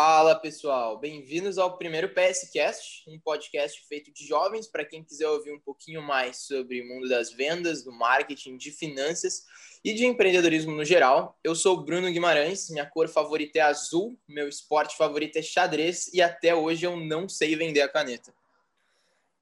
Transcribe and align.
Fala 0.00 0.36
pessoal, 0.36 0.96
bem-vindos 0.96 1.58
ao 1.58 1.76
primeiro 1.76 2.10
PSCast, 2.10 3.02
um 3.08 3.18
podcast 3.18 3.84
feito 3.88 4.12
de 4.12 4.24
jovens 4.24 4.68
para 4.68 4.84
quem 4.84 5.02
quiser 5.02 5.26
ouvir 5.26 5.50
um 5.50 5.58
pouquinho 5.58 6.00
mais 6.00 6.36
sobre 6.36 6.80
o 6.80 6.86
mundo 6.86 7.08
das 7.08 7.32
vendas, 7.32 7.82
do 7.82 7.90
marketing, 7.90 8.56
de 8.56 8.70
finanças 8.70 9.42
e 9.82 9.92
de 9.92 10.06
empreendedorismo 10.06 10.70
no 10.70 10.84
geral. 10.84 11.36
Eu 11.42 11.52
sou 11.56 11.84
Bruno 11.84 12.12
Guimarães, 12.12 12.70
minha 12.70 12.86
cor 12.86 13.08
favorita 13.08 13.58
é 13.58 13.62
azul, 13.62 14.16
meu 14.28 14.48
esporte 14.48 14.96
favorito 14.96 15.36
é 15.36 15.42
xadrez 15.42 16.06
e 16.14 16.22
até 16.22 16.54
hoje 16.54 16.86
eu 16.86 16.96
não 16.96 17.28
sei 17.28 17.56
vender 17.56 17.80
a 17.80 17.88
caneta. 17.88 18.32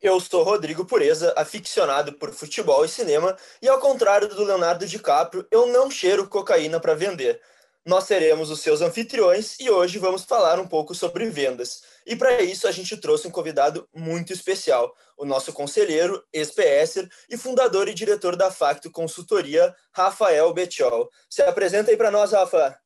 Eu 0.01 0.19
sou 0.21 0.43
Rodrigo 0.43 0.87
Pureza, 0.87 1.35
aficionado 1.37 2.15
por 2.15 2.33
futebol 2.33 2.83
e 2.83 2.89
cinema, 2.89 3.37
e 3.61 3.69
ao 3.69 3.79
contrário 3.79 4.27
do 4.27 4.43
Leonardo 4.43 4.87
DiCaprio, 4.87 5.47
eu 5.51 5.67
não 5.67 5.91
cheiro 5.91 6.27
cocaína 6.27 6.81
para 6.81 6.95
vender 6.95 7.43
nós 7.87 8.03
seremos 8.03 8.51
os 8.51 8.61
seus 8.63 8.83
anfitriões 8.83 9.61
e 9.61 9.71
hoje 9.71 9.97
vamos 9.97 10.25
falar 10.25 10.59
um 10.59 10.67
pouco 10.67 10.93
sobre 10.93 11.31
vendas. 11.31 11.83
E 12.05 12.17
para 12.17 12.43
isso 12.43 12.67
a 12.67 12.73
gente 12.73 12.97
trouxe 12.97 13.29
um 13.29 13.31
convidado 13.31 13.89
muito 13.95 14.33
especial, 14.33 14.93
o 15.17 15.25
nosso 15.25 15.53
conselheiro, 15.53 16.21
ex-PSer 16.33 17.09
e 17.31 17.37
fundador 17.37 17.87
e 17.89 17.95
diretor 17.95 18.35
da 18.35 18.51
Facto 18.51 18.91
Consultoria, 18.91 19.73
Rafael 19.95 20.53
Betiol. 20.53 21.09
Se 21.31 21.43
apresenta 21.43 21.93
aí 21.93 21.97
para 21.97 22.11
nós, 22.11 22.33
Rafa. 22.33 22.77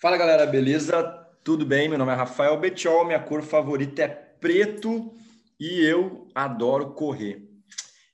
Fala 0.00 0.16
galera, 0.16 0.46
beleza? 0.46 1.02
Tudo 1.42 1.66
bem? 1.66 1.88
Meu 1.88 1.98
nome 1.98 2.12
é 2.12 2.14
Rafael 2.14 2.56
Betiol, 2.60 3.04
minha 3.04 3.20
cor 3.20 3.42
favorita 3.42 4.02
é 4.02 4.08
preto 4.08 5.12
e 5.58 5.84
eu 5.84 6.28
adoro 6.32 6.92
correr. 6.94 7.42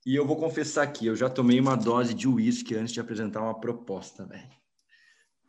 E 0.07 0.17
eu 0.17 0.27
vou 0.27 0.37
confessar 0.37 0.85
aqui, 0.85 1.07
eu 1.07 1.15
já 1.15 1.29
tomei 1.29 1.61
uma 1.61 1.77
dose 1.77 2.15
de 2.15 2.27
uísque 2.27 2.75
antes 2.75 2.95
de 2.95 3.01
apresentar 3.01 3.43
uma 3.43 3.61
proposta, 3.61 4.25
velho 4.25 4.64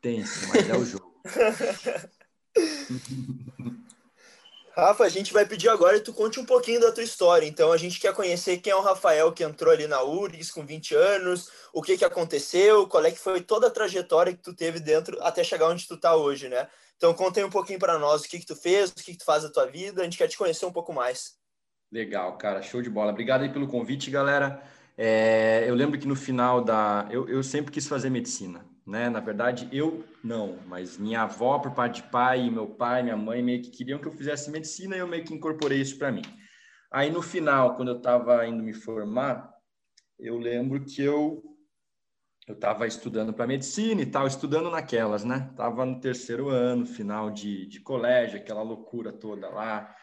tenso, 0.06 0.48
mas 0.50 0.70
é 0.70 0.78
o 0.78 0.86
jogo. 0.86 1.20
Rafa, 4.76 5.04
a 5.06 5.10
gente 5.10 5.34
vai 5.34 5.48
pedir 5.48 5.70
agora 5.70 5.98
que 5.98 6.06
tu 6.06 6.14
conte 6.14 6.40
um 6.40 6.46
pouquinho 6.46 6.80
da 6.80 6.92
tua 6.92 7.02
história. 7.04 7.48
Então, 7.48 7.72
a 7.72 7.78
gente 7.78 8.00
quer 8.00 8.14
conhecer 8.14 8.58
quem 8.58 8.72
é 8.72 8.76
o 8.76 8.82
Rafael 8.82 9.32
que 9.32 9.44
entrou 9.44 9.74
ali 9.74 9.88
na 9.88 10.04
URGS 10.04 10.52
com 10.52 10.64
20 10.64 10.94
anos, 10.94 11.50
o 11.74 11.82
que, 11.82 11.98
que 11.98 12.06
aconteceu, 12.06 12.86
qual 12.88 13.04
é 13.04 13.10
que 13.10 13.18
foi 13.18 13.42
toda 13.42 13.66
a 13.68 13.72
trajetória 13.72 14.34
que 14.34 14.44
tu 14.44 14.54
teve 14.54 14.80
dentro 14.80 15.18
até 15.24 15.44
chegar 15.44 15.70
onde 15.70 15.88
tu 15.88 15.98
tá 15.98 16.16
hoje, 16.16 16.50
né? 16.50 16.68
Então, 16.98 17.12
conta 17.14 17.40
aí 17.40 17.46
um 17.46 17.50
pouquinho 17.50 17.80
para 17.80 17.98
nós 17.98 18.22
o 18.22 18.30
que, 18.30 18.38
que 18.38 18.46
tu 18.46 18.56
fez, 18.56 18.92
o 18.92 18.96
que, 18.96 19.14
que 19.14 19.18
tu 19.18 19.26
faz 19.26 19.42
da 19.44 19.50
tua 19.50 19.66
vida. 19.66 20.02
A 20.02 20.04
gente 20.04 20.18
quer 20.20 20.28
te 20.28 20.38
conhecer 20.38 20.66
um 20.68 20.74
pouco 20.74 20.94
mais. 20.94 21.36
Legal, 21.92 22.38
cara, 22.38 22.62
show 22.62 22.82
de 22.82 22.90
bola. 22.92 23.12
Obrigado 23.12 23.42
aí 23.42 23.50
pelo 23.52 23.68
convite, 23.68 24.12
galera. 24.12 24.62
É, 24.98 25.64
eu 25.68 25.74
lembro 25.74 25.98
que 25.98 26.08
no 26.08 26.16
final 26.16 26.62
da. 26.62 27.08
Eu, 27.10 27.28
eu 27.28 27.42
sempre 27.42 27.72
quis 27.72 27.88
fazer 27.88 28.10
medicina 28.10 28.75
né? 28.86 29.10
Na 29.10 29.20
verdade, 29.20 29.68
eu 29.72 30.06
não, 30.24 30.60
mas 30.68 30.98
minha 30.98 31.24
avó, 31.24 31.58
por 31.60 31.72
parte 31.72 32.02
de 32.02 32.10
pai, 32.10 32.50
meu 32.50 32.68
pai, 32.68 33.04
minha 33.04 33.18
mãe 33.18 33.42
meio 33.42 33.62
que 33.62 33.72
queriam 33.72 34.00
que 34.00 34.08
eu 34.08 34.12
fizesse 34.12 34.52
medicina 34.52 34.96
e 34.96 35.00
eu 35.00 35.08
meio 35.08 35.24
que 35.24 35.34
incorporei 35.34 35.82
isso 35.82 35.98
para 35.98 36.12
mim. 36.12 36.22
Aí 36.92 37.10
no 37.10 37.22
final, 37.22 37.76
quando 37.76 37.90
eu 37.90 37.98
estava 37.98 38.46
indo 38.48 38.64
me 38.64 38.74
formar, 38.74 39.52
eu 40.20 40.38
lembro 40.38 40.84
que 40.86 41.02
eu 41.02 41.44
eu 42.48 42.54
estava 42.54 42.86
estudando 42.86 43.34
para 43.34 43.48
medicina 43.48 44.02
e 44.02 44.06
tal, 44.06 44.28
estudando 44.28 44.70
naquelas, 44.70 45.24
né? 45.24 45.52
Tava 45.56 45.84
no 45.84 46.00
terceiro 46.00 46.50
ano, 46.50 46.86
final 46.86 47.32
de, 47.32 47.66
de 47.66 47.80
colégio, 47.80 48.38
aquela 48.38 48.62
loucura 48.62 49.12
toda 49.12 49.50
lá, 49.50 49.96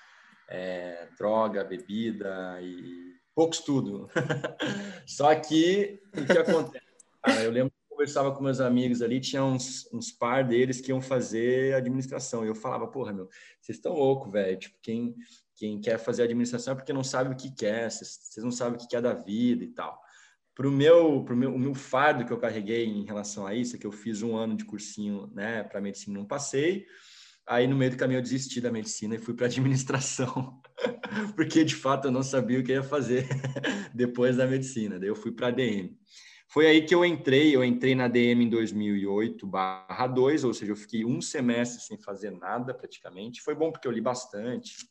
é, 0.48 1.08
droga, 1.16 1.62
bebida 1.62 2.58
e 2.60 3.14
pouco 3.32 3.54
estudo. 3.54 4.10
Só 5.06 5.32
que 5.36 6.00
o 6.16 6.26
que 6.26 6.38
acontece? 6.38 6.84
Ah, 7.22 7.44
eu 7.44 7.52
lembro 7.52 7.72
conversava 8.02 8.32
com 8.32 8.42
meus 8.42 8.60
amigos 8.60 9.00
ali, 9.00 9.20
tinha 9.20 9.44
uns, 9.44 9.88
uns 9.92 10.10
par 10.10 10.44
deles 10.44 10.80
que 10.80 10.90
iam 10.90 11.00
fazer 11.00 11.74
administração. 11.74 12.44
E 12.44 12.48
eu 12.48 12.54
falava, 12.54 12.88
porra, 12.88 13.12
meu, 13.12 13.28
vocês 13.60 13.78
estão 13.78 13.92
loucos, 13.92 14.32
velho. 14.32 14.58
Tipo, 14.58 14.76
quem, 14.82 15.14
quem 15.54 15.80
quer 15.80 15.98
fazer 15.98 16.24
administração 16.24 16.72
é 16.72 16.74
porque 16.74 16.92
não 16.92 17.04
sabe 17.04 17.32
o 17.32 17.36
que 17.36 17.54
quer, 17.54 17.88
vocês 17.90 18.42
não 18.42 18.50
sabem 18.50 18.74
o 18.74 18.78
que 18.78 18.88
quer 18.88 19.00
da 19.00 19.14
vida 19.14 19.62
e 19.62 19.68
tal. 19.68 20.00
Para 20.52 20.68
meu, 20.68 21.24
pro 21.24 21.36
meu, 21.36 21.54
o 21.54 21.58
meu 21.58 21.74
fardo 21.74 22.24
que 22.24 22.32
eu 22.32 22.38
carreguei 22.38 22.84
em 22.84 23.04
relação 23.04 23.46
a 23.46 23.54
isso, 23.54 23.76
é 23.76 23.78
que 23.78 23.86
eu 23.86 23.92
fiz 23.92 24.20
um 24.20 24.36
ano 24.36 24.56
de 24.56 24.64
cursinho 24.64 25.30
né, 25.32 25.62
para 25.62 25.80
medicina, 25.80 26.18
não 26.18 26.26
passei. 26.26 26.84
Aí, 27.46 27.68
no 27.68 27.76
meio 27.76 27.92
do 27.92 27.96
caminho, 27.96 28.18
eu 28.18 28.22
desisti 28.22 28.60
da 28.60 28.70
medicina 28.70 29.14
e 29.14 29.18
fui 29.18 29.34
para 29.34 29.46
administração, 29.46 30.60
porque 31.36 31.64
de 31.64 31.76
fato 31.76 32.08
eu 32.08 32.12
não 32.12 32.22
sabia 32.22 32.58
o 32.58 32.64
que 32.64 32.72
ia 32.72 32.82
fazer 32.82 33.28
depois 33.94 34.36
da 34.36 34.46
medicina. 34.46 34.98
Daí 34.98 35.08
eu 35.08 35.16
fui 35.16 35.30
para 35.30 35.52
DM. 35.52 35.96
Foi 36.52 36.66
aí 36.66 36.84
que 36.84 36.94
eu 36.94 37.02
entrei, 37.02 37.56
eu 37.56 37.64
entrei 37.64 37.94
na 37.94 38.08
DM 38.08 38.44
em 38.44 38.48
2008 38.50 39.46
barra 39.46 40.06
2, 40.06 40.44
ou 40.44 40.52
seja, 40.52 40.72
eu 40.72 40.76
fiquei 40.76 41.02
um 41.02 41.18
semestre 41.22 41.82
sem 41.82 41.96
fazer 41.96 42.30
nada 42.30 42.74
praticamente. 42.74 43.40
Foi 43.40 43.54
bom 43.54 43.72
porque 43.72 43.88
eu 43.88 43.90
li 43.90 44.02
bastante, 44.02 44.86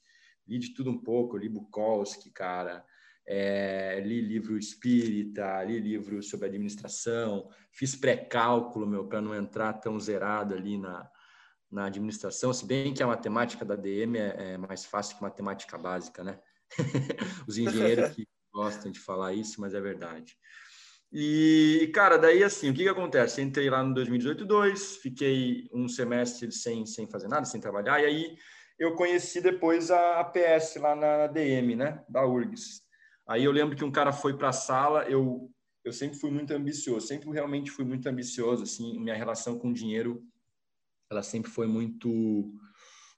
li 0.48 0.58
de 0.58 0.74
tudo 0.74 0.90
um 0.90 0.98
pouco, 0.98 1.38
li 1.38 1.48
Bukowski, 1.48 2.32
cara, 2.32 2.84
é, 3.28 4.02
li 4.04 4.22
livro 4.22 4.58
espírita, 4.58 5.64
li 5.64 5.80
livro 5.80 6.24
sobre 6.24 6.48
administração, 6.48 7.48
fiz 7.72 7.96
pré-cálculo, 7.96 8.88
meu, 8.88 9.06
para 9.08 9.22
não 9.22 9.36
entrar 9.36 9.74
tão 9.74 10.00
zerado 10.00 10.56
ali 10.56 10.80
na, 10.80 11.08
na 11.70 11.86
administração, 11.86 12.52
se 12.52 12.66
bem 12.66 12.92
que 12.92 13.04
a 13.04 13.08
matemática 13.08 13.64
da 13.64 13.76
DM 13.76 14.18
é, 14.18 14.54
é 14.54 14.58
mais 14.58 14.84
fácil 14.84 15.16
que 15.16 15.22
matemática 15.22 15.78
básica, 15.78 16.24
né? 16.24 16.40
Os 17.48 17.60
engenheiros 17.60 18.16
que 18.16 18.28
gostam 18.52 18.92
de 18.92 19.00
falar 19.00 19.34
isso, 19.34 19.62
mas 19.62 19.76
é 19.76 19.80
verdade. 19.80 20.36
E, 21.14 21.92
cara, 21.94 22.18
daí 22.18 22.42
assim, 22.42 22.70
o 22.70 22.74
que, 22.74 22.84
que 22.84 22.90
acontece? 22.90 23.42
Entrei 23.42 23.70
lá 23.70 23.84
no 23.84 23.94
2018 23.94 24.46
2, 24.46 24.98
fiquei 24.98 25.68
um 25.74 25.88
semestre 25.90 26.50
sem, 26.52 26.86
sem 26.86 27.06
fazer 27.06 27.28
nada, 27.28 27.46
sem 27.46 27.60
trabalhar, 27.60 28.02
e 28.02 28.06
aí 28.06 28.38
eu 28.80 28.96
conheci 28.96 29.42
depois 29.42 29.92
a, 29.92 30.24
PS 30.24 30.78
lá 30.78 30.96
na 30.96 31.28
DM, 31.28 31.76
né, 31.76 32.02
da 32.08 32.26
URGS. 32.26 32.82
Aí 33.28 33.44
eu 33.44 33.52
lembro 33.52 33.76
que 33.76 33.84
um 33.84 33.92
cara 33.92 34.14
foi 34.14 34.38
para 34.38 34.50
a 34.50 34.54
sala, 34.54 35.04
eu, 35.04 35.52
eu 35.84 35.92
sempre 35.92 36.18
fui 36.18 36.32
muito 36.32 36.54
ambicioso, 36.54 37.06
sempre 37.08 37.30
realmente 37.30 37.70
fui 37.70 37.84
muito 37.84 38.08
ambicioso, 38.08 38.64
assim, 38.64 38.98
minha 38.98 39.16
relação 39.16 39.60
com 39.60 39.74
dinheiro, 39.74 40.24
ela 41.10 41.22
sempre 41.22 41.52
foi 41.52 41.68
muito 41.68 42.54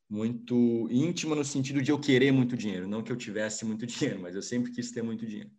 muito 0.09 0.87
íntima 0.91 1.35
no 1.35 1.43
sentido 1.43 1.81
de 1.81 1.89
eu 1.91 1.99
querer 1.99 2.31
muito 2.31 2.55
dinheiro, 2.55 2.87
não 2.87 3.01
que 3.01 3.11
eu 3.11 3.15
tivesse 3.15 3.65
muito 3.65 3.85
dinheiro, 3.87 4.19
mas 4.19 4.35
eu 4.35 4.41
sempre 4.41 4.71
quis 4.71 4.91
ter 4.91 5.01
muito 5.01 5.25
dinheiro. 5.25 5.49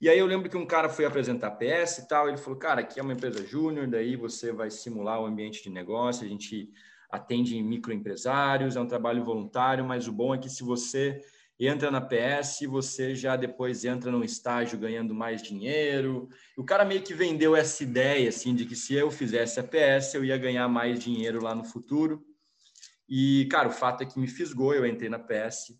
E 0.00 0.08
aí 0.08 0.18
eu 0.18 0.26
lembro 0.26 0.48
que 0.48 0.56
um 0.56 0.64
cara 0.64 0.88
foi 0.88 1.04
apresentar 1.04 1.50
PS 1.52 1.98
e 1.98 2.08
tal, 2.08 2.28
ele 2.28 2.36
falou, 2.36 2.56
cara, 2.56 2.82
aqui 2.82 3.00
é 3.00 3.02
uma 3.02 3.12
empresa 3.12 3.44
júnior, 3.44 3.88
daí 3.88 4.14
você 4.14 4.52
vai 4.52 4.70
simular 4.70 5.20
o 5.20 5.26
ambiente 5.26 5.62
de 5.62 5.70
negócio, 5.70 6.24
a 6.24 6.28
gente 6.28 6.70
atende 7.10 7.60
microempresários, 7.60 8.76
é 8.76 8.80
um 8.80 8.86
trabalho 8.86 9.24
voluntário, 9.24 9.84
mas 9.84 10.06
o 10.06 10.12
bom 10.12 10.32
é 10.32 10.38
que 10.38 10.48
se 10.48 10.62
você 10.62 11.20
entra 11.58 11.90
na 11.90 12.00
PS, 12.00 12.60
você 12.68 13.16
já 13.16 13.34
depois 13.34 13.84
entra 13.84 14.12
num 14.12 14.22
estágio 14.22 14.78
ganhando 14.78 15.12
mais 15.12 15.42
dinheiro. 15.42 16.28
O 16.56 16.64
cara 16.64 16.84
meio 16.84 17.02
que 17.02 17.12
vendeu 17.12 17.56
essa 17.56 17.82
ideia, 17.82 18.28
assim, 18.28 18.54
de 18.54 18.64
que 18.64 18.76
se 18.76 18.94
eu 18.94 19.10
fizesse 19.10 19.58
a 19.58 19.64
PS, 19.64 20.14
eu 20.14 20.24
ia 20.24 20.38
ganhar 20.38 20.68
mais 20.68 21.00
dinheiro 21.00 21.42
lá 21.42 21.56
no 21.56 21.64
futuro. 21.64 22.24
E, 23.08 23.48
cara, 23.50 23.68
o 23.68 23.72
fato 23.72 24.02
é 24.02 24.06
que 24.06 24.20
me 24.20 24.28
fisgou, 24.28 24.72
eu 24.72 24.86
entrei 24.86 25.08
na 25.08 25.18
PS, 25.18 25.76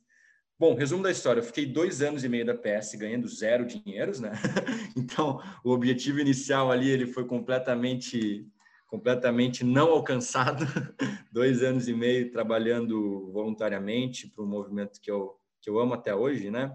Bom, 0.61 0.75
resumo 0.75 1.05
da 1.05 1.11
história, 1.13 1.39
eu 1.39 1.45
fiquei 1.45 1.65
dois 1.65 2.03
anos 2.03 2.25
e 2.25 2.29
meio 2.29 2.45
da 2.45 2.53
PS 2.53 2.97
ganhando 2.97 3.29
zero 3.29 3.65
dinheiros, 3.65 4.19
né? 4.19 4.33
Então, 4.97 5.41
o 5.63 5.71
objetivo 5.71 6.19
inicial 6.19 6.73
ali, 6.73 6.91
ele 6.91 7.07
foi 7.07 7.25
completamente, 7.25 8.45
completamente 8.89 9.63
não 9.63 9.89
alcançado. 9.93 10.67
dois 11.31 11.63
anos 11.63 11.87
e 11.87 11.95
meio 11.95 12.33
trabalhando 12.33 13.31
voluntariamente 13.31 14.27
para 14.27 14.43
um 14.43 14.49
movimento 14.49 15.01
que 15.01 15.09
eu, 15.09 15.37
que 15.63 15.71
eu 15.71 15.79
amo 15.79 15.95
até 15.95 16.13
hoje, 16.13 16.51
né? 16.51 16.75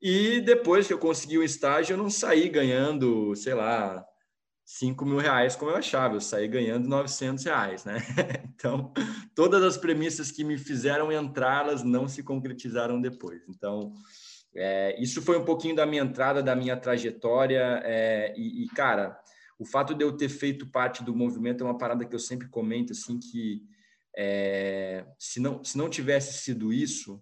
E 0.00 0.42
depois 0.42 0.86
que 0.86 0.92
eu 0.92 0.98
consegui 0.98 1.38
o 1.38 1.42
estágio, 1.42 1.94
eu 1.94 1.98
não 1.98 2.10
saí 2.10 2.50
ganhando, 2.50 3.34
sei 3.34 3.54
lá, 3.54 4.04
5 4.72 5.04
mil 5.04 5.18
reais 5.18 5.54
como 5.54 5.70
eu 5.70 5.76
achava, 5.76 6.14
eu 6.14 6.20
saí 6.20 6.48
ganhando 6.48 6.88
900 6.88 7.44
reais, 7.44 7.84
né? 7.84 7.96
Então, 8.62 8.92
todas 9.34 9.60
as 9.64 9.76
premissas 9.76 10.30
que 10.30 10.44
me 10.44 10.56
fizeram 10.56 11.10
entrar, 11.10 11.64
elas 11.64 11.82
não 11.82 12.06
se 12.06 12.22
concretizaram 12.22 13.00
depois. 13.00 13.42
Então, 13.48 13.92
é, 14.54 14.96
isso 15.02 15.20
foi 15.20 15.36
um 15.36 15.44
pouquinho 15.44 15.74
da 15.74 15.84
minha 15.84 16.02
entrada, 16.02 16.40
da 16.40 16.54
minha 16.54 16.76
trajetória, 16.76 17.82
é, 17.82 18.32
e, 18.36 18.62
e, 18.62 18.68
cara, 18.68 19.18
o 19.58 19.64
fato 19.64 19.96
de 19.96 20.04
eu 20.04 20.16
ter 20.16 20.28
feito 20.28 20.70
parte 20.70 21.02
do 21.02 21.12
movimento 21.14 21.64
é 21.64 21.66
uma 21.66 21.76
parada 21.76 22.04
que 22.04 22.14
eu 22.14 22.20
sempre 22.20 22.48
comento, 22.48 22.92
assim, 22.92 23.18
que 23.18 23.64
é, 24.16 25.04
se, 25.18 25.40
não, 25.40 25.64
se 25.64 25.76
não 25.76 25.90
tivesse 25.90 26.44
sido 26.44 26.72
isso, 26.72 27.20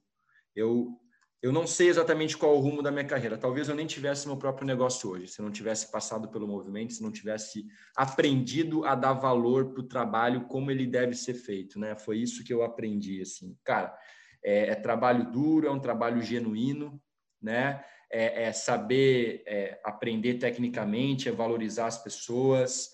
eu 0.55 1.00
eu 1.43 1.53
não 1.53 1.67
sei 1.67 1.89
exatamente 1.89 2.37
qual 2.37 2.57
o 2.57 2.61
rumo 2.61 2.83
da 2.83 2.91
minha 2.91 3.05
carreira. 3.05 3.39
Talvez 3.39 3.69
eu 3.69 3.75
nem 3.75 3.87
tivesse 3.87 4.27
meu 4.27 4.37
próprio 4.37 4.67
negócio 4.67 5.11
hoje, 5.11 5.29
se 5.29 5.41
não 5.41 5.51
tivesse 5.51 5.91
passado 5.91 6.29
pelo 6.29 6.47
movimento, 6.47 6.93
se 6.93 7.03
não 7.03 7.11
tivesse 7.11 7.67
aprendido 7.97 8.85
a 8.85 8.95
dar 8.95 9.15
valor 9.15 9.73
para 9.73 9.81
o 9.81 9.89
trabalho 9.89 10.47
como 10.47 10.71
ele 10.71 10.87
deve 10.87 11.15
ser 11.15 11.35
feito, 11.35 11.79
né? 11.79 11.97
Foi 11.97 12.19
isso 12.19 12.45
que 12.45 12.53
eu 12.53 12.63
aprendi, 12.63 13.23
assim. 13.23 13.57
Cara, 13.65 13.97
é, 14.45 14.71
é 14.71 14.75
trabalho 14.75 15.31
duro, 15.31 15.67
é 15.67 15.71
um 15.71 15.81
trabalho 15.81 16.21
genuíno, 16.21 17.01
né? 17.41 17.85
É, 18.13 18.45
é 18.45 18.53
saber 18.53 19.43
é, 19.47 19.81
aprender 19.85 20.35
tecnicamente, 20.35 21.29
é 21.29 21.33
valorizar 21.33 21.87
as 21.87 22.03
pessoas, 22.03 22.91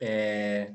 é, 0.00 0.72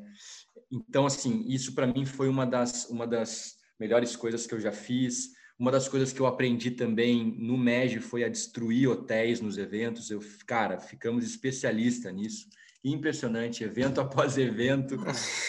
Então, 0.72 1.06
assim, 1.06 1.44
isso 1.48 1.74
para 1.74 1.88
mim 1.88 2.06
foi 2.06 2.30
uma 2.30 2.46
das, 2.46 2.90
uma 2.90 3.08
das 3.08 3.56
melhores 3.80 4.16
coisas 4.16 4.46
que 4.46 4.54
eu 4.54 4.60
já 4.60 4.72
fiz. 4.72 5.35
Uma 5.57 5.72
das 5.72 5.88
coisas 5.88 6.12
que 6.12 6.19
eu 6.19 6.25
aprendi 6.25 6.72
também 6.72 7.34
no 7.40 7.57
MEG 7.57 8.00
foi 8.00 8.25
a 8.25 8.30
destruir 8.30 8.90
hotéis 8.90 9.40
nos 9.40 9.57
eventos. 9.57 10.12
Eu, 10.12 10.19
cara, 10.46 10.80
ficamos 10.80 11.24
especialistas 11.25 12.13
nisso. 12.13 12.50
Impressionante, 12.84 13.63
evento 13.63 14.00
após 14.02 14.38
evento, 14.38 14.98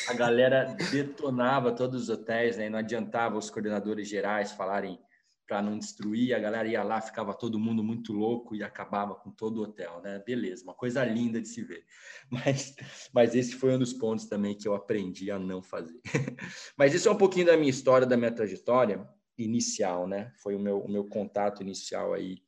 a 0.09 0.15
galera 0.15 0.77
detonava 0.91 1.73
todos 1.73 2.05
os 2.05 2.09
hotéis, 2.09 2.57
né? 2.57 2.71
Não 2.71 2.79
adiantava 2.79 3.37
os 3.37 3.51
coordenadores 3.51 4.09
gerais 4.09 4.53
falarem 4.53 4.99
para 5.47 5.63
não 5.63 5.79
destruir, 5.79 6.35
a 6.35 6.39
galera 6.39 6.67
ia 6.67 6.83
lá, 6.83 7.01
ficava 7.01 7.33
todo 7.33 7.59
mundo 7.59 7.83
muito 7.83 8.13
louco 8.13 8.55
e 8.55 8.63
acabava 8.63 9.15
com 9.15 9.31
todo 9.31 9.59
o 9.59 9.63
hotel, 9.63 10.01
né? 10.03 10.21
Beleza, 10.27 10.65
uma 10.65 10.75
coisa 10.75 11.05
linda 11.05 11.41
de 11.41 11.49
se 11.49 11.63
ver. 11.63 11.85
Mas, 12.29 12.75
mas 13.13 13.37
esse 13.37 13.55
foi 13.55 13.73
um 13.73 13.79
dos 13.79 13.93
pontos 13.93 14.27
também 14.27 14.57
que 14.57 14.67
eu 14.67 14.75
aprendi 14.75 15.31
a 15.31 15.39
não 15.39 15.63
fazer. 15.63 16.01
Mas 16.77 16.93
isso 16.93 17.09
é 17.09 17.13
um 17.13 17.17
pouquinho 17.17 17.47
da 17.47 17.57
minha 17.57 17.71
história, 17.71 18.05
da 18.05 18.17
minha 18.17 18.33
trajetória 18.33 19.09
inicial, 19.39 20.07
né? 20.07 20.33
Foi 20.43 20.55
o 20.55 20.59
meu, 20.59 20.81
o 20.81 20.91
meu 20.91 21.05
contato 21.05 21.63
inicial 21.63 22.13
aí, 22.13 22.43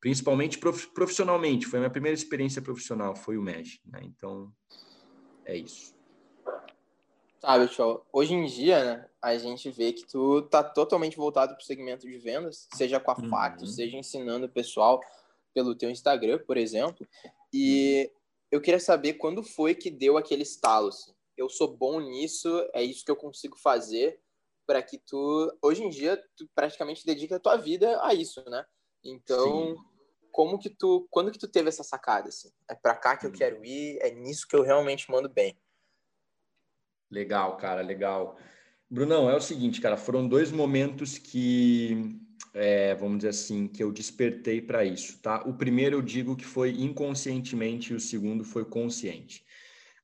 principalmente 0.00 0.58
profissionalmente. 0.58 1.66
Foi 1.66 1.78
a 1.78 1.80
minha 1.80 1.90
primeira 1.90 2.16
experiência 2.16 2.62
profissional, 2.62 3.16
foi 3.16 3.36
o 3.36 3.42
MEG, 3.42 3.80
né? 3.84 4.00
Então, 4.02 4.52
é 5.44 5.56
isso. 5.56 5.96
Sabe, 7.40 7.68
show. 7.68 8.04
Hoje 8.12 8.34
em 8.34 8.46
dia, 8.46 8.84
né, 8.84 9.08
a 9.22 9.38
gente 9.38 9.70
vê 9.70 9.92
que 9.92 10.04
tu 10.04 10.42
tá 10.42 10.62
totalmente 10.62 11.16
voltado 11.16 11.54
para 11.54 11.62
o 11.62 11.64
segmento 11.64 12.06
de 12.06 12.18
vendas, 12.18 12.68
seja 12.74 12.98
com 12.98 13.12
a 13.12 13.16
uhum. 13.16 13.28
Facto, 13.28 13.66
seja 13.66 13.96
ensinando 13.96 14.46
o 14.46 14.50
pessoal 14.50 15.00
pelo 15.54 15.74
teu 15.74 15.88
Instagram, 15.88 16.38
por 16.46 16.56
exemplo. 16.56 17.06
E 17.52 18.10
uhum. 18.10 18.20
eu 18.52 18.60
queria 18.60 18.80
saber 18.80 19.14
quando 19.14 19.42
foi 19.42 19.74
que 19.74 19.90
deu 19.90 20.16
aquele 20.16 20.42
estalo. 20.42 20.88
Assim. 20.88 21.12
Eu 21.36 21.48
sou 21.48 21.76
bom 21.76 22.00
nisso, 22.00 22.48
é 22.74 22.82
isso 22.82 23.04
que 23.04 23.10
eu 23.10 23.16
consigo 23.16 23.56
fazer 23.56 24.20
para 24.68 24.82
que 24.82 24.98
tu, 24.98 25.50
hoje 25.62 25.82
em 25.82 25.88
dia, 25.88 26.22
tu 26.36 26.46
praticamente 26.54 27.06
dedica 27.06 27.36
a 27.36 27.40
tua 27.40 27.56
vida 27.56 27.98
a 28.04 28.12
isso, 28.12 28.44
né? 28.50 28.62
Então, 29.02 29.74
Sim. 29.74 29.76
como 30.30 30.58
que 30.58 30.68
tu, 30.68 31.08
quando 31.10 31.32
que 31.32 31.38
tu 31.38 31.48
teve 31.48 31.70
essa 31.70 31.82
sacada 31.82 32.28
assim? 32.28 32.50
É 32.70 32.74
para 32.74 32.94
cá 32.94 33.16
que 33.16 33.24
eu 33.24 33.30
uhum. 33.30 33.36
quero 33.36 33.64
ir, 33.64 33.98
é 34.02 34.10
nisso 34.10 34.46
que 34.46 34.54
eu 34.54 34.62
realmente 34.62 35.10
mando 35.10 35.26
bem. 35.26 35.58
Legal, 37.10 37.56
cara, 37.56 37.80
legal. 37.80 38.36
Brunão, 38.90 39.30
é 39.30 39.34
o 39.34 39.40
seguinte, 39.40 39.80
cara, 39.80 39.96
foram 39.96 40.28
dois 40.28 40.52
momentos 40.52 41.16
que, 41.16 42.20
é, 42.52 42.94
vamos 42.94 43.18
dizer 43.18 43.30
assim, 43.30 43.68
que 43.68 43.82
eu 43.82 43.90
despertei 43.90 44.60
para 44.60 44.84
isso, 44.84 45.18
tá? 45.22 45.42
O 45.44 45.54
primeiro 45.54 45.96
eu 45.96 46.02
digo 46.02 46.36
que 46.36 46.44
foi 46.44 46.72
inconscientemente 46.72 47.94
e 47.94 47.96
o 47.96 48.00
segundo 48.00 48.44
foi 48.44 48.66
consciente. 48.66 49.46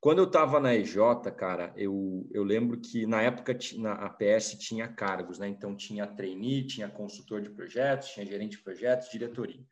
Quando 0.04 0.18
eu 0.18 0.24
estava 0.26 0.60
na 0.60 0.74
EJ, 0.74 0.96
cara, 1.34 1.72
eu, 1.78 2.28
eu 2.30 2.44
lembro 2.44 2.78
que 2.78 3.06
na 3.06 3.22
época 3.22 3.56
na, 3.78 3.92
a 3.94 4.10
PS 4.10 4.54
tinha 4.58 4.86
cargos, 4.86 5.38
né? 5.38 5.48
Então 5.48 5.74
tinha 5.74 6.06
trainee, 6.06 6.66
tinha 6.66 6.90
consultor 6.90 7.40
de 7.40 7.48
projetos, 7.48 8.10
tinha 8.10 8.26
gerente 8.26 8.58
de 8.58 8.62
projetos, 8.62 9.08
diretoria. 9.08 9.64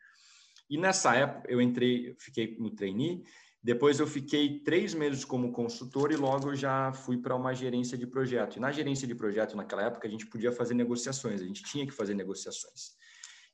E 0.71 0.79
nessa 0.79 1.15
época 1.15 1.53
eu 1.53 1.61
entrei, 1.61 2.17
fiquei 2.19 2.57
no 2.59 2.71
trainee 2.71 3.23
depois 3.63 4.01
eu 4.01 4.07
fiquei 4.07 4.59
três 4.61 4.95
meses 4.95 5.23
como 5.23 5.53
consultor 5.53 6.11
e 6.11 6.17
logo 6.17 6.49
eu 6.49 6.57
já 6.57 6.95
fui 6.95 7.19
para 7.19 7.37
uma 7.37 7.53
gerência 7.55 7.99
de 7.99 8.07
projeto. 8.07 8.57
E 8.57 8.61
na 8.61 8.73
gerência 8.73 9.07
de 9.07 9.15
projeto, 9.15 9.55
naquela 9.55 9.83
época, 9.83 10.09
a 10.09 10.11
gente 10.11 10.27
podia 10.27 10.51
fazer 10.51 10.73
negociações, 10.73 11.43
a 11.43 11.45
gente 11.45 11.63
tinha 11.63 11.87
que 11.87 11.93
fazer 11.93 12.15
negociações. 12.15 12.97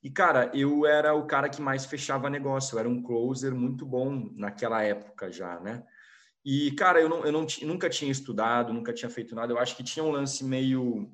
E, 0.01 0.09
cara, 0.09 0.49
eu 0.53 0.85
era 0.85 1.13
o 1.13 1.27
cara 1.27 1.49
que 1.49 1.61
mais 1.61 1.85
fechava 1.85 2.29
negócio, 2.29 2.73
eu 2.73 2.79
era 2.79 2.87
um 2.89 3.03
closer 3.03 3.53
muito 3.53 3.85
bom 3.85 4.31
naquela 4.37 4.81
época 4.81 5.29
já, 5.29 5.59
né? 5.59 5.83
E, 6.45 6.71
cara, 6.71 7.01
eu, 7.01 7.09
não, 7.09 7.25
eu 7.25 7.31
não, 7.31 7.45
nunca 7.63 7.89
tinha 7.89 8.11
estudado, 8.11 8.73
nunca 8.73 8.93
tinha 8.93 9.09
feito 9.09 9.35
nada, 9.35 9.53
eu 9.53 9.59
acho 9.59 9.75
que 9.75 9.83
tinha 9.83 10.03
um 10.03 10.11
lance 10.11 10.43
meio. 10.43 11.11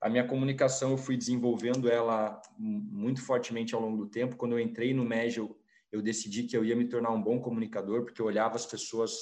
A 0.00 0.08
minha 0.08 0.26
comunicação 0.26 0.92
eu 0.92 0.96
fui 0.96 1.16
desenvolvendo 1.16 1.90
ela 1.90 2.40
muito 2.58 3.20
fortemente 3.22 3.74
ao 3.74 3.80
longo 3.82 4.04
do 4.04 4.10
tempo. 4.10 4.36
Quando 4.36 4.52
eu 4.52 4.60
entrei 4.60 4.94
no 4.94 5.04
MEG, 5.04 5.38
eu 5.38 5.60
eu 5.92 6.00
decidi 6.00 6.44
que 6.44 6.56
eu 6.56 6.64
ia 6.64 6.76
me 6.76 6.88
tornar 6.88 7.10
um 7.10 7.22
bom 7.22 7.40
comunicador, 7.40 8.04
porque 8.04 8.20
eu 8.20 8.26
olhava 8.26 8.54
as 8.54 8.64
pessoas 8.64 9.12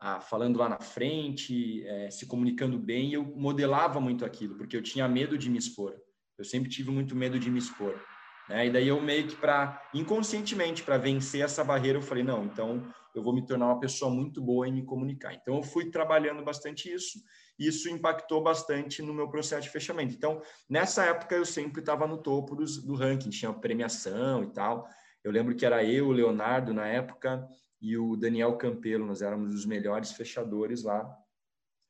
ah, 0.00 0.20
falando 0.20 0.58
lá 0.58 0.68
na 0.68 0.80
frente, 0.80 1.86
é, 1.86 2.10
se 2.10 2.26
comunicando 2.26 2.78
bem, 2.78 3.10
e 3.10 3.14
eu 3.14 3.24
modelava 3.24 4.00
muito 4.00 4.24
aquilo, 4.24 4.56
porque 4.56 4.76
eu 4.76 4.82
tinha 4.82 5.06
medo 5.06 5.36
de 5.36 5.50
me 5.50 5.58
expor. 5.58 5.94
Eu 6.38 6.44
sempre 6.44 6.70
tive 6.70 6.90
muito 6.90 7.14
medo 7.14 7.38
de 7.38 7.50
me 7.50 7.58
expor. 7.58 8.00
Né? 8.48 8.66
E 8.66 8.70
daí 8.70 8.88
eu 8.88 9.00
meio 9.00 9.26
que 9.28 9.36
para, 9.36 9.80
inconscientemente, 9.94 10.82
para 10.82 10.96
vencer 10.96 11.42
essa 11.42 11.62
barreira, 11.62 11.98
eu 11.98 12.02
falei, 12.02 12.24
não, 12.24 12.44
então 12.44 12.82
eu 13.14 13.22
vou 13.22 13.34
me 13.34 13.44
tornar 13.44 13.66
uma 13.66 13.80
pessoa 13.80 14.10
muito 14.10 14.40
boa 14.40 14.66
em 14.68 14.72
me 14.72 14.84
comunicar. 14.84 15.34
Então 15.34 15.56
eu 15.56 15.62
fui 15.62 15.90
trabalhando 15.90 16.42
bastante 16.42 16.92
isso, 16.92 17.18
e 17.58 17.68
isso 17.68 17.88
impactou 17.88 18.42
bastante 18.42 19.02
no 19.02 19.12
meu 19.12 19.28
processo 19.28 19.62
de 19.62 19.70
fechamento. 19.70 20.14
Então, 20.14 20.40
nessa 20.68 21.04
época 21.04 21.34
eu 21.34 21.44
sempre 21.44 21.80
estava 21.80 22.06
no 22.06 22.18
topo 22.18 22.56
dos, 22.56 22.82
do 22.82 22.94
ranking, 22.94 23.30
tinha 23.30 23.52
premiação 23.52 24.42
e 24.42 24.52
tal, 24.52 24.88
eu 25.22 25.30
lembro 25.30 25.54
que 25.54 25.64
era 25.64 25.84
eu, 25.84 26.08
o 26.08 26.12
Leonardo 26.12 26.74
na 26.74 26.86
época 26.86 27.46
e 27.80 27.96
o 27.96 28.16
Daniel 28.16 28.56
Campelo, 28.56 29.06
nós 29.06 29.22
éramos 29.22 29.54
os 29.54 29.66
melhores 29.66 30.12
fechadores 30.12 30.82
lá. 30.82 31.08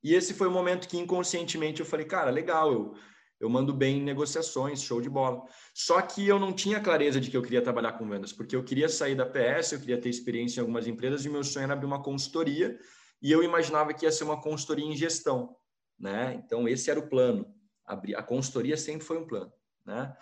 E 0.02 0.14
esse 0.14 0.34
foi 0.34 0.48
o 0.48 0.50
momento 0.50 0.88
que 0.88 0.98
inconscientemente 0.98 1.80
eu 1.80 1.86
falei, 1.86 2.04
cara, 2.04 2.30
legal, 2.30 2.72
eu, 2.72 2.94
eu 3.42 3.50
mando 3.50 3.74
bem 3.74 3.98
em 3.98 4.04
negociações, 4.04 4.80
show 4.80 5.00
de 5.00 5.10
bola. 5.10 5.42
Só 5.74 6.00
que 6.00 6.26
eu 6.26 6.38
não 6.38 6.52
tinha 6.52 6.80
clareza 6.80 7.20
de 7.20 7.28
que 7.28 7.36
eu 7.36 7.42
queria 7.42 7.60
trabalhar 7.60 7.92
com 7.94 8.08
vendas, 8.08 8.32
porque 8.32 8.54
eu 8.54 8.62
queria 8.62 8.88
sair 8.88 9.16
da 9.16 9.26
PS, 9.26 9.72
eu 9.72 9.80
queria 9.80 10.00
ter 10.00 10.08
experiência 10.08 10.60
em 10.60 10.62
algumas 10.62 10.86
empresas 10.86 11.24
e 11.24 11.28
meu 11.28 11.42
sonho 11.42 11.64
era 11.64 11.72
abrir 11.72 11.86
uma 11.86 12.00
consultoria 12.00 12.78
e 13.20 13.32
eu 13.32 13.42
imaginava 13.42 13.92
que 13.92 14.04
ia 14.04 14.12
ser 14.12 14.22
uma 14.22 14.40
consultoria 14.40 14.84
em 14.84 14.96
gestão, 14.96 15.56
né? 15.98 16.40
Então 16.44 16.68
esse 16.68 16.88
era 16.88 17.00
o 17.00 17.08
plano. 17.08 17.52
Abrir 17.84 18.14
a 18.14 18.22
consultoria 18.22 18.76
sempre 18.76 19.04
foi 19.04 19.18
um 19.18 19.26
plano, 19.26 19.52
né? 19.84 20.16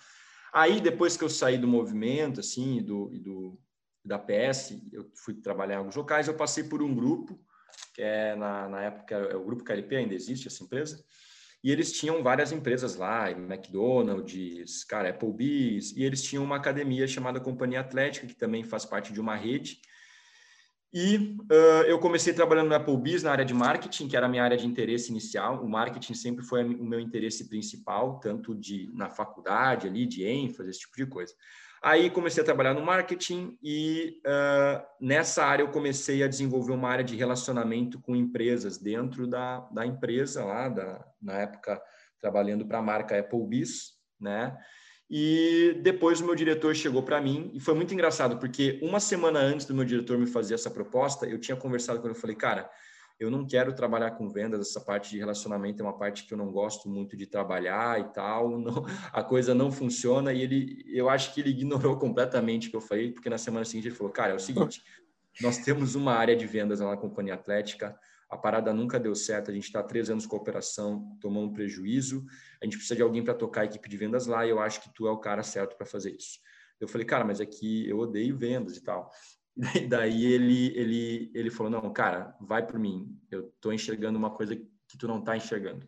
Aí, 0.53 0.81
depois 0.81 1.17
que 1.17 1.23
eu 1.23 1.29
saí 1.29 1.59
do 1.59 1.69
movimento, 1.69 2.41
assim, 2.41 2.79
e 2.79 2.83
do, 2.83 3.11
e 3.13 3.19
do, 3.21 3.61
da 4.05 4.19
PS, 4.19 4.83
eu 4.93 5.09
fui 5.15 5.35
trabalhar 5.35 5.75
em 5.75 5.79
alguns 5.79 5.95
locais, 5.95 6.27
eu 6.27 6.35
passei 6.35 6.65
por 6.65 6.83
um 6.83 6.93
grupo, 6.93 7.39
que 7.95 8.03
é, 8.03 8.35
na, 8.35 8.69
na 8.69 8.83
época, 8.83 9.15
é 9.15 9.37
o 9.37 9.45
Grupo 9.45 9.63
KLP, 9.63 9.95
ainda 9.95 10.15
existe 10.15 10.49
essa 10.49 10.65
empresa, 10.65 11.05
e 11.63 11.71
eles 11.71 11.93
tinham 11.93 12.23
várias 12.23 12.53
empresas 12.53 12.97
lá, 12.97 13.31
McDonald's, 13.31 14.85
cara, 14.85 15.11
Applebee's, 15.11 15.93
e 15.97 16.03
eles 16.03 16.23
tinham 16.23 16.45
uma 16.45 16.57
academia 16.57 17.07
chamada 17.07 17.41
Companhia 17.41 17.81
Atlética, 17.81 18.27
que 18.27 18.35
também 18.35 18.65
faz 18.65 18.85
parte 18.85 19.13
de 19.13 19.21
uma 19.21 19.37
rede, 19.37 19.81
e 20.93 21.37
uh, 21.51 21.85
eu 21.87 22.01
comecei 22.01 22.33
trabalhando 22.33 22.69
no 22.69 22.75
Applebee's 22.75 23.23
na 23.23 23.31
área 23.31 23.45
de 23.45 23.55
marketing, 23.55 24.09
que 24.09 24.17
era 24.17 24.27
a 24.27 24.29
minha 24.29 24.43
área 24.43 24.57
de 24.57 24.67
interesse 24.67 25.11
inicial. 25.11 25.63
O 25.65 25.69
marketing 25.69 26.15
sempre 26.15 26.45
foi 26.45 26.65
o 26.65 26.85
meu 26.85 26.99
interesse 26.99 27.49
principal, 27.49 28.19
tanto 28.19 28.57
de 28.57 28.91
na 28.93 29.09
faculdade 29.09 29.87
ali, 29.87 30.05
de 30.05 30.25
ênfase, 30.25 30.71
esse 30.71 30.81
tipo 30.81 30.97
de 30.97 31.07
coisa. 31.07 31.33
Aí 31.83 32.11
comecei 32.11 32.43
a 32.43 32.45
trabalhar 32.45 32.75
no 32.75 32.85
marketing 32.85 33.57
e 33.63 34.21
uh, 34.27 34.85
nessa 35.01 35.45
área 35.45 35.63
eu 35.63 35.71
comecei 35.71 36.23
a 36.23 36.29
desenvolver 36.29 36.73
uma 36.73 36.91
área 36.91 37.05
de 37.05 37.17
relacionamento 37.17 37.99
com 38.01 38.15
empresas 38.15 38.77
dentro 38.77 39.27
da, 39.27 39.61
da 39.73 39.87
empresa 39.87 40.45
lá, 40.45 40.69
da, 40.69 41.03
na 41.23 41.39
época 41.39 41.81
trabalhando 42.21 42.67
para 42.67 42.79
a 42.79 42.83
marca 42.83 43.19
Applebee's, 43.19 43.95
né? 44.21 44.59
E 45.09 45.81
depois 45.83 46.21
o 46.21 46.27
meu 46.27 46.35
diretor 46.35 46.75
chegou 46.77 47.03
para 47.03 47.21
mim 47.21 47.51
e 47.55 47.59
foi 47.59 47.75
muito 47.75 47.95
engraçado, 47.95 48.39
porque 48.39 48.79
uma 48.83 49.01
semana 49.01 49.41
antes 49.41 49.65
do 49.67 49.75
meu 49.75 49.85
diretor 49.85 50.19
me 50.19 50.27
fazer 50.27 50.55
essa 50.55 50.71
proposta, 50.71 51.27
eu 51.27 51.41
tinha 51.41 51.57
conversado 51.57 51.99
com 51.99 52.07
ele 52.07 52.17
e 52.17 52.21
falei, 52.21 52.37
cara, 52.37 52.71
eu 53.21 53.31
não 53.31 53.47
quero 53.47 53.75
trabalhar 53.75 54.13
com 54.13 54.31
vendas, 54.31 54.67
essa 54.67 54.81
parte 54.81 55.11
de 55.11 55.19
relacionamento 55.19 55.83
é 55.83 55.85
uma 55.85 55.97
parte 55.97 56.27
que 56.27 56.33
eu 56.33 56.39
não 56.39 56.51
gosto 56.51 56.89
muito 56.89 57.15
de 57.15 57.27
trabalhar 57.27 58.01
e 58.01 58.05
tal, 58.15 58.49
não, 58.59 58.87
a 59.13 59.23
coisa 59.23 59.55
não 59.55 59.71
funciona 59.71 60.33
e 60.33 60.41
ele, 60.41 60.83
eu 60.89 61.11
acho 61.11 61.35
que 61.35 61.41
ele 61.41 61.51
ignorou 61.51 61.99
completamente 61.99 62.69
o 62.69 62.71
que 62.71 62.77
eu 62.77 62.81
falei, 62.81 63.13
porque 63.13 63.29
na 63.29 63.37
semana 63.37 63.67
seguinte 63.67 63.89
ele 63.89 63.95
falou, 63.95 64.11
cara, 64.11 64.33
é 64.33 64.35
o 64.35 64.41
seguinte, 64.41 64.83
nós 65.43 65.59
temos 65.59 65.95
uma 65.95 66.15
área 66.15 66.35
de 66.35 66.47
vendas 66.47 66.81
lá 66.81 66.91
na 66.91 66.97
Companhia 66.97 67.35
Atlética, 67.35 67.95
a 68.31 68.39
parada 68.39 68.73
nunca 68.73 68.99
deu 68.99 69.15
certo, 69.15 69.51
a 69.51 69.55
gente 69.55 69.65
está 69.65 69.83
três 69.83 70.09
anos 70.09 70.25
com 70.25 70.37
a 70.37 70.39
operação, 70.39 71.17
tomando 71.21 71.53
prejuízo, 71.53 72.25
a 72.63 72.65
gente 72.65 72.77
precisa 72.77 72.97
de 72.97 73.03
alguém 73.03 73.23
para 73.23 73.35
tocar 73.35 73.63
a 73.63 73.65
equipe 73.65 73.87
de 73.87 73.97
vendas 73.99 74.27
lá 74.27 74.47
e 74.47 74.51
eu 74.51 74.61
acho 74.61 74.81
que 74.81 74.95
tu 74.95 75.07
é 75.07 75.11
o 75.11 75.19
cara 75.19 75.43
certo 75.43 75.77
para 75.77 75.85
fazer 75.85 76.15
isso. 76.17 76.39
Eu 76.81 76.89
falei, 76.89 77.07
cara, 77.07 77.25
mas 77.25 77.41
aqui 77.41 77.87
eu 77.87 77.99
odeio 77.99 78.39
vendas 78.39 78.77
e 78.77 78.83
tal. 78.83 79.11
Daí 79.89 80.25
ele, 80.25 80.73
ele, 80.75 81.31
ele 81.35 81.51
falou, 81.51 81.71
não, 81.71 81.93
cara, 81.93 82.35
vai 82.41 82.67
por 82.67 82.79
mim, 82.79 83.19
eu 83.31 83.49
estou 83.49 83.73
enxergando 83.73 84.19
uma 84.19 84.31
coisa 84.31 84.57
que 84.57 84.99
tu 84.99 85.07
não 85.07 85.19
está 85.19 85.37
enxergando. 85.37 85.87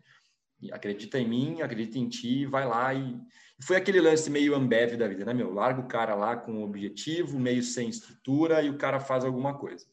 Acredita 0.71 1.19
em 1.19 1.27
mim, 1.27 1.61
acredita 1.61 1.97
em 1.97 2.07
ti, 2.07 2.45
vai 2.45 2.65
lá 2.65 2.93
e... 2.93 3.19
Foi 3.65 3.75
aquele 3.75 4.01
lance 4.01 4.29
meio 4.29 4.55
Ambev 4.55 4.97
da 4.97 5.07
vida, 5.07 5.25
né, 5.25 5.33
meu? 5.33 5.53
Larga 5.53 5.81
o 5.81 5.87
cara 5.87 6.15
lá 6.15 6.35
com 6.35 6.53
um 6.53 6.63
objetivo, 6.63 7.39
meio 7.39 7.61
sem 7.63 7.89
estrutura 7.89 8.61
e 8.61 8.69
o 8.69 8.77
cara 8.77 8.99
faz 8.99 9.23
alguma 9.23 9.57
coisa. 9.57 9.85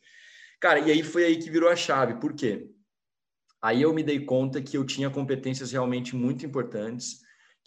Cara, 0.61 0.81
e 0.81 0.91
aí 0.91 1.03
foi 1.03 1.25
aí 1.25 1.37
que 1.37 1.51
virou 1.51 1.69
a 1.69 1.77
chave. 1.77 2.15
Por 2.21 2.35
quê? 2.35 2.71
Aí 3.63 3.83
eu 3.83 3.93
me 3.93 4.03
dei 4.03 4.25
conta 4.25 4.63
que 4.63 4.77
eu 4.77 4.85
tinha 4.85 5.11
competências 5.11 5.73
realmente 5.73 6.17
muito 6.17 6.45
importantes, 6.47 7.21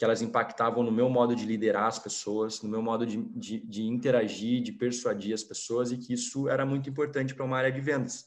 que 0.03 0.05
elas 0.05 0.21
impactavam 0.21 0.83
no 0.83 0.91
meu 0.91 1.07
modo 1.07 1.33
de 1.33 1.45
liderar 1.45 1.85
as 1.85 1.97
pessoas, 1.97 2.61
no 2.61 2.67
meu 2.67 2.81
modo 2.81 3.05
de, 3.05 3.23
de, 3.23 3.59
de 3.61 3.83
interagir, 3.83 4.61
de 4.61 4.73
persuadir 4.73 5.33
as 5.33 5.45
pessoas, 5.45 5.93
e 5.93 5.97
que 5.97 6.11
isso 6.11 6.49
era 6.49 6.65
muito 6.65 6.89
importante 6.89 7.33
para 7.33 7.45
uma 7.45 7.55
área 7.55 7.71
de 7.71 7.79
vendas. 7.79 8.25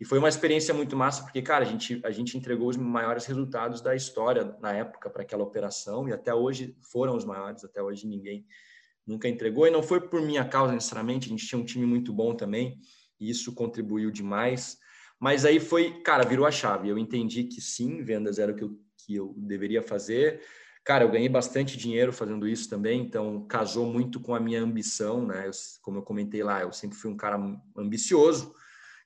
E 0.00 0.06
foi 0.06 0.18
uma 0.18 0.30
experiência 0.30 0.72
muito 0.72 0.96
massa, 0.96 1.22
porque, 1.22 1.42
cara, 1.42 1.66
a 1.66 1.68
gente, 1.68 2.00
a 2.02 2.10
gente 2.10 2.38
entregou 2.38 2.70
os 2.70 2.78
maiores 2.78 3.26
resultados 3.26 3.82
da 3.82 3.94
história 3.94 4.56
na 4.58 4.72
época 4.72 5.10
para 5.10 5.20
aquela 5.20 5.42
operação, 5.42 6.08
e 6.08 6.14
até 6.14 6.32
hoje 6.32 6.74
foram 6.80 7.14
os 7.14 7.26
maiores, 7.26 7.62
até 7.62 7.82
hoje 7.82 8.06
ninguém 8.06 8.46
nunca 9.06 9.28
entregou. 9.28 9.66
E 9.66 9.70
não 9.70 9.82
foi 9.82 10.00
por 10.00 10.22
minha 10.22 10.46
causa 10.46 10.72
necessariamente, 10.72 11.26
a 11.26 11.28
gente 11.28 11.46
tinha 11.46 11.60
um 11.60 11.64
time 11.64 11.84
muito 11.84 12.10
bom 12.10 12.34
também, 12.34 12.80
e 13.20 13.28
isso 13.28 13.54
contribuiu 13.54 14.10
demais. 14.10 14.78
Mas 15.20 15.44
aí 15.44 15.60
foi, 15.60 16.00
cara, 16.00 16.24
virou 16.24 16.46
a 16.46 16.50
chave. 16.50 16.88
Eu 16.88 16.96
entendi 16.96 17.44
que 17.44 17.60
sim, 17.60 18.02
vendas 18.02 18.38
era 18.38 18.50
o 18.50 18.54
que 18.54 18.64
eu, 18.64 18.80
que 18.96 19.14
eu 19.14 19.34
deveria 19.36 19.82
fazer. 19.82 20.40
Cara, 20.88 21.04
eu 21.04 21.10
ganhei 21.10 21.28
bastante 21.28 21.76
dinheiro 21.76 22.14
fazendo 22.14 22.48
isso 22.48 22.66
também, 22.66 23.02
então 23.02 23.46
casou 23.46 23.84
muito 23.84 24.18
com 24.18 24.34
a 24.34 24.40
minha 24.40 24.62
ambição, 24.62 25.26
né? 25.26 25.46
Eu, 25.46 25.50
como 25.82 25.98
eu 25.98 26.02
comentei 26.02 26.42
lá, 26.42 26.62
eu 26.62 26.72
sempre 26.72 26.96
fui 26.96 27.10
um 27.10 27.16
cara 27.16 27.38
ambicioso, 27.76 28.54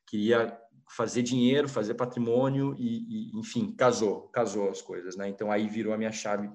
queria 0.07 0.57
fazer 0.89 1.23
dinheiro, 1.25 1.69
fazer 1.69 1.95
patrimônio 1.95 2.77
e, 2.79 3.33
e, 3.33 3.37
enfim, 3.37 3.73
casou, 3.73 4.29
casou 4.29 4.71
as 4.71 4.81
coisas, 4.81 5.17
né? 5.17 5.29
Então 5.29 5.51
aí 5.51 5.67
virou 5.67 5.93
a 5.93 5.99
minha 5.99 6.13
chave 6.13 6.49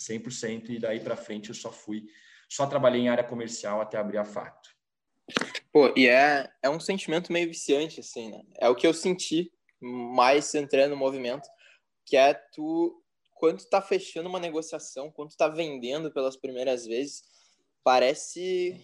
100% 0.00 0.70
e 0.70 0.78
daí 0.78 1.00
para 1.00 1.16
frente 1.16 1.50
eu 1.50 1.54
só 1.54 1.70
fui, 1.70 2.06
só 2.48 2.66
trabalhei 2.66 3.02
em 3.02 3.10
área 3.10 3.24
comercial 3.24 3.78
até 3.82 3.98
abrir 3.98 4.16
a 4.16 4.24
Facto. 4.24 4.70
Pô, 5.70 5.92
e 5.94 6.08
é, 6.08 6.50
é 6.62 6.70
um 6.70 6.80
sentimento 6.80 7.30
meio 7.30 7.46
viciante, 7.46 8.00
assim, 8.00 8.30
né? 8.30 8.40
É 8.58 8.70
o 8.70 8.74
que 8.74 8.86
eu 8.86 8.94
senti 8.94 9.52
mais 9.82 10.54
entrando 10.54 10.92
no 10.92 10.96
movimento, 10.96 11.46
que 12.06 12.16
é 12.16 12.32
tu, 12.32 13.01
quando 13.42 13.58
tu 13.58 13.66
tá 13.66 13.82
fechando 13.82 14.28
uma 14.28 14.38
negociação, 14.38 15.10
quando 15.10 15.30
tu 15.30 15.36
tá 15.36 15.48
vendendo 15.48 16.12
pelas 16.12 16.36
primeiras 16.36 16.86
vezes, 16.86 17.24
parece... 17.82 18.80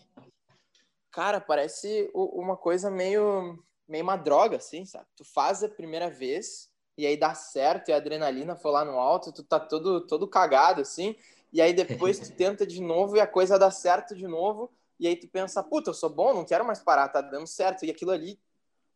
Cara, 1.12 1.41
parece 1.41 2.11
uma 2.12 2.57
coisa 2.57 2.91
meio 2.91 3.62
meio 3.87 4.03
uma 4.03 4.17
droga, 4.17 4.57
assim, 4.57 4.85
sabe? 4.85 5.07
Tu 5.15 5.25
faz 5.25 5.62
a 5.62 5.69
primeira 5.69 6.11
vez 6.11 6.69
e 6.97 7.07
aí 7.07 7.17
dá 7.17 7.37
certo 7.37 7.88
e 7.88 7.93
a 7.93 7.99
adrenalina 7.99 8.57
foi 8.57 8.73
lá 8.73 8.85
no 8.85 8.99
alto, 8.99 9.33
tu 9.33 9.45
tá 9.45 9.61
todo, 9.61 10.05
todo 10.09 10.27
cagado, 10.27 10.81
assim, 10.81 11.15
e 11.53 11.62
aí 11.62 11.73
depois 11.73 12.19
tu 12.19 12.33
tenta 12.35 12.67
de 12.67 12.83
novo 12.83 13.17
e 13.17 13.21
a 13.21 13.29
coisa 13.29 13.61
dá 13.61 13.71
certo 13.71 14.12
de 14.17 14.27
novo, 14.27 14.73
e 14.99 15.07
aí 15.07 15.15
tu 15.15 15.29
pensa, 15.29 15.62
puta, 15.62 15.91
eu 15.91 15.95
sou 15.95 16.11
bom, 16.11 16.35
não 16.35 16.45
quero 16.45 16.67
mais 16.67 16.81
parar, 16.81 17.09
tá 17.11 17.21
dando 17.21 17.47
certo, 17.47 17.85
e 17.85 17.93
aquilo 17.93 18.11
ali, 18.11 18.41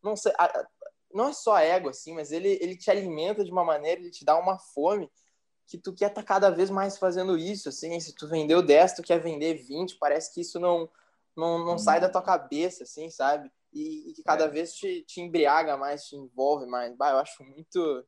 não 0.03 0.17
sei, 0.17 0.33
não 1.15 1.29
é 1.29 1.33
só 1.33 1.57
ego, 1.57 1.89
assim, 1.89 2.13
mas 2.13 2.33
ele, 2.33 2.59
ele 2.61 2.77
te 2.77 2.91
alimenta 2.91 3.45
de 3.45 3.53
uma 3.53 3.65
maneira, 3.65 4.01
ele 4.01 4.11
te 4.11 4.25
dá 4.25 4.37
uma 4.37 4.59
fome 4.59 5.09
que 5.67 5.79
tu 5.79 5.93
quer 5.95 6.09
estar 6.09 6.23
tá 6.23 6.27
cada 6.27 6.51
vez 6.51 6.71
mais 6.71 6.99
fazendo 6.99 7.37
isso, 7.37 7.69
assim, 7.69 7.99
se 8.01 8.15
tu 8.15 8.29
vendeu 8.29 8.63
10, 8.63 8.95
tu 8.95 9.03
quer 9.03 9.19
vender 9.19 9.55
20, 9.55 9.97
parece 9.99 10.33
que 10.35 10.41
isso 10.41 10.61
não, 10.61 10.89
não, 11.37 11.65
não 11.65 11.79
sai 11.79 12.01
da 12.01 12.09
tua 12.09 12.23
cabeça, 12.23 12.85
assim, 12.85 13.09
sabe? 13.09 13.51
e, 13.73 14.11
e 14.11 14.13
que 14.13 14.23
cada 14.23 14.45
é. 14.45 14.49
vez 14.49 14.75
te, 14.75 15.03
te 15.03 15.21
embriaga 15.21 15.77
mais, 15.77 16.05
te 16.05 16.17
envolve 16.17 16.67
mais. 16.67 16.95
Bah, 16.97 17.11
eu 17.11 17.19
acho 17.19 17.43
muito 17.43 18.05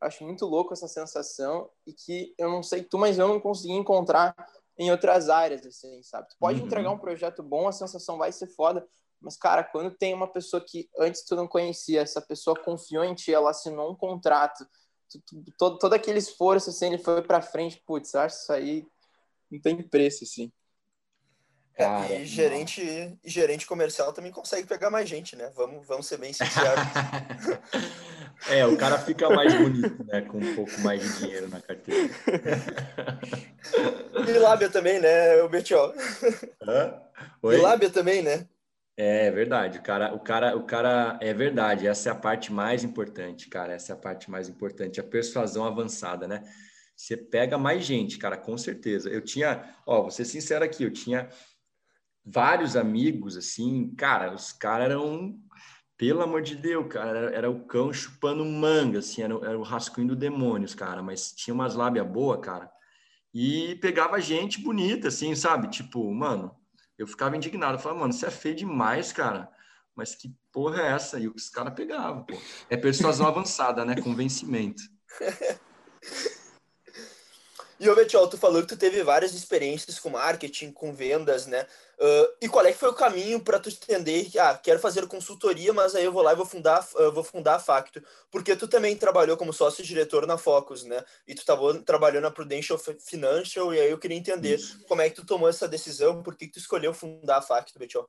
acho 0.00 0.24
muito 0.24 0.46
louco 0.46 0.72
essa 0.72 0.88
sensação 0.88 1.68
e 1.86 1.92
que 1.92 2.34
eu 2.38 2.48
não 2.48 2.62
sei 2.62 2.82
tu, 2.82 2.96
mas 2.96 3.18
eu 3.18 3.28
não 3.28 3.38
consegui 3.38 3.74
encontrar 3.74 4.34
em 4.78 4.90
outras 4.90 5.28
áreas, 5.28 5.66
assim, 5.66 6.02
sabe? 6.02 6.26
Tu 6.30 6.36
pode 6.38 6.58
uhum. 6.58 6.66
entregar 6.66 6.90
um 6.90 6.98
projeto 6.98 7.42
bom, 7.42 7.68
a 7.68 7.72
sensação 7.72 8.16
vai 8.16 8.32
ser 8.32 8.46
foda, 8.46 8.88
mas, 9.20 9.36
cara, 9.36 9.62
quando 9.62 9.90
tem 9.90 10.14
uma 10.14 10.26
pessoa 10.26 10.64
que 10.66 10.88
antes 10.98 11.22
tu 11.22 11.36
não 11.36 11.46
conhecia, 11.46 12.00
essa 12.00 12.22
pessoa 12.22 12.58
confiou 12.58 13.04
em 13.04 13.14
ti, 13.14 13.34
ela 13.34 13.50
assinou 13.50 13.92
um 13.92 13.94
contrato, 13.94 14.66
todo, 15.58 15.78
todo 15.78 15.92
aquele 15.92 16.18
esforço, 16.18 16.70
assim, 16.70 16.86
ele 16.86 16.98
foi 16.98 17.22
pra 17.22 17.42
frente, 17.42 17.82
putz, 17.86 18.14
acho 18.14 18.36
isso 18.36 18.52
aí 18.52 18.86
não 19.50 19.60
tem 19.60 19.82
preço, 19.82 20.24
assim. 20.24 20.52
É, 21.74 21.84
Cara, 21.84 22.14
e 22.14 22.26
gerente, 22.26 22.82
e 22.82 23.30
gerente 23.30 23.66
comercial 23.66 24.12
também 24.12 24.30
consegue 24.30 24.66
pegar 24.66 24.90
mais 24.90 25.08
gente, 25.08 25.34
né? 25.34 25.50
Vamos, 25.56 25.86
vamos 25.86 26.06
ser 26.06 26.18
bem 26.18 26.32
sinceros. 26.32 26.84
é, 28.50 28.66
o 28.66 28.76
cara 28.76 28.98
fica 28.98 29.30
mais 29.30 29.54
bonito, 29.54 30.04
né? 30.04 30.20
Com 30.22 30.38
um 30.38 30.54
pouco 30.54 30.78
mais 30.82 31.02
de 31.02 31.18
dinheiro 31.18 31.48
na 31.48 31.60
carteira. 31.60 32.10
e 34.28 34.32
lábia 34.38 34.68
também, 34.68 35.00
né, 35.00 35.42
o 35.42 35.48
Betiol? 35.48 35.94
E 37.44 37.56
lábia 37.56 37.88
também, 37.88 38.22
né? 38.22 38.46
É 39.02 39.30
verdade, 39.30 39.78
o 39.78 39.82
cara, 39.82 40.14
o 40.14 40.20
cara, 40.20 40.54
o 40.54 40.62
cara 40.62 41.18
é 41.22 41.32
verdade. 41.32 41.86
Essa 41.86 42.10
é 42.10 42.12
a 42.12 42.14
parte 42.14 42.52
mais 42.52 42.84
importante, 42.84 43.48
cara. 43.48 43.72
Essa 43.72 43.92
é 43.92 43.96
a 43.96 43.98
parte 43.98 44.30
mais 44.30 44.46
importante, 44.46 45.00
a 45.00 45.02
persuasão 45.02 45.64
avançada, 45.64 46.28
né? 46.28 46.42
Você 46.94 47.16
pega 47.16 47.56
mais 47.56 47.82
gente, 47.82 48.18
cara, 48.18 48.36
com 48.36 48.58
certeza. 48.58 49.08
Eu 49.08 49.22
tinha, 49.22 49.74
ó, 49.86 50.02
vou 50.02 50.10
ser 50.10 50.26
sincero 50.26 50.62
aqui, 50.66 50.84
eu 50.84 50.92
tinha 50.92 51.30
vários 52.22 52.76
amigos, 52.76 53.38
assim, 53.38 53.90
cara, 53.96 54.34
os 54.34 54.52
caras 54.52 54.90
eram, 54.90 55.34
pelo 55.96 56.20
amor 56.20 56.42
de 56.42 56.54
Deus, 56.54 56.86
cara, 56.92 57.18
era, 57.18 57.34
era 57.34 57.50
o 57.50 57.64
cão 57.64 57.90
chupando 57.94 58.44
manga, 58.44 58.98
assim, 58.98 59.22
era, 59.22 59.32
era 59.46 59.58
o 59.58 59.62
rascunho 59.62 60.08
do 60.08 60.16
demônios, 60.16 60.74
cara, 60.74 61.02
mas 61.02 61.32
tinha 61.32 61.54
umas 61.54 61.74
lábias 61.74 62.06
boas, 62.06 62.40
cara, 62.42 62.70
e 63.32 63.76
pegava 63.76 64.20
gente 64.20 64.60
bonita, 64.60 65.08
assim, 65.08 65.34
sabe? 65.34 65.68
Tipo, 65.68 66.12
mano, 66.12 66.54
eu 67.00 67.06
ficava 67.06 67.34
indignado, 67.34 67.74
eu 67.74 67.78
falava, 67.78 68.00
mano, 68.00 68.12
você 68.12 68.26
é 68.26 68.30
feio 68.30 68.54
demais, 68.54 69.10
cara, 69.10 69.50
mas 69.96 70.14
que 70.14 70.34
porra 70.52 70.82
é 70.82 70.92
essa? 70.92 71.18
E 71.18 71.28
os 71.28 71.48
caras 71.48 71.72
pegavam, 71.72 72.24
pô. 72.24 72.36
É 72.68 72.76
persuasão 72.76 73.26
avançada, 73.26 73.84
né? 73.84 74.00
Convencimento. 74.00 74.82
E, 77.82 77.88
ô 77.88 77.94
Betiol, 77.94 78.28
tu 78.28 78.36
falou 78.36 78.60
que 78.60 78.68
tu 78.68 78.76
teve 78.76 79.02
várias 79.02 79.32
experiências 79.32 79.98
com 79.98 80.10
marketing, 80.10 80.70
com 80.70 80.92
vendas, 80.92 81.46
né? 81.46 81.66
Uh, 82.00 82.32
e 82.40 82.48
qual 82.48 82.64
é 82.64 82.72
que 82.72 82.78
foi 82.78 82.88
o 82.88 82.94
caminho 82.94 83.38
para 83.40 83.60
tu 83.60 83.68
entender 83.68 84.24
que, 84.24 84.38
ah, 84.38 84.56
quero 84.56 84.78
fazer 84.78 85.06
consultoria, 85.06 85.70
mas 85.70 85.94
aí 85.94 86.02
eu 86.02 86.12
vou 86.12 86.22
lá 86.22 86.32
e 86.32 86.36
vou 86.36 86.46
fundar, 86.46 86.88
uh, 86.94 87.12
vou 87.12 87.22
fundar 87.22 87.56
a 87.56 87.58
Facto? 87.58 88.02
Porque 88.30 88.56
tu 88.56 88.66
também 88.66 88.96
trabalhou 88.96 89.36
como 89.36 89.52
sócio-diretor 89.52 90.26
na 90.26 90.38
Focus, 90.38 90.82
né? 90.84 91.04
E 91.28 91.34
tu 91.34 91.44
tava 91.44 91.78
trabalhando 91.82 92.22
na 92.22 92.30
Prudential 92.30 92.78
Financial, 92.78 93.74
e 93.74 93.80
aí 93.80 93.90
eu 93.90 93.98
queria 93.98 94.16
entender 94.16 94.54
Isso. 94.54 94.82
como 94.88 95.02
é 95.02 95.10
que 95.10 95.16
tu 95.16 95.26
tomou 95.26 95.46
essa 95.46 95.68
decisão, 95.68 96.22
por 96.22 96.34
que, 96.36 96.46
que 96.46 96.54
tu 96.54 96.58
escolheu 96.58 96.94
fundar 96.94 97.36
a 97.36 97.42
Facto, 97.42 97.78
Betiol? 97.78 98.08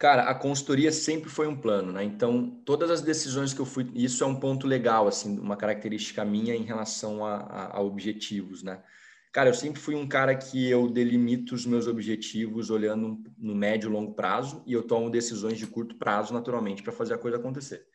Cara, 0.00 0.30
a 0.30 0.34
consultoria 0.34 0.90
sempre 0.92 1.28
foi 1.28 1.46
um 1.46 1.54
plano, 1.54 1.92
né? 1.92 2.02
Então, 2.02 2.62
todas 2.64 2.90
as 2.90 3.02
decisões 3.02 3.52
que 3.52 3.60
eu 3.60 3.66
fui, 3.66 3.90
isso 3.94 4.24
é 4.24 4.26
um 4.26 4.34
ponto 4.34 4.66
legal, 4.66 5.06
assim, 5.06 5.38
uma 5.38 5.58
característica 5.58 6.24
minha 6.24 6.54
em 6.54 6.62
relação 6.62 7.22
a, 7.22 7.36
a, 7.36 7.76
a, 7.76 7.80
objetivos, 7.82 8.62
né? 8.62 8.82
Cara, 9.32 9.48
eu 9.48 9.54
sempre 9.54 9.80
fui 9.80 9.94
um 9.94 10.08
cara 10.08 10.34
que 10.34 10.68
eu 10.68 10.88
delimito 10.88 11.54
os 11.54 11.64
meus 11.64 11.86
objetivos 11.86 12.68
olhando 12.68 13.22
no 13.38 13.54
médio 13.54 13.88
e 13.88 13.92
longo 13.92 14.12
prazo 14.12 14.62
e 14.66 14.72
eu 14.72 14.82
tomo 14.82 15.08
decisões 15.08 15.56
de 15.56 15.68
curto 15.68 15.96
prazo, 15.96 16.34
naturalmente, 16.34 16.82
para 16.82 16.92
fazer 16.92 17.14
a 17.14 17.18
coisa 17.18 17.36
acontecer. 17.36 17.86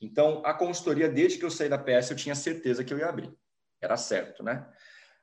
Então, 0.00 0.42
a 0.46 0.54
consultoria, 0.54 1.08
desde 1.08 1.38
que 1.38 1.44
eu 1.44 1.50
saí 1.50 1.68
da 1.68 1.76
PS, 1.76 2.10
eu 2.10 2.16
tinha 2.16 2.34
certeza 2.34 2.82
que 2.82 2.94
eu 2.94 2.98
ia 2.98 3.08
abrir. 3.08 3.30
Era 3.80 3.96
certo, 3.96 4.42
né? 4.42 4.66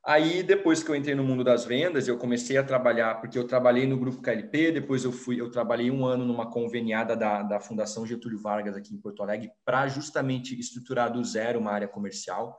Aí, 0.05 0.43
depois 0.43 0.83
que 0.83 0.91
eu 0.91 0.95
entrei 0.95 1.15
no 1.15 1.23
mundo 1.23 1.43
das 1.43 1.65
vendas, 1.65 2.07
eu 2.07 2.15
comecei 2.15 2.57
a 2.57 2.63
trabalhar, 2.63 3.15
porque 3.15 3.39
eu 3.39 3.47
trabalhei 3.47 3.87
no 3.87 3.97
Grupo 3.97 4.21
KLP, 4.21 4.71
depois 4.71 5.03
eu 5.03 5.11
fui, 5.11 5.41
eu 5.41 5.49
trabalhei 5.49 5.89
um 5.89 6.05
ano 6.05 6.23
numa 6.23 6.51
conveniada 6.51 7.15
da, 7.15 7.41
da 7.41 7.59
Fundação 7.59 8.05
Getúlio 8.05 8.37
Vargas 8.37 8.75
aqui 8.75 8.93
em 8.93 8.99
Porto 8.99 9.23
Alegre, 9.23 9.51
para 9.65 9.87
justamente 9.87 10.59
estruturar 10.59 11.11
do 11.11 11.23
zero 11.23 11.59
uma 11.59 11.71
área 11.71 11.87
comercial, 11.87 12.55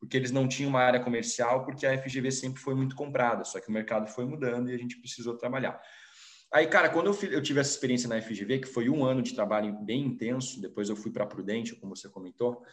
porque 0.00 0.16
eles 0.16 0.30
não 0.30 0.48
tinham 0.48 0.70
uma 0.70 0.80
área 0.80 0.98
comercial, 0.98 1.64
porque 1.64 1.86
a 1.86 1.96
FGV 1.96 2.32
sempre 2.32 2.60
foi 2.60 2.74
muito 2.74 2.96
comprada, 2.96 3.44
só 3.44 3.60
que 3.60 3.68
o 3.68 3.72
mercado 3.72 4.08
foi 4.08 4.24
mudando 4.24 4.70
e 4.70 4.74
a 4.74 4.78
gente 4.78 4.96
precisou 4.96 5.36
trabalhar. 5.36 5.80
Aí, 6.52 6.66
cara, 6.66 6.88
quando 6.88 7.06
eu, 7.06 7.30
eu 7.30 7.42
tive 7.42 7.60
essa 7.60 7.70
experiência 7.70 8.08
na 8.08 8.20
FGV, 8.20 8.58
que 8.60 8.68
foi 8.68 8.88
um 8.88 9.04
ano 9.04 9.22
de 9.22 9.34
trabalho 9.34 9.72
bem 9.84 10.00
intenso, 10.06 10.60
depois 10.60 10.88
eu 10.88 10.96
fui 10.96 11.12
para 11.12 11.22
a 11.22 11.26
Prudente, 11.26 11.76
como 11.76 11.94
você 11.94 12.08
comentou, 12.08 12.64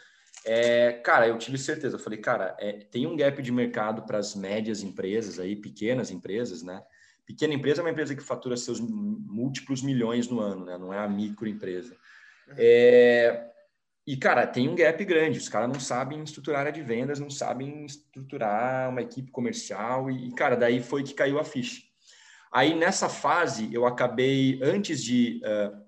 é, 0.45 0.93
cara, 0.93 1.27
eu 1.27 1.37
tive 1.37 1.57
certeza. 1.57 1.95
Eu 1.95 1.99
falei, 1.99 2.19
cara, 2.19 2.55
é, 2.59 2.73
tem 2.73 3.05
um 3.05 3.15
gap 3.15 3.41
de 3.41 3.51
mercado 3.51 4.03
para 4.03 4.17
as 4.17 4.33
médias 4.33 4.81
empresas 4.81 5.39
aí, 5.39 5.55
pequenas 5.55 6.09
empresas, 6.09 6.63
né? 6.63 6.81
Pequena 7.25 7.53
empresa 7.53 7.81
é 7.81 7.83
uma 7.83 7.91
empresa 7.91 8.15
que 8.15 8.23
fatura 8.23 8.55
seus 8.55 8.79
múltiplos 8.79 9.81
milhões 9.81 10.29
no 10.29 10.39
ano, 10.39 10.65
né? 10.65 10.77
Não 10.77 10.93
é 10.93 10.99
a 10.99 11.07
microempresa. 11.07 11.93
Uhum. 12.47 12.55
É, 12.57 13.51
e, 14.07 14.15
cara, 14.15 14.47
tem 14.47 14.69
um 14.69 14.75
gap 14.75 15.03
grande. 15.03 15.37
Os 15.37 15.49
caras 15.49 15.67
não 15.67 15.79
sabem 15.79 16.23
estruturar 16.23 16.61
área 16.61 16.71
de 16.71 16.81
vendas, 16.81 17.19
não 17.19 17.29
sabem 17.29 17.85
estruturar 17.85 18.89
uma 18.89 19.01
equipe 19.01 19.29
comercial. 19.29 20.09
E, 20.09 20.31
cara, 20.31 20.55
daí 20.55 20.81
foi 20.81 21.03
que 21.03 21.13
caiu 21.13 21.37
a 21.37 21.43
ficha. 21.43 21.83
Aí, 22.49 22.73
nessa 22.73 23.09
fase, 23.09 23.69
eu 23.73 23.85
acabei, 23.85 24.59
antes 24.63 25.03
de 25.03 25.41
uh, 25.43 25.85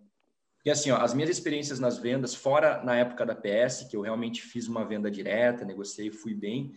e 0.65 0.69
assim, 0.69 0.91
ó, 0.91 0.97
as 0.97 1.13
minhas 1.13 1.29
experiências 1.29 1.79
nas 1.79 1.97
vendas, 1.97 2.35
fora 2.35 2.83
na 2.83 2.95
época 2.95 3.25
da 3.25 3.33
PS, 3.33 3.87
que 3.89 3.95
eu 3.95 4.01
realmente 4.01 4.41
fiz 4.41 4.67
uma 4.67 4.85
venda 4.85 5.09
direta, 5.09 5.63
negociei, 5.63 6.11
fui 6.11 6.33
bem, 6.33 6.75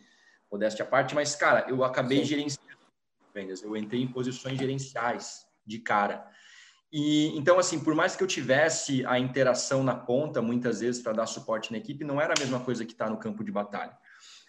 modéstia 0.50 0.84
à 0.84 0.88
parte, 0.88 1.14
mas, 1.14 1.34
cara, 1.34 1.66
eu 1.68 1.82
acabei 1.82 2.18
Sim. 2.18 2.24
gerenciando 2.24 2.70
vendas, 3.34 3.62
eu 3.62 3.76
entrei 3.76 4.00
em 4.00 4.06
posições 4.06 4.58
gerenciais 4.58 5.44
de 5.66 5.78
cara. 5.80 6.24
E 6.92 7.36
então, 7.38 7.58
assim, 7.58 7.80
por 7.80 7.94
mais 7.94 8.14
que 8.14 8.22
eu 8.22 8.26
tivesse 8.26 9.04
a 9.06 9.18
interação 9.18 9.82
na 9.82 9.94
ponta, 9.94 10.42
muitas 10.42 10.80
vezes, 10.80 11.00
para 11.00 11.14
dar 11.14 11.26
suporte 11.26 11.72
na 11.72 11.78
equipe, 11.78 12.04
não 12.04 12.20
era 12.20 12.34
a 12.36 12.40
mesma 12.40 12.60
coisa 12.60 12.84
que 12.84 12.92
está 12.92 13.08
no 13.08 13.16
campo 13.16 13.42
de 13.42 13.50
batalha. 13.50 13.96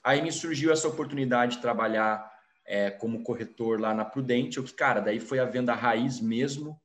Aí 0.04 0.22
me 0.22 0.32
surgiu 0.32 0.72
essa 0.72 0.88
oportunidade 0.88 1.56
de 1.56 1.62
trabalhar 1.62 2.30
é, 2.66 2.92
como 2.92 3.24
corretor 3.24 3.80
lá 3.80 3.94
na 3.94 4.04
Prudente, 4.04 4.60
o 4.60 4.64
que, 4.64 4.74
cara, 4.74 5.00
daí 5.00 5.20
foi 5.20 5.40
a 5.40 5.46
venda 5.46 5.74
raiz 5.74 6.20
mesmo, 6.20 6.80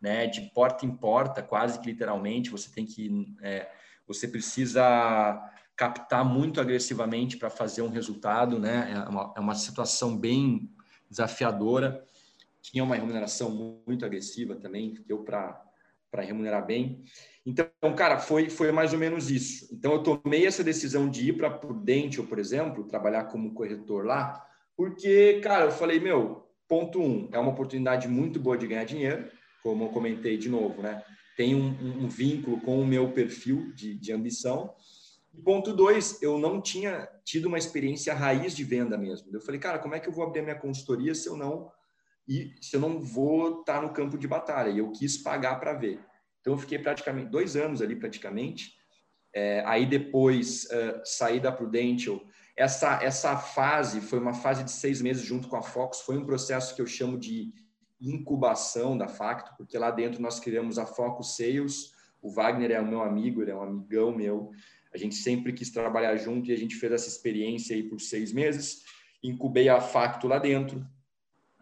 né, 0.00 0.26
de 0.26 0.42
porta 0.54 0.84
em 0.84 0.94
porta, 0.94 1.42
quase 1.42 1.78
que 1.78 1.86
literalmente, 1.86 2.50
você 2.50 2.70
tem 2.70 2.84
que 2.84 3.34
é, 3.42 3.70
você 4.06 4.28
precisa 4.28 5.50
captar 5.76 6.24
muito 6.24 6.60
agressivamente 6.60 7.36
para 7.36 7.50
fazer 7.50 7.82
um 7.82 7.88
resultado, 7.88 8.58
né? 8.58 8.92
É 8.92 9.08
uma, 9.08 9.34
é 9.36 9.40
uma 9.40 9.54
situação 9.54 10.16
bem 10.16 10.70
desafiadora. 11.10 12.04
Tinha 12.64 12.82
uma 12.82 12.96
remuneração 12.96 13.82
muito 13.86 14.06
agressiva 14.06 14.56
também, 14.56 14.94
deu 15.06 15.22
para 15.22 15.62
remunerar 16.16 16.64
bem. 16.64 17.04
Então, 17.44 17.68
cara, 17.94 18.18
foi, 18.18 18.48
foi 18.48 18.72
mais 18.72 18.94
ou 18.94 18.98
menos 18.98 19.30
isso. 19.30 19.68
Então, 19.70 19.92
eu 19.92 20.02
tomei 20.02 20.46
essa 20.46 20.64
decisão 20.64 21.10
de 21.10 21.28
ir 21.28 21.34
para 21.34 21.50
Prudential, 21.50 22.26
por 22.26 22.38
exemplo, 22.38 22.88
trabalhar 22.88 23.24
como 23.24 23.52
corretor 23.52 24.06
lá, 24.06 24.42
porque, 24.74 25.40
cara, 25.42 25.66
eu 25.66 25.70
falei, 25.70 26.00
meu, 26.00 26.48
ponto 26.66 26.98
um, 26.98 27.28
é 27.32 27.38
uma 27.38 27.50
oportunidade 27.50 28.08
muito 28.08 28.40
boa 28.40 28.56
de 28.56 28.66
ganhar 28.66 28.84
dinheiro, 28.84 29.30
como 29.62 29.84
eu 29.84 29.88
comentei 29.90 30.38
de 30.38 30.48
novo, 30.48 30.80
né? 30.80 31.04
Tem 31.36 31.54
um, 31.54 31.68
um 32.04 32.08
vínculo 32.08 32.60
com 32.62 32.80
o 32.80 32.86
meu 32.86 33.12
perfil 33.12 33.74
de, 33.74 33.94
de 33.94 34.10
ambição. 34.10 34.74
E 35.34 35.42
ponto 35.42 35.74
dois, 35.74 36.22
eu 36.22 36.38
não 36.38 36.62
tinha 36.62 37.06
tido 37.24 37.46
uma 37.46 37.58
experiência 37.58 38.14
raiz 38.14 38.56
de 38.56 38.64
venda 38.64 38.96
mesmo. 38.96 39.28
Eu 39.32 39.40
falei, 39.40 39.60
cara, 39.60 39.78
como 39.78 39.94
é 39.94 40.00
que 40.00 40.08
eu 40.08 40.12
vou 40.12 40.24
abrir 40.24 40.42
minha 40.42 40.58
consultoria 40.58 41.14
se 41.14 41.28
eu 41.28 41.36
não 41.36 41.70
e 42.26 42.54
se 42.60 42.76
eu 42.76 42.80
não 42.80 43.00
vou 43.00 43.60
estar 43.60 43.82
no 43.82 43.92
campo 43.92 44.16
de 44.16 44.26
batalha? 44.26 44.70
E 44.70 44.78
eu 44.78 44.90
quis 44.90 45.16
pagar 45.16 45.60
para 45.60 45.74
ver. 45.74 46.00
Então, 46.40 46.54
eu 46.54 46.58
fiquei 46.58 46.78
praticamente 46.78 47.30
dois 47.30 47.56
anos 47.56 47.80
ali, 47.80 47.96
praticamente. 47.96 48.72
É, 49.34 49.62
aí 49.66 49.84
depois 49.84 50.64
uh, 50.64 51.00
saí 51.04 51.40
da 51.40 51.50
Prudential. 51.50 52.22
Essa, 52.56 53.02
essa 53.02 53.36
fase 53.36 54.00
foi 54.00 54.18
uma 54.18 54.32
fase 54.32 54.62
de 54.62 54.70
seis 54.70 55.02
meses 55.02 55.24
junto 55.24 55.48
com 55.48 55.56
a 55.56 55.62
Fox. 55.62 56.00
Foi 56.02 56.16
um 56.16 56.24
processo 56.24 56.74
que 56.74 56.80
eu 56.80 56.86
chamo 56.86 57.18
de 57.18 57.52
incubação 58.00 58.96
da 58.96 59.08
Facto, 59.08 59.56
porque 59.56 59.76
lá 59.76 59.90
dentro 59.90 60.22
nós 60.22 60.38
criamos 60.38 60.78
a 60.78 60.86
Focus 60.86 61.36
Sales. 61.36 61.92
O 62.22 62.30
Wagner 62.30 62.70
é 62.70 62.80
o 62.80 62.86
meu 62.86 63.02
amigo, 63.02 63.42
ele 63.42 63.50
é 63.50 63.56
um 63.56 63.62
amigão 63.62 64.14
meu. 64.14 64.50
A 64.92 64.98
gente 64.98 65.16
sempre 65.16 65.52
quis 65.52 65.70
trabalhar 65.70 66.16
junto 66.16 66.48
e 66.48 66.52
a 66.52 66.56
gente 66.56 66.76
fez 66.76 66.92
essa 66.92 67.08
experiência 67.08 67.74
aí 67.74 67.82
por 67.82 68.00
seis 68.00 68.32
meses. 68.32 68.82
Incubei 69.22 69.68
a 69.68 69.80
Facto 69.80 70.28
lá 70.28 70.38
dentro. 70.38 70.86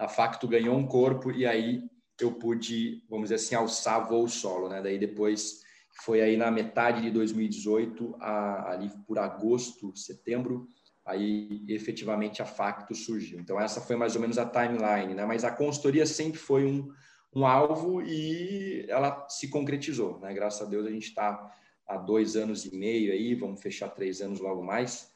A 0.03 0.09
Facto 0.09 0.49
ganhou 0.49 0.77
um 0.77 0.85
corpo 0.85 1.31
e 1.31 1.47
aí 1.47 1.81
eu 2.21 2.33
pude, 2.33 3.05
vamos 3.09 3.31
dizer 3.31 3.37
assim, 3.37 3.55
alçar 3.55 4.09
voo 4.09 4.29
solo, 4.29 4.69
né? 4.69 4.83
Daí 4.83 4.99
depois 4.99 5.63
foi 6.05 6.21
aí 6.21 6.37
na 6.37 6.51
metade 6.51 7.01
de 7.03 7.11
2018, 7.11 8.17
a, 8.21 8.73
ali 8.73 8.91
por 9.07 9.19
agosto, 9.21 9.97
setembro, 9.97 10.67
aí 11.07 11.65
efetivamente 11.69 12.43
a 12.43 12.45
Facto 12.45 12.95
surgiu. 12.97 13.39
Então 13.39 13.61
essa 13.61 13.81
foi 13.81 13.95
mais 13.95 14.17
ou 14.17 14.21
menos 14.21 14.39
a 14.39 14.47
timeline, 14.47 15.15
né? 15.15 15.25
Mas 15.25 15.45
a 15.45 15.53
consultoria 15.53 16.05
sempre 16.05 16.39
foi 16.39 16.67
um, 16.67 16.93
um 17.33 17.47
alvo 17.47 18.03
e 18.03 18.85
ela 18.89 19.29
se 19.29 19.49
concretizou, 19.49 20.19
né? 20.19 20.35
Graças 20.35 20.67
a 20.67 20.71
Deus 20.71 20.85
a 20.85 20.91
gente 20.91 21.07
está 21.07 21.49
há 21.87 21.97
dois 21.97 22.35
anos 22.35 22.65
e 22.65 22.75
meio 22.77 23.13
aí, 23.13 23.37
vamos 23.37 23.63
fechar 23.63 23.89
três 23.89 24.21
anos 24.21 24.41
logo 24.41 24.65
mais. 24.65 25.13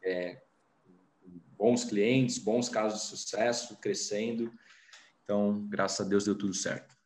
É, 0.00 0.40
bons 1.58 1.84
clientes, 1.84 2.38
bons 2.38 2.68
casos 2.68 3.02
de 3.02 3.06
sucesso, 3.08 3.76
crescendo. 3.78 4.52
Então, 5.24 5.66
graças 5.68 6.06
a 6.06 6.08
Deus 6.08 6.24
deu 6.24 6.38
tudo 6.38 6.54
certo. 6.54 6.96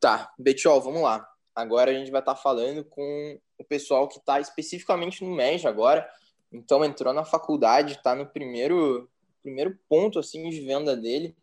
Tá, 0.00 0.32
Betiol, 0.38 0.80
vamos 0.80 1.02
lá. 1.02 1.28
Agora 1.54 1.90
a 1.90 1.94
gente 1.94 2.10
vai 2.10 2.20
estar 2.20 2.34
tá 2.34 2.40
falando 2.40 2.84
com 2.84 3.38
o 3.58 3.64
pessoal 3.64 4.08
que 4.08 4.18
está 4.18 4.40
especificamente 4.40 5.22
no 5.22 5.30
MEG 5.30 5.66
agora. 5.66 6.08
Então, 6.50 6.84
entrou 6.84 7.12
na 7.12 7.24
faculdade, 7.24 7.92
está 7.92 8.14
no 8.14 8.26
primeiro, 8.26 9.08
primeiro 9.42 9.78
ponto 9.88 10.18
assim 10.18 10.48
de 10.48 10.60
venda 10.62 10.96
dele. 10.96 11.36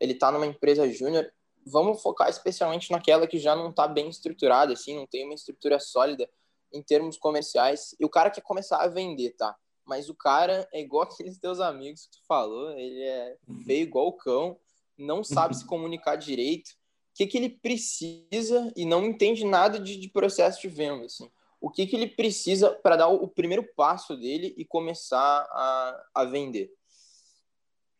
Ele 0.00 0.12
está 0.12 0.30
numa 0.32 0.46
empresa 0.46 0.90
júnior. 0.90 1.32
Vamos 1.66 2.02
focar 2.02 2.28
especialmente 2.28 2.90
naquela 2.90 3.26
que 3.26 3.38
já 3.38 3.56
não 3.56 3.70
está 3.70 3.88
bem 3.88 4.10
estruturada, 4.10 4.74
assim, 4.74 4.94
não 4.94 5.06
tem 5.06 5.24
uma 5.24 5.34
estrutura 5.34 5.80
sólida 5.80 6.28
em 6.70 6.82
termos 6.82 7.16
comerciais. 7.16 7.94
E 7.98 8.04
o 8.04 8.10
cara 8.10 8.30
quer 8.30 8.42
começar 8.42 8.78
a 8.78 8.88
vender, 8.88 9.30
tá? 9.30 9.56
Mas 9.86 10.08
o 10.08 10.14
cara 10.14 10.68
é 10.72 10.80
igual 10.80 11.02
aqueles 11.10 11.38
teus 11.38 11.60
amigos 11.60 12.06
que 12.06 12.18
tu 12.18 12.26
falou, 12.26 12.70
ele 12.72 13.02
é 13.02 13.36
feio 13.64 13.82
igual 13.82 14.08
o 14.08 14.12
cão 14.12 14.58
não 14.96 15.22
sabe 15.24 15.54
se 15.56 15.66
comunicar 15.66 16.16
direito, 16.16 16.70
o 16.70 17.16
que, 17.16 17.26
que 17.26 17.38
ele 17.38 17.48
precisa 17.48 18.72
e 18.76 18.84
não 18.84 19.04
entende 19.04 19.44
nada 19.44 19.78
de, 19.78 19.96
de 19.96 20.08
processo 20.08 20.60
de 20.60 20.68
venda, 20.68 21.04
assim. 21.04 21.30
O 21.60 21.70
que, 21.70 21.86
que 21.86 21.96
ele 21.96 22.08
precisa 22.08 22.70
para 22.70 22.96
dar 22.96 23.08
o, 23.08 23.24
o, 23.24 23.28
primeiro 23.28 23.64
passo 23.74 24.16
dele 24.16 24.52
e 24.58 24.64
começar 24.64 25.46
a, 25.50 26.06
a 26.14 26.24
vender? 26.24 26.70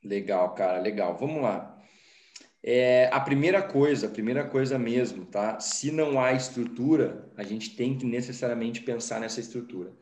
Legal, 0.02 0.52
cara, 0.52 0.80
legal. 0.80 1.16
Vamos 1.16 1.42
lá. 1.42 1.80
É, 2.62 3.08
a 3.12 3.20
primeira 3.20 3.62
coisa, 3.62 4.06
a 4.06 4.10
primeira 4.10 4.46
coisa 4.46 4.78
mesmo, 4.78 5.24
tá? 5.24 5.60
Se 5.60 5.90
não 5.90 6.20
há 6.20 6.32
estrutura, 6.32 7.30
a 7.36 7.42
gente 7.42 7.76
tem 7.76 7.96
que 7.96 8.04
necessariamente 8.04 8.82
pensar 8.82 9.20
nessa 9.20 9.40
estrutura. 9.40 9.92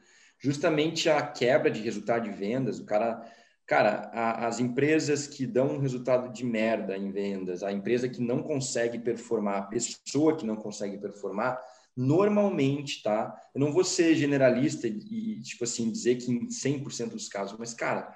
Justamente 0.43 1.09
a 1.09 1.23
quebra 1.23 1.71
de 1.71 1.81
resultado 1.81 2.25
de 2.25 2.31
vendas, 2.31 2.79
o 2.79 2.85
cara 2.85 3.25
Cara, 3.67 4.11
a, 4.13 4.47
as 4.49 4.61
empresas 4.61 5.27
que 5.27 5.47
dão 5.47 5.77
um 5.77 5.79
resultado 5.79 6.33
de 6.33 6.45
merda 6.45 6.97
em 6.97 7.11
vendas, 7.11 7.63
a 7.63 7.73
empresa 7.73 8.09
que 8.09 8.21
não 8.21 8.43
consegue 8.43 8.99
performar, 8.99 9.59
a 9.59 9.63
pessoa 9.63 10.37
que 10.37 10.45
não 10.45 10.57
consegue 10.57 10.99
performar, 10.99 11.59
normalmente, 11.97 13.03
tá? 13.03 13.35
Eu 13.55 13.61
não 13.61 13.73
vou 13.73 13.85
ser 13.85 14.15
generalista 14.15 14.87
e, 14.89 15.41
tipo 15.43 15.65
assim, 15.65 15.91
dizer 15.91 16.17
que 16.17 16.31
em 16.31 16.49
100% 16.49 17.11
dos 17.11 17.29
casos, 17.29 17.57
mas, 17.59 17.73
cara, 17.73 18.15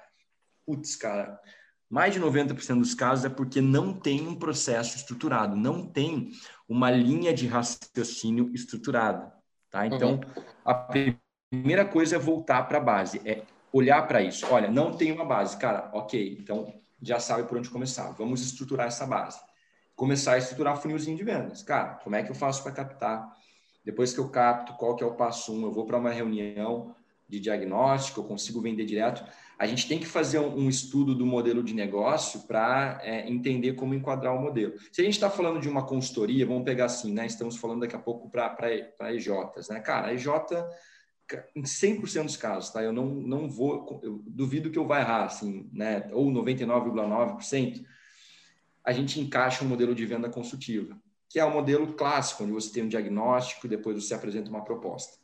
putz, 0.65 0.95
cara, 0.95 1.39
mais 1.89 2.13
de 2.13 2.19
90% 2.19 2.79
dos 2.79 2.93
casos 2.93 3.25
é 3.25 3.29
porque 3.29 3.61
não 3.61 3.93
tem 3.93 4.27
um 4.27 4.35
processo 4.35 4.97
estruturado, 4.97 5.55
não 5.55 5.87
tem 5.87 6.31
uma 6.67 6.91
linha 6.91 7.33
de 7.33 7.47
raciocínio 7.47 8.51
estruturada, 8.53 9.33
tá? 9.71 9.87
Então, 9.87 10.15
uhum. 10.15 10.43
a 10.65 10.73
primeira 11.49 11.85
coisa 11.85 12.15
é 12.15 12.19
voltar 12.19 12.63
para 12.63 12.77
a 12.77 12.81
base, 12.81 13.21
é 13.25 13.43
olhar 13.71 14.07
para 14.07 14.21
isso. 14.21 14.45
Olha, 14.49 14.69
não 14.69 14.95
tem 14.95 15.11
uma 15.11 15.25
base. 15.25 15.57
Cara, 15.57 15.89
ok, 15.93 16.37
então 16.39 16.73
já 17.01 17.19
sabe 17.19 17.43
por 17.43 17.57
onde 17.57 17.69
começar. 17.69 18.11
Vamos 18.11 18.41
estruturar 18.41 18.87
essa 18.87 19.05
base. 19.05 19.39
Começar 19.95 20.33
a 20.33 20.37
estruturar 20.37 20.77
funilzinho 20.77 21.17
de 21.17 21.23
vendas. 21.23 21.63
Cara, 21.63 21.95
como 22.03 22.15
é 22.15 22.23
que 22.23 22.31
eu 22.31 22.35
faço 22.35 22.63
para 22.63 22.71
captar? 22.71 23.33
Depois 23.83 24.13
que 24.13 24.19
eu 24.19 24.29
capto, 24.29 24.73
qual 24.73 24.95
que 24.95 25.03
é 25.03 25.07
o 25.07 25.15
passo 25.15 25.53
um? 25.53 25.63
Eu 25.63 25.71
vou 25.71 25.85
para 25.85 25.97
uma 25.97 26.11
reunião 26.11 26.93
de 27.27 27.39
diagnóstico, 27.39 28.21
eu 28.21 28.23
consigo 28.23 28.61
vender 28.61 28.85
direto. 28.85 29.23
A 29.57 29.65
gente 29.65 29.87
tem 29.87 29.99
que 29.99 30.05
fazer 30.05 30.39
um, 30.39 30.69
estudo 30.69 31.15
do 31.15 31.25
modelo 31.25 31.63
de 31.63 31.73
negócio 31.73 32.41
para 32.41 32.99
é, 33.01 33.27
entender 33.29 33.73
como 33.73 33.93
enquadrar 33.93 34.35
o 34.35 34.41
modelo. 34.41 34.73
Se 34.91 35.01
a 35.01 35.03
gente 35.03 35.15
está 35.15 35.29
falando 35.29 35.59
de 35.59 35.67
uma 35.67 35.85
consultoria, 35.85 36.45
vamos 36.45 36.63
pegar 36.63 36.85
assim, 36.85 37.11
né? 37.11 37.25
Estamos 37.25 37.57
falando 37.57 37.81
daqui 37.81 37.95
a 37.95 37.99
pouco 37.99 38.29
para 38.29 38.55
EJs, 39.13 39.69
né? 39.69 39.79
Cara, 39.79 40.07
a 40.07 40.13
EJ 40.13 40.27
em 41.55 41.63
100% 41.63 42.23
dos 42.23 42.37
casos, 42.37 42.69
tá? 42.69 42.81
Eu 42.81 42.93
não, 42.93 43.05
não 43.07 43.49
vou, 43.49 43.99
eu 44.03 44.21
duvido 44.25 44.69
que 44.69 44.79
eu 44.79 44.87
vá 44.87 44.99
errar, 44.99 45.25
assim, 45.25 45.69
né? 45.73 46.07
Ou 46.11 46.31
99,9%, 46.31 47.85
a 48.83 48.91
gente 48.93 49.19
encaixa 49.19 49.65
um 49.65 49.67
modelo 49.67 49.93
de 49.93 50.05
venda 50.05 50.29
consultiva, 50.29 50.97
que 51.29 51.39
é 51.39 51.45
o 51.45 51.49
um 51.49 51.53
modelo 51.53 51.93
clássico, 51.93 52.43
onde 52.43 52.53
você 52.53 52.71
tem 52.71 52.83
um 52.83 52.87
diagnóstico 52.87 53.65
e 53.65 53.69
depois 53.69 54.01
você 54.01 54.13
apresenta 54.13 54.49
uma 54.49 54.63
proposta. 54.63 55.17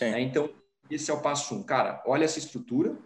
Né? 0.00 0.20
Então, 0.20 0.50
esse 0.88 1.10
é 1.10 1.14
o 1.14 1.20
passo 1.20 1.54
um. 1.54 1.62
Cara, 1.62 2.02
olha 2.06 2.24
essa 2.24 2.38
estrutura, 2.38 2.96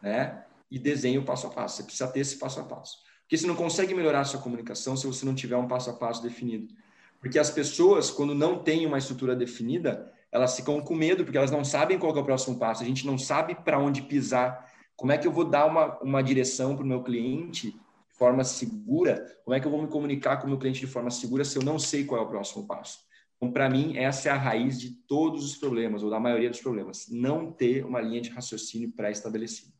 né? 0.00 0.44
E 0.70 0.78
desenha 0.78 1.18
o 1.18 1.24
passo 1.24 1.46
a 1.46 1.50
passo. 1.50 1.76
Você 1.76 1.82
precisa 1.82 2.08
ter 2.08 2.20
esse 2.20 2.36
passo 2.36 2.60
a 2.60 2.64
passo. 2.64 2.98
Porque 3.22 3.36
você 3.36 3.46
não 3.46 3.56
consegue 3.56 3.94
melhorar 3.94 4.20
a 4.20 4.24
sua 4.24 4.40
comunicação 4.40 4.96
se 4.96 5.06
você 5.06 5.26
não 5.26 5.34
tiver 5.34 5.56
um 5.56 5.66
passo 5.66 5.90
a 5.90 5.94
passo 5.94 6.22
definido. 6.22 6.72
Porque 7.20 7.38
as 7.38 7.50
pessoas, 7.50 8.10
quando 8.10 8.34
não 8.34 8.62
têm 8.62 8.86
uma 8.86 8.98
estrutura 8.98 9.34
definida, 9.34 10.12
elas 10.30 10.56
ficam 10.56 10.80
com 10.80 10.94
medo 10.94 11.24
porque 11.24 11.38
elas 11.38 11.50
não 11.50 11.64
sabem 11.64 11.98
qual 11.98 12.14
é 12.14 12.20
o 12.20 12.24
próximo 12.24 12.58
passo, 12.58 12.82
a 12.82 12.86
gente 12.86 13.06
não 13.06 13.18
sabe 13.18 13.54
para 13.54 13.78
onde 13.78 14.02
pisar. 14.02 14.70
Como 14.94 15.12
é 15.12 15.18
que 15.18 15.26
eu 15.26 15.32
vou 15.32 15.44
dar 15.44 15.66
uma, 15.66 15.98
uma 16.00 16.22
direção 16.22 16.74
para 16.74 16.84
o 16.84 16.88
meu 16.88 17.02
cliente 17.02 17.70
de 17.70 18.18
forma 18.18 18.44
segura? 18.44 19.24
Como 19.44 19.54
é 19.54 19.60
que 19.60 19.66
eu 19.66 19.70
vou 19.70 19.80
me 19.80 19.88
comunicar 19.88 20.36
com 20.38 20.46
o 20.46 20.50
meu 20.50 20.58
cliente 20.58 20.80
de 20.80 20.86
forma 20.86 21.10
segura 21.10 21.44
se 21.44 21.56
eu 21.56 21.62
não 21.62 21.78
sei 21.78 22.04
qual 22.04 22.20
é 22.20 22.24
o 22.24 22.28
próximo 22.28 22.66
passo? 22.66 23.06
Então, 23.36 23.52
para 23.52 23.70
mim, 23.70 23.96
essa 23.96 24.28
é 24.28 24.32
a 24.32 24.36
raiz 24.36 24.80
de 24.80 24.90
todos 24.90 25.44
os 25.44 25.56
problemas, 25.56 26.02
ou 26.02 26.10
da 26.10 26.18
maioria 26.18 26.50
dos 26.50 26.60
problemas. 26.60 27.06
Não 27.08 27.52
ter 27.52 27.84
uma 27.84 28.00
linha 28.00 28.20
de 28.20 28.30
raciocínio 28.30 28.90
pré-estabelecida. 28.90 29.72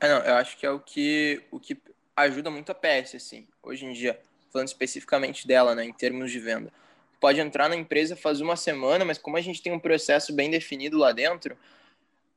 É, 0.00 0.30
eu 0.30 0.34
acho 0.36 0.56
que 0.56 0.64
é 0.64 0.70
o 0.70 0.80
que, 0.80 1.42
o 1.50 1.60
que 1.60 1.76
ajuda 2.16 2.50
muito 2.50 2.72
a 2.72 2.74
PS, 2.74 3.16
assim, 3.16 3.46
hoje 3.62 3.84
em 3.84 3.92
dia, 3.92 4.18
falando 4.50 4.68
especificamente 4.68 5.46
dela, 5.46 5.74
né, 5.74 5.84
em 5.84 5.92
termos 5.92 6.32
de 6.32 6.40
venda 6.40 6.72
pode 7.20 7.40
entrar 7.40 7.68
na 7.68 7.76
empresa 7.76 8.16
faz 8.16 8.40
uma 8.40 8.56
semana, 8.56 9.04
mas 9.04 9.18
como 9.18 9.36
a 9.36 9.40
gente 9.40 9.62
tem 9.62 9.72
um 9.72 9.78
processo 9.78 10.32
bem 10.32 10.50
definido 10.50 10.98
lá 10.98 11.12
dentro, 11.12 11.56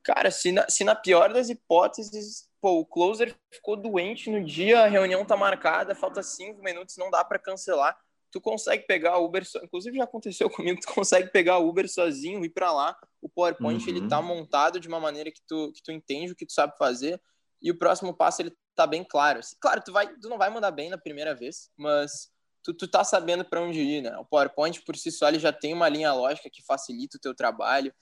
cara, 0.04 0.32
se 0.32 0.52
na, 0.52 0.70
se 0.70 0.84
na 0.84 0.96
pior 0.96 1.34
das 1.34 1.50
hipóteses, 1.50 2.50
pô, 2.62 2.80
o 2.80 2.86
closer 2.86 3.36
ficou 3.52 3.76
doente 3.76 4.30
no 4.30 4.44
dia, 4.44 4.82
a 4.82 4.88
reunião 4.88 5.26
tá 5.26 5.36
marcada, 5.36 5.94
falta 5.94 6.24
cinco 6.24 6.64
minutos, 6.64 6.98
não 6.98 7.12
dá 7.12 7.24
para 7.24 7.38
cancelar, 7.38 7.98
tu 8.32 8.40
consegue 8.40 8.86
pegar 8.86 9.18
o 9.18 9.26
Uber, 9.26 9.44
inclusive 9.64 9.98
já 9.98 10.04
aconteceu 10.04 10.50
comigo, 10.52 10.80
tu 10.80 10.94
consegue 10.94 11.30
pegar 11.30 11.58
o 11.58 11.68
Uber 11.68 11.90
sozinho, 11.90 12.46
ir 12.46 12.50
para 12.50 12.72
lá, 12.72 12.98
o 13.22 13.28
PowerPoint 13.28 13.84
uhum. 13.84 13.90
ele 13.90 14.08
tá 14.08 14.22
montado 14.22 14.80
de 14.80 14.88
uma 14.88 15.00
maneira 15.00 15.32
que 15.32 15.42
tu, 15.48 15.72
que 15.74 15.84
tu 15.84 15.92
entende 15.92 16.32
o 16.32 16.36
que 16.36 16.46
tu 16.46 16.54
sabe 16.54 16.78
fazer, 16.78 17.22
e 17.62 17.72
o 17.72 17.78
próximo 17.78 18.14
passo 18.14 18.42
ele 18.42 18.56
tá 18.76 18.86
bem 18.86 19.04
claro. 19.04 19.40
Claro, 19.60 19.82
tu 19.84 19.92
vai, 19.92 20.08
tu 20.08 20.30
não 20.30 20.38
vai 20.38 20.50
mandar 20.50 20.72
bem 20.72 20.90
na 20.90 20.98
primeira 20.98 21.34
vez, 21.34 21.72
mas 21.76 22.32
tu, 22.68 22.74
tu 22.74 22.88
tá 22.88 23.04
sabendo 23.04 23.46
para 23.46 23.62
onde 23.62 23.80
ir, 23.80 24.02
né? 24.02 24.18
O 24.18 24.26
PowerPoint 24.26 24.82
por 24.82 24.98
si 24.98 25.10
só 25.10 25.30
ele 25.30 25.40
já 25.40 25.54
tem 25.54 25.74
uma 25.74 25.88
linha 25.88 26.12
lógica 26.14 26.50
que 26.52 26.66
facilita 26.66 27.18
o 27.18 27.20
teu 27.20 27.34
trabalho, 27.34 27.94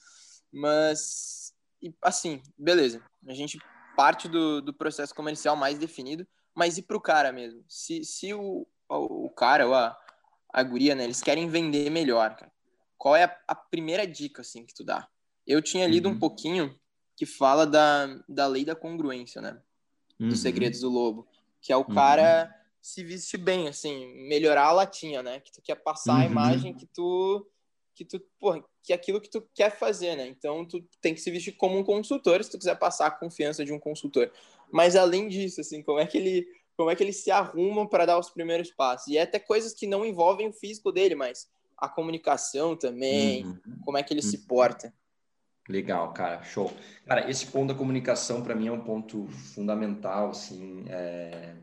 mas 0.51 1.53
assim, 2.01 2.41
beleza. 2.57 3.03
A 3.27 3.33
gente 3.33 3.59
parte 3.95 4.27
do, 4.27 4.61
do 4.61 4.73
processo 4.73 5.13
comercial 5.13 5.55
mais 5.55 5.77
definido, 5.77 6.27
mas 6.55 6.77
e 6.77 6.81
para 6.81 6.97
o 6.97 7.01
cara 7.01 7.31
mesmo? 7.31 7.63
Se, 7.69 8.03
se 8.03 8.33
o, 8.33 8.65
o 8.89 9.29
cara 9.29 9.67
ou 9.67 9.75
a, 9.75 9.95
a 10.51 10.63
guria, 10.63 10.95
né, 10.95 11.03
eles 11.03 11.21
querem 11.21 11.47
vender 11.47 11.91
melhor, 11.91 12.35
cara, 12.35 12.51
qual 12.97 13.15
é 13.15 13.25
a, 13.25 13.37
a 13.47 13.55
primeira 13.55 14.07
dica 14.07 14.41
assim 14.41 14.65
que 14.65 14.73
tu 14.73 14.83
dá? 14.83 15.07
Eu 15.45 15.61
tinha 15.61 15.87
lido 15.87 16.09
uhum. 16.09 16.15
um 16.15 16.19
pouquinho 16.19 16.75
que 17.15 17.25
fala 17.25 17.67
da, 17.67 18.07
da 18.27 18.47
lei 18.47 18.65
da 18.65 18.75
congruência, 18.75 19.41
né? 19.41 19.61
Dos 20.19 20.29
uhum. 20.29 20.35
segredos 20.41 20.79
do 20.79 20.89
lobo, 20.89 21.27
que 21.61 21.71
é 21.71 21.77
o 21.77 21.81
uhum. 21.81 21.93
cara 21.93 22.51
se 22.85 23.03
vestir 23.03 23.39
bem, 23.39 23.67
assim, 23.67 24.05
melhorar 24.27 24.65
a 24.65 24.71
latinha, 24.71 25.23
né? 25.23 25.39
Que 25.39 25.51
tu 25.51 25.59
quer 25.59 25.73
passar 25.73 26.17
a 26.17 26.19
uhum. 26.19 26.31
imagem 26.31 26.71
que 26.71 26.85
tu 26.85 27.43
que 27.95 28.05
tu, 28.05 28.21
porra, 28.39 28.63
que 28.83 28.91
é 28.91 28.95
aquilo 28.95 29.19
que 29.19 29.29
tu 29.29 29.41
quer 29.55 29.71
fazer, 29.71 30.15
né? 30.15 30.27
Então 30.27 30.63
tu 30.67 30.85
tem 31.01 31.15
que 31.15 31.19
se 31.19 31.31
vestir 31.31 31.53
como 31.53 31.79
um 31.79 31.83
consultor 31.83 32.43
se 32.43 32.51
tu 32.51 32.59
quiser 32.59 32.77
passar 32.77 33.07
a 33.07 33.11
confiança 33.11 33.65
de 33.65 33.73
um 33.73 33.79
consultor. 33.79 34.31
Mas 34.71 34.95
além 34.95 35.27
disso, 35.27 35.61
assim, 35.61 35.81
como 35.81 35.97
é 35.97 36.05
que 36.05 36.15
ele 36.15 36.47
como 36.77 36.91
é 36.91 36.95
que 36.95 37.01
ele 37.01 37.13
se 37.13 37.31
arruma 37.31 37.89
para 37.89 38.05
dar 38.05 38.19
os 38.19 38.29
primeiros 38.29 38.69
passos? 38.69 39.07
E 39.07 39.17
é 39.17 39.23
até 39.23 39.39
coisas 39.39 39.73
que 39.73 39.87
não 39.87 40.05
envolvem 40.05 40.47
o 40.47 40.53
físico 40.53 40.91
dele, 40.91 41.15
mas 41.15 41.49
a 41.75 41.89
comunicação 41.89 42.75
também, 42.75 43.45
uhum. 43.45 43.79
como 43.83 43.97
é 43.97 44.03
que 44.03 44.13
ele 44.13 44.21
uhum. 44.21 44.29
se 44.29 44.45
porta. 44.45 44.93
Legal, 45.67 46.13
cara, 46.13 46.43
show. 46.43 46.71
Cara, 47.07 47.31
esse 47.31 47.47
ponto 47.47 47.73
da 47.73 47.79
comunicação 47.79 48.43
para 48.43 48.53
mim 48.53 48.67
é 48.67 48.71
um 48.71 48.81
ponto 48.81 49.25
fundamental, 49.55 50.29
assim, 50.29 50.85
é... 50.87 51.55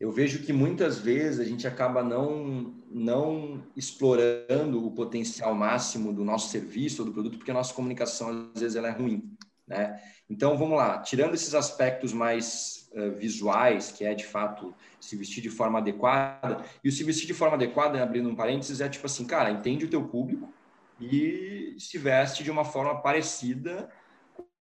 eu 0.00 0.10
vejo 0.10 0.42
que 0.42 0.52
muitas 0.52 0.98
vezes 0.98 1.38
a 1.38 1.44
gente 1.44 1.66
acaba 1.66 2.02
não, 2.02 2.74
não 2.90 3.62
explorando 3.76 4.86
o 4.86 4.90
potencial 4.92 5.54
máximo 5.54 6.10
do 6.10 6.24
nosso 6.24 6.48
serviço 6.48 7.02
ou 7.02 7.06
do 7.06 7.12
produto, 7.12 7.36
porque 7.36 7.50
a 7.50 7.54
nossa 7.54 7.74
comunicação, 7.74 8.50
às 8.54 8.62
vezes, 8.62 8.76
ela 8.76 8.88
é 8.88 8.92
ruim, 8.92 9.36
né? 9.68 10.00
Então, 10.28 10.56
vamos 10.56 10.78
lá, 10.78 11.00
tirando 11.00 11.34
esses 11.34 11.54
aspectos 11.54 12.14
mais 12.14 12.88
uh, 12.92 13.12
visuais, 13.12 13.92
que 13.92 14.02
é, 14.02 14.14
de 14.14 14.24
fato, 14.24 14.74
se 14.98 15.16
vestir 15.16 15.42
de 15.42 15.50
forma 15.50 15.80
adequada, 15.80 16.64
e 16.82 16.88
o 16.88 16.92
se 16.92 17.04
vestir 17.04 17.26
de 17.26 17.34
forma 17.34 17.56
adequada, 17.56 18.02
abrindo 18.02 18.30
um 18.30 18.34
parênteses, 18.34 18.80
é 18.80 18.88
tipo 18.88 19.04
assim, 19.04 19.26
cara, 19.26 19.50
entende 19.50 19.84
o 19.84 19.90
teu 19.90 20.02
público, 20.04 20.50
e 20.98 21.76
se 21.78 21.98
veste 21.98 22.42
de 22.42 22.50
uma 22.50 22.64
forma 22.64 23.02
parecida 23.02 23.90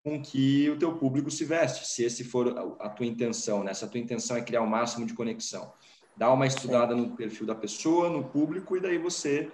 com 0.09 0.21
que 0.21 0.69
o 0.69 0.77
teu 0.77 0.97
público 0.97 1.29
se 1.29 1.45
veste, 1.45 1.87
se 1.87 2.03
esse 2.03 2.23
for 2.23 2.77
a 2.79 2.89
tua 2.89 3.05
intenção, 3.05 3.63
né? 3.63 3.73
Se 3.73 3.85
a 3.85 3.87
tua 3.87 3.99
intenção 3.99 4.35
é 4.35 4.41
criar 4.41 4.61
o 4.61 4.67
máximo 4.67 5.05
de 5.05 5.13
conexão. 5.13 5.71
Dá 6.17 6.33
uma 6.33 6.47
estudada 6.47 6.95
no 6.95 7.15
perfil 7.15 7.45
da 7.45 7.55
pessoa, 7.55 8.09
no 8.09 8.23
público, 8.23 8.75
e 8.75 8.81
daí 8.81 8.97
você 8.97 9.51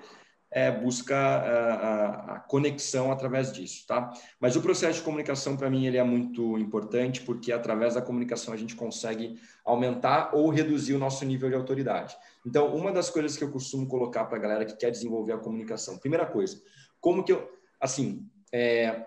é, 0.49 0.71
busca 0.71 1.15
a, 1.15 1.73
a, 1.73 2.35
a, 2.35 2.39
conexão 2.39 3.11
através 3.11 3.51
disso, 3.51 3.85
tá? 3.85 4.13
Mas 4.39 4.55
o 4.55 4.61
processo 4.61 4.99
de 4.99 5.05
comunicação, 5.05 5.57
para 5.57 5.69
mim, 5.69 5.85
ele 5.85 5.97
é 5.97 6.03
muito 6.03 6.57
importante, 6.57 7.21
porque 7.21 7.51
através 7.51 7.95
da 7.95 8.01
comunicação 8.01 8.53
a 8.53 8.57
gente 8.57 8.75
consegue 8.75 9.37
aumentar 9.65 10.33
ou 10.33 10.49
reduzir 10.49 10.93
o 10.93 10.99
nosso 10.99 11.25
nível 11.25 11.49
de 11.49 11.55
autoridade. 11.55 12.15
Então, 12.45 12.73
uma 12.73 12.91
das 12.93 13.09
coisas 13.09 13.35
que 13.35 13.43
eu 13.43 13.51
costumo 13.51 13.87
colocar 13.87 14.25
para 14.25 14.37
a 14.37 14.41
galera 14.41 14.65
que 14.65 14.77
quer 14.77 14.91
desenvolver 14.91 15.33
a 15.33 15.37
comunicação, 15.37 15.97
primeira 15.97 16.25
coisa, 16.25 16.61
como 17.01 17.23
que 17.23 17.33
eu, 17.33 17.47
assim, 17.81 18.25
é, 18.51 19.05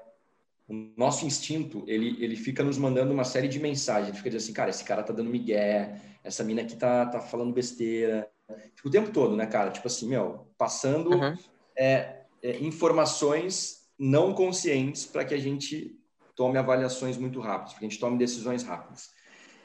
o 0.68 0.92
nosso 0.96 1.24
instinto, 1.24 1.82
ele, 1.86 2.22
ele 2.22 2.36
fica 2.36 2.62
nos 2.62 2.76
mandando 2.76 3.12
uma 3.12 3.24
série 3.24 3.48
de 3.48 3.58
mensagens. 3.58 4.08
Ele 4.08 4.18
fica 4.18 4.28
dizendo 4.28 4.44
assim, 4.44 4.52
cara, 4.52 4.68
esse 4.68 4.84
cara 4.84 5.02
tá 5.02 5.14
dando 5.14 5.30
migué, 5.30 5.98
essa 6.22 6.44
mina 6.44 6.60
aqui 6.60 6.76
tá, 6.76 7.06
tá 7.06 7.20
falando 7.20 7.54
besteira. 7.54 8.30
Tipo, 8.76 8.88
o 8.88 8.90
tempo 8.90 9.10
todo, 9.10 9.34
né, 9.34 9.46
cara? 9.46 9.70
Tipo 9.70 9.86
assim, 9.86 10.08
meu, 10.08 10.46
passando 10.58 11.10
uhum. 11.10 11.36
é, 11.76 12.22
é, 12.42 12.58
informações 12.58 13.88
não 13.98 14.34
conscientes 14.34 15.06
para 15.06 15.24
que 15.24 15.32
a 15.32 15.38
gente 15.38 15.98
tome 16.36 16.58
avaliações 16.58 17.16
muito 17.16 17.40
rápidas, 17.40 17.72
para 17.72 17.80
que 17.80 17.86
a 17.86 17.88
gente 17.88 17.98
tome 17.98 18.18
decisões 18.18 18.62
rápidas. 18.62 19.10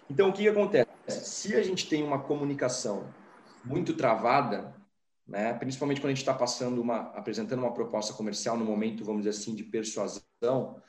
Então, 0.10 0.30
o 0.30 0.34
que, 0.34 0.44
que 0.44 0.50
acontece? 0.50 0.88
Se 1.08 1.56
a 1.56 1.62
gente 1.62 1.88
tem 1.88 2.02
uma 2.02 2.20
comunicação 2.20 3.14
muito 3.64 3.94
travada, 3.94 4.74
né? 5.28 5.54
principalmente 5.54 6.00
quando 6.00 6.08
a 6.08 6.14
gente 6.14 6.20
está 6.20 6.34
passando 6.34 6.82
uma, 6.82 7.12
apresentando 7.12 7.60
uma 7.60 7.74
proposta 7.74 8.14
comercial 8.14 8.58
no 8.58 8.66
momento, 8.66 9.04
vamos 9.04 9.24
dizer 9.24 9.38
assim, 9.38 9.54
de 9.54 9.64
persuasão, 9.64 10.82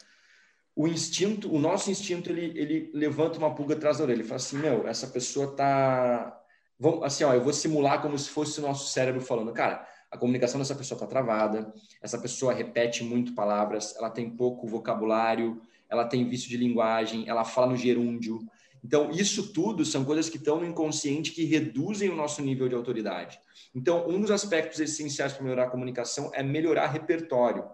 o 0.77 0.89
instinto, 0.89 1.53
o 1.53 1.59
nosso 1.59 1.91
instinto, 1.91 2.31
ele, 2.31 2.59
ele 2.59 2.91
levanta 2.93 3.39
uma 3.39 3.55
pulga 3.55 3.75
atrás 3.75 3.99
da 3.99 4.05
orelha. 4.05 4.19
Ele 4.19 4.25
fala 4.25 4.37
assim, 4.37 4.59
meu, 4.59 4.87
essa 4.89 5.07
pessoa 5.07 5.55
tá, 5.55 6.41
vamos, 6.79 7.03
assim, 7.05 7.25
ó, 7.25 7.33
eu 7.33 7.43
vou 7.43 7.53
simular 7.53 8.03
como 8.03 8.19
se 8.19 8.29
fosse 8.29 8.59
o 8.59 8.63
nosso 8.63 8.93
cérebro 8.93 9.21
falando, 9.21 9.53
cara, 9.53 9.87
a 10.11 10.19
comunicação 10.19 10.59
dessa 10.59 10.75
pessoa 10.75 10.97
está 10.97 11.07
travada, 11.07 11.73
essa 12.03 12.19
pessoa 12.19 12.53
repete 12.53 13.03
muito 13.03 13.35
palavras, 13.35 13.95
ela 13.97 14.11
tem 14.11 14.31
pouco 14.31 14.67
vocabulário, 14.67 15.61
ela 15.89 16.05
tem 16.05 16.29
vício 16.29 16.49
de 16.49 16.57
linguagem, 16.57 17.25
ela 17.29 17.45
fala 17.45 17.69
no 17.69 17.77
gerúndio, 17.77 18.41
então, 18.85 19.11
isso 19.11 19.51
tudo 19.51 19.83
são 19.83 20.05
coisas 20.05 20.29
que 20.29 20.37
estão 20.37 20.61
no 20.61 20.67
inconsciente 20.67 21.33
que 21.33 21.47
reduzem 21.47 22.11
o 22.11 22.15
nosso 22.15 22.43
nível 22.43 22.69
de 22.69 22.75
autoridade. 22.75 23.41
Então, 23.75 24.07
um 24.07 24.21
dos 24.21 24.31
aspectos 24.31 24.79
essenciais 24.79 25.33
para 25.33 25.43
melhorar 25.43 25.65
a 25.65 25.71
comunicação 25.71 26.31
é 26.35 26.43
melhorar 26.43 26.89
repertório. 26.89 27.63
O 27.63 27.71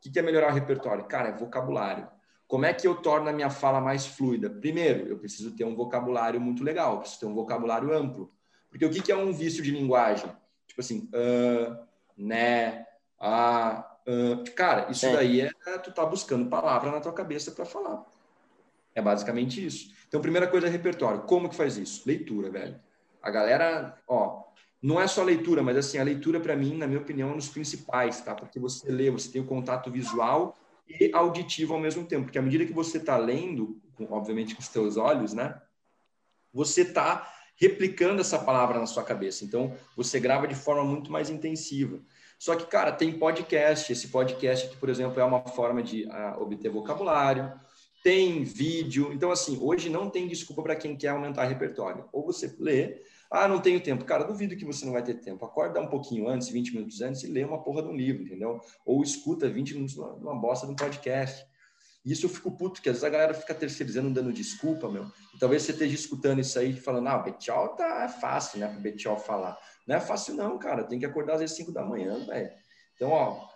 que 0.00 0.16
é 0.16 0.22
melhorar 0.22 0.52
o 0.52 0.54
repertório? 0.54 1.04
Cara, 1.06 1.30
é 1.30 1.36
vocabulário. 1.36 2.06
Como 2.52 2.66
é 2.66 2.74
que 2.74 2.86
eu 2.86 2.94
torno 2.94 3.30
a 3.30 3.32
minha 3.32 3.48
fala 3.48 3.80
mais 3.80 4.04
fluida? 4.04 4.50
Primeiro, 4.50 5.08
eu 5.08 5.16
preciso 5.16 5.52
ter 5.52 5.64
um 5.64 5.74
vocabulário 5.74 6.38
muito 6.38 6.62
legal, 6.62 6.98
preciso 6.98 7.20
ter 7.20 7.24
um 7.24 7.32
vocabulário 7.34 7.90
amplo. 7.94 8.30
Porque 8.68 8.84
o 8.84 8.90
que 8.90 9.10
é 9.10 9.16
um 9.16 9.32
vício 9.32 9.62
de 9.62 9.70
linguagem? 9.70 10.30
Tipo 10.66 10.82
assim, 10.82 11.08
uh, 11.14 11.82
né, 12.14 12.84
ah, 13.18 13.96
uh. 14.06 14.44
cara, 14.54 14.90
isso 14.90 15.06
é. 15.06 15.12
daí 15.14 15.40
é 15.40 15.78
tu 15.82 15.90
tá 15.92 16.04
buscando 16.04 16.50
palavra 16.50 16.90
na 16.90 17.00
tua 17.00 17.14
cabeça 17.14 17.52
para 17.52 17.64
falar. 17.64 18.04
É 18.94 19.00
basicamente 19.00 19.64
isso. 19.64 19.90
Então, 20.06 20.20
primeira 20.20 20.46
coisa 20.46 20.66
é 20.66 20.70
repertório. 20.70 21.22
Como 21.22 21.48
que 21.48 21.56
faz 21.56 21.78
isso? 21.78 22.02
Leitura, 22.06 22.50
velho. 22.50 22.78
A 23.22 23.30
galera, 23.30 23.98
ó, 24.06 24.42
não 24.82 25.00
é 25.00 25.06
só 25.06 25.22
leitura, 25.22 25.62
mas 25.62 25.78
assim, 25.78 25.96
a 25.96 26.04
leitura 26.04 26.38
para 26.38 26.54
mim, 26.54 26.76
na 26.76 26.86
minha 26.86 27.00
opinião, 27.00 27.30
é 27.30 27.32
um 27.32 27.36
dos 27.36 27.48
principais, 27.48 28.20
tá? 28.20 28.34
Porque 28.34 28.60
você 28.60 28.92
lê, 28.92 29.10
você 29.10 29.32
tem 29.32 29.40
o 29.40 29.46
contato 29.46 29.90
visual 29.90 30.54
e 31.00 31.10
auditivo 31.12 31.74
ao 31.74 31.80
mesmo 31.80 32.04
tempo, 32.04 32.24
porque 32.24 32.38
à 32.38 32.42
medida 32.42 32.66
que 32.66 32.72
você 32.72 32.98
está 32.98 33.16
lendo, 33.16 33.80
obviamente 34.10 34.54
com 34.54 34.60
os 34.60 34.68
teus 34.68 34.96
olhos, 34.96 35.32
né? 35.32 35.60
Você 36.52 36.82
está 36.82 37.32
replicando 37.56 38.20
essa 38.20 38.38
palavra 38.38 38.78
na 38.78 38.86
sua 38.86 39.04
cabeça. 39.04 39.44
Então, 39.44 39.74
você 39.96 40.18
grava 40.18 40.48
de 40.48 40.54
forma 40.54 40.84
muito 40.84 41.10
mais 41.10 41.30
intensiva. 41.30 42.00
Só 42.38 42.56
que, 42.56 42.66
cara, 42.66 42.90
tem 42.92 43.18
podcast. 43.18 43.92
Esse 43.92 44.08
podcast 44.08 44.66
aqui, 44.66 44.76
por 44.76 44.88
exemplo, 44.88 45.20
é 45.20 45.24
uma 45.24 45.46
forma 45.46 45.82
de 45.82 46.04
uh, 46.04 46.42
obter 46.42 46.68
vocabulário 46.68 47.52
tem 48.02 48.42
vídeo. 48.42 49.12
Então, 49.12 49.30
assim, 49.30 49.58
hoje 49.60 49.88
não 49.88 50.10
tem 50.10 50.26
desculpa 50.26 50.62
para 50.62 50.76
quem 50.76 50.96
quer 50.96 51.08
aumentar 51.08 51.44
repertório. 51.44 52.04
Ou 52.12 52.26
você 52.26 52.54
lê, 52.58 53.00
ah, 53.32 53.48
não 53.48 53.60
tenho 53.60 53.80
tempo. 53.80 54.04
Cara, 54.04 54.24
duvido 54.24 54.54
que 54.54 54.64
você 54.64 54.84
não 54.84 54.92
vai 54.92 55.02
ter 55.02 55.14
tempo. 55.14 55.44
Acorda 55.44 55.80
um 55.80 55.86
pouquinho 55.86 56.28
antes, 56.28 56.48
20 56.48 56.74
minutos 56.74 57.00
antes, 57.00 57.22
e 57.22 57.26
lê 57.26 57.42
uma 57.42 57.62
porra 57.62 57.82
de 57.82 57.88
um 57.88 57.96
livro, 57.96 58.22
entendeu? 58.22 58.60
Ou 58.84 59.02
escuta 59.02 59.48
20 59.48 59.74
minutos 59.74 59.96
numa 59.96 60.34
bosta 60.34 60.66
de 60.66 60.72
um 60.72 60.76
podcast. 60.76 61.46
Isso 62.04 62.26
eu 62.26 62.30
fico 62.30 62.50
puto, 62.50 62.82
que 62.82 62.90
às 62.90 62.96
vezes 62.96 63.04
a 63.04 63.08
galera 63.08 63.32
fica 63.32 63.54
terceirizando, 63.54 64.10
dando 64.10 64.32
desculpa, 64.32 64.88
meu. 64.88 65.06
E 65.34 65.38
talvez 65.38 65.62
você 65.62 65.72
esteja 65.72 65.94
escutando 65.94 66.40
isso 66.40 66.58
aí 66.58 66.74
falando, 66.74 67.08
ah, 67.08 67.16
o 67.16 67.22
Betial 67.22 67.74
tá 67.74 68.04
é 68.04 68.08
fácil, 68.08 68.58
né, 68.58 68.68
para 68.68 68.78
o 68.78 68.82
Betial 68.82 69.18
falar. 69.18 69.58
Não 69.86 69.96
é 69.96 70.00
fácil 70.00 70.34
não, 70.34 70.58
cara. 70.58 70.84
Tem 70.84 70.98
que 70.98 71.06
acordar 71.06 71.34
às 71.34 71.40
vezes 71.40 71.56
5 71.56 71.72
da 71.72 71.84
manhã, 71.84 72.18
velho. 72.26 72.50
Então, 72.96 73.10
ó, 73.10 73.52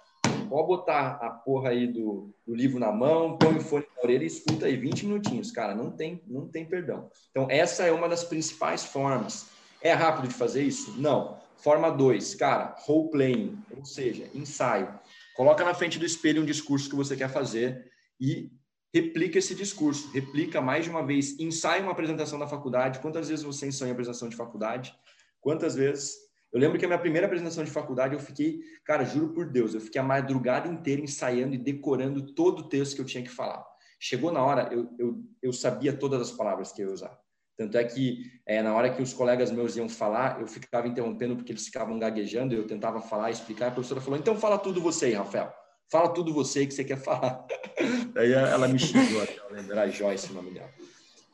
Pode 0.49 0.67
botar 0.69 1.19
a 1.21 1.31
porra 1.31 1.71
aí 1.71 1.87
do, 1.87 2.33
do, 2.47 2.55
livro 2.55 2.79
na 2.79 2.93
mão, 2.93 3.37
põe 3.37 3.57
o 3.57 3.61
fone 3.61 3.85
na 3.97 4.03
orelha 4.03 4.23
e 4.23 4.27
escuta 4.27 4.67
aí 4.67 4.77
20 4.77 5.07
minutinhos, 5.07 5.51
cara, 5.51 5.75
não 5.75 5.91
tem, 5.91 6.23
não 6.27 6.47
tem 6.47 6.65
perdão. 6.65 7.11
Então, 7.31 7.49
essa 7.51 7.85
é 7.85 7.93
uma 7.93 8.09
das 8.09 8.23
principais 8.23 8.85
formas. 8.85 9.47
É 9.81 9.93
rápido 9.93 10.29
de 10.29 10.35
fazer 10.35 10.63
isso? 10.63 11.01
Não. 11.01 11.39
Forma 11.59 11.91
2, 11.91 12.35
cara, 12.35 12.77
role 12.81 13.11
playing, 13.11 13.59
ou 13.77 13.85
seja, 13.85 14.29
ensaio. 14.35 14.93
Coloca 15.35 15.65
na 15.65 15.75
frente 15.75 15.99
do 15.99 16.05
espelho 16.05 16.43
um 16.43 16.47
discurso 16.47 16.89
que 16.89 16.97
você 16.97 17.17
quer 17.17 17.31
fazer 17.31 17.91
e 18.21 18.51
replica 18.93 19.39
esse 19.39 19.55
discurso. 19.55 20.11
Replica 20.13 20.61
mais 20.61 20.85
de 20.85 20.91
uma 20.91 21.05
vez. 21.05 21.39
Ensaia 21.39 21.83
uma 21.83 21.93
apresentação 21.93 22.39
da 22.39 22.47
faculdade. 22.47 22.99
Quantas 23.01 23.29
vezes 23.29 23.45
você 23.45 23.67
ensaiou 23.67 23.93
apresentação 23.93 24.29
de 24.29 24.37
faculdade? 24.37 24.95
Quantas 25.41 25.75
vezes 25.75 26.27
eu 26.53 26.61
lembro 26.61 26.79
que 26.79 26.85
a 26.85 26.89
minha 26.89 26.99
primeira 26.99 27.27
apresentação 27.27 27.65
de 27.65 27.71
faculdade, 27.71 28.15
eu 28.15 28.21
fiquei, 28.21 28.61
cara, 28.85 29.05
juro 29.05 29.35
por 29.35 29.51
Deus, 29.51 29.75
eu 29.75 29.81
fiquei 29.81 30.01
a 30.01 30.05
madrugada 30.05 30.69
inteira 30.69 31.03
ensaiando 31.03 31.55
e 31.55 31.59
decorando 31.59 32.33
todo 32.35 32.61
o 32.61 32.69
texto 32.69 32.95
que 32.95 33.01
eu 33.03 33.05
tinha 33.05 33.23
que 33.23 33.29
falar. 33.29 33.63
Chegou 34.01 34.33
na 34.33 34.43
hora, 34.43 34.73
eu, 34.73 34.89
eu, 34.99 35.23
eu 35.43 35.53
sabia 35.53 35.93
todas 35.93 36.21
as 36.21 36.31
palavras 36.31 36.73
que 36.73 36.83
eu 36.83 36.89
ia 36.89 36.95
usar. 36.95 37.26
Tanto 37.57 37.79
é 37.79 37.85
que, 37.85 38.31
é, 38.45 38.63
na 38.63 38.75
hora 38.75 38.91
que 38.91 39.01
os 39.01 39.15
colegas 39.15 39.51
meus 39.51 39.77
iam 39.77 39.89
falar, 39.89 40.41
eu 40.41 40.47
ficava 40.47 40.87
interrompendo 40.87 41.37
porque 41.37 41.53
eles 41.53 41.65
ficavam 41.65 41.99
gaguejando, 41.99 42.55
eu 42.55 42.67
tentava 42.67 43.01
falar, 43.01 43.31
explicar, 43.31 43.69
a 43.69 43.71
professora 43.71 44.01
falou, 44.01 44.19
então 44.19 44.37
fala 44.37 44.59
tudo 44.59 44.81
você 44.81 45.07
aí, 45.07 45.15
Rafael. 45.15 45.53
Fala 45.91 46.13
tudo 46.13 46.35
você 46.35 46.67
que 46.67 46.75
você 46.75 46.85
quer 46.85 46.99
falar. 46.99 47.47
Aí 48.17 48.33
ela 48.33 48.67
me 48.67 48.77
xingou, 48.77 49.23
era 49.71 49.89
Joyce 49.89 50.33
o 50.33 50.35
nome 50.35 50.51
dela. 50.51 50.69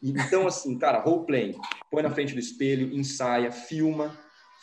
Então, 0.02 0.46
assim, 0.46 0.76
cara, 0.78 0.98
role 0.98 1.24
playing. 1.24 1.58
Põe 1.90 2.02
na 2.02 2.10
frente 2.10 2.34
do 2.34 2.40
espelho, 2.40 2.92
ensaia, 2.94 3.50
filma, 3.50 4.18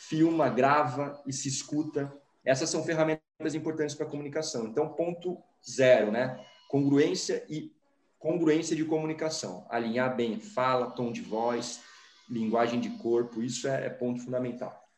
filma, 0.08 0.48
grava 0.48 1.20
e 1.26 1.32
se 1.32 1.48
escuta. 1.48 2.12
Essas 2.44 2.70
são 2.70 2.84
ferramentas 2.84 3.54
importantes 3.54 3.96
para 3.96 4.06
a 4.06 4.08
comunicação. 4.08 4.66
Então, 4.66 4.90
ponto 4.90 5.38
zero, 5.68 6.12
né? 6.12 6.38
Congruência 6.68 7.44
e 7.48 7.72
congruência 8.20 8.76
de 8.76 8.84
comunicação. 8.84 9.66
Alinhar 9.68 10.14
bem 10.14 10.38
fala, 10.38 10.90
tom 10.90 11.10
de 11.10 11.22
voz, 11.22 11.80
linguagem 12.28 12.78
de 12.78 12.90
corpo, 12.90 13.42
isso 13.42 13.66
é, 13.66 13.86
é 13.86 13.90
ponto 13.90 14.22
fundamental. 14.22 14.88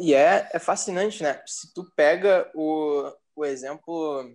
E 0.00 0.14
é, 0.14 0.48
é 0.52 0.58
fascinante, 0.58 1.22
né? 1.22 1.40
Se 1.46 1.72
tu 1.72 1.84
pega 1.94 2.50
o, 2.54 3.12
o 3.36 3.44
exemplo 3.44 4.34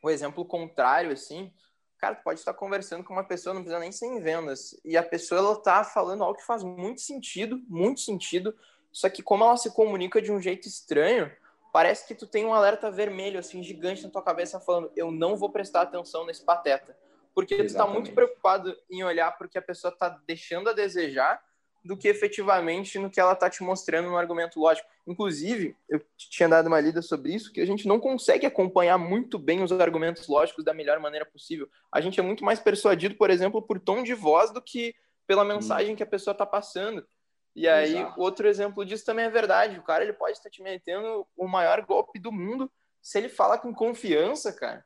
o 0.00 0.08
exemplo 0.08 0.44
contrário, 0.44 1.10
assim, 1.10 1.52
cara, 1.98 2.14
tu 2.14 2.22
pode 2.22 2.38
estar 2.38 2.54
conversando 2.54 3.02
com 3.02 3.12
uma 3.12 3.24
pessoa, 3.24 3.52
não 3.52 3.62
precisa 3.62 3.80
nem 3.80 3.90
ser 3.90 4.06
em 4.06 4.20
vendas, 4.20 4.78
e 4.84 4.96
a 4.96 5.02
pessoa, 5.02 5.40
ela 5.40 5.60
tá 5.60 5.82
falando 5.82 6.22
algo 6.22 6.38
que 6.38 6.46
faz 6.46 6.62
muito 6.62 7.00
sentido, 7.00 7.60
muito 7.68 8.00
sentido, 8.00 8.54
só 8.92 9.08
que 9.08 9.24
como 9.24 9.42
ela 9.42 9.56
se 9.56 9.74
comunica 9.74 10.22
de 10.22 10.30
um 10.30 10.40
jeito 10.40 10.68
estranho, 10.68 11.32
parece 11.72 12.06
que 12.06 12.14
tu 12.14 12.28
tem 12.28 12.46
um 12.46 12.54
alerta 12.54 12.92
vermelho, 12.92 13.40
assim, 13.40 13.60
gigante 13.60 14.04
na 14.04 14.10
tua 14.10 14.22
cabeça 14.22 14.60
falando, 14.60 14.92
eu 14.94 15.10
não 15.10 15.36
vou 15.36 15.50
prestar 15.50 15.82
atenção 15.82 16.24
nesse 16.24 16.44
pateta. 16.44 16.96
Porque 17.38 17.54
Exatamente. 17.54 17.72
tu 17.72 17.76
tá 17.76 17.86
muito 17.86 18.12
preocupado 18.12 18.76
em 18.90 19.04
olhar 19.04 19.30
porque 19.38 19.56
a 19.56 19.62
pessoa 19.62 19.96
tá 19.96 20.08
deixando 20.26 20.70
a 20.70 20.72
desejar 20.72 21.40
do 21.84 21.96
que 21.96 22.08
efetivamente 22.08 22.98
no 22.98 23.08
que 23.08 23.20
ela 23.20 23.32
está 23.32 23.48
te 23.48 23.62
mostrando 23.62 24.08
no 24.08 24.18
argumento 24.18 24.58
lógico. 24.58 24.88
Inclusive, 25.06 25.76
eu 25.88 26.04
tinha 26.16 26.48
dado 26.48 26.66
uma 26.66 26.80
lida 26.80 27.00
sobre 27.00 27.32
isso, 27.32 27.52
que 27.52 27.60
a 27.60 27.64
gente 27.64 27.86
não 27.86 28.00
consegue 28.00 28.44
acompanhar 28.44 28.98
muito 28.98 29.38
bem 29.38 29.62
os 29.62 29.70
argumentos 29.70 30.26
lógicos 30.26 30.64
da 30.64 30.74
melhor 30.74 30.98
maneira 30.98 31.24
possível. 31.24 31.68
A 31.92 32.00
gente 32.00 32.18
é 32.18 32.24
muito 32.24 32.44
mais 32.44 32.58
persuadido, 32.58 33.14
por 33.14 33.30
exemplo, 33.30 33.62
por 33.62 33.78
tom 33.78 34.02
de 34.02 34.14
voz 34.14 34.50
do 34.50 34.60
que 34.60 34.96
pela 35.24 35.44
mensagem 35.44 35.94
que 35.94 36.02
a 36.02 36.06
pessoa 36.06 36.32
está 36.32 36.44
passando. 36.44 37.06
E 37.54 37.68
aí, 37.68 37.98
Exato. 37.98 38.20
outro 38.20 38.48
exemplo 38.48 38.84
disso 38.84 39.04
também 39.04 39.26
é 39.26 39.30
verdade. 39.30 39.78
O 39.78 39.84
cara 39.84 40.02
ele 40.02 40.12
pode 40.12 40.32
estar 40.32 40.50
te 40.50 40.60
metendo 40.60 41.24
o 41.36 41.46
maior 41.46 41.82
golpe 41.82 42.18
do 42.18 42.32
mundo 42.32 42.68
se 43.00 43.16
ele 43.16 43.28
fala 43.28 43.56
com 43.56 43.72
confiança, 43.72 44.52
cara. 44.52 44.84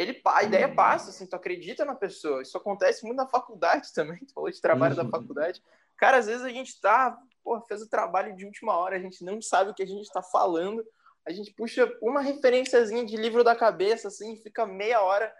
Ele, 0.00 0.20
a 0.24 0.42
ideia 0.42 0.68
uhum. 0.68 0.74
passa, 0.74 1.10
assim, 1.10 1.26
tu 1.26 1.36
acredita 1.36 1.84
na 1.84 1.94
pessoa. 1.94 2.42
Isso 2.42 2.56
acontece 2.56 3.04
muito 3.04 3.16
na 3.16 3.26
faculdade 3.26 3.92
também. 3.94 4.18
Tu 4.18 4.32
falou 4.32 4.50
de 4.50 4.60
trabalho 4.60 4.96
da 4.96 5.04
uhum. 5.04 5.10
faculdade. 5.10 5.62
Cara, 5.96 6.16
às 6.16 6.26
vezes 6.26 6.42
a 6.42 6.48
gente 6.48 6.80
tá, 6.80 7.18
pô, 7.44 7.60
fez 7.68 7.82
o 7.82 7.88
trabalho 7.88 8.34
de 8.34 8.46
última 8.46 8.76
hora, 8.76 8.96
a 8.96 9.00
gente 9.00 9.22
não 9.22 9.40
sabe 9.42 9.70
o 9.70 9.74
que 9.74 9.82
a 9.82 9.86
gente 9.86 10.02
está 10.02 10.22
falando, 10.22 10.82
a 11.26 11.30
gente 11.30 11.52
puxa 11.52 11.92
uma 12.00 12.22
referenciazinha 12.22 13.04
de 13.04 13.16
livro 13.16 13.44
da 13.44 13.54
cabeça, 13.54 14.08
assim, 14.08 14.34
fica 14.36 14.66
meia 14.66 15.02
hora 15.02 15.30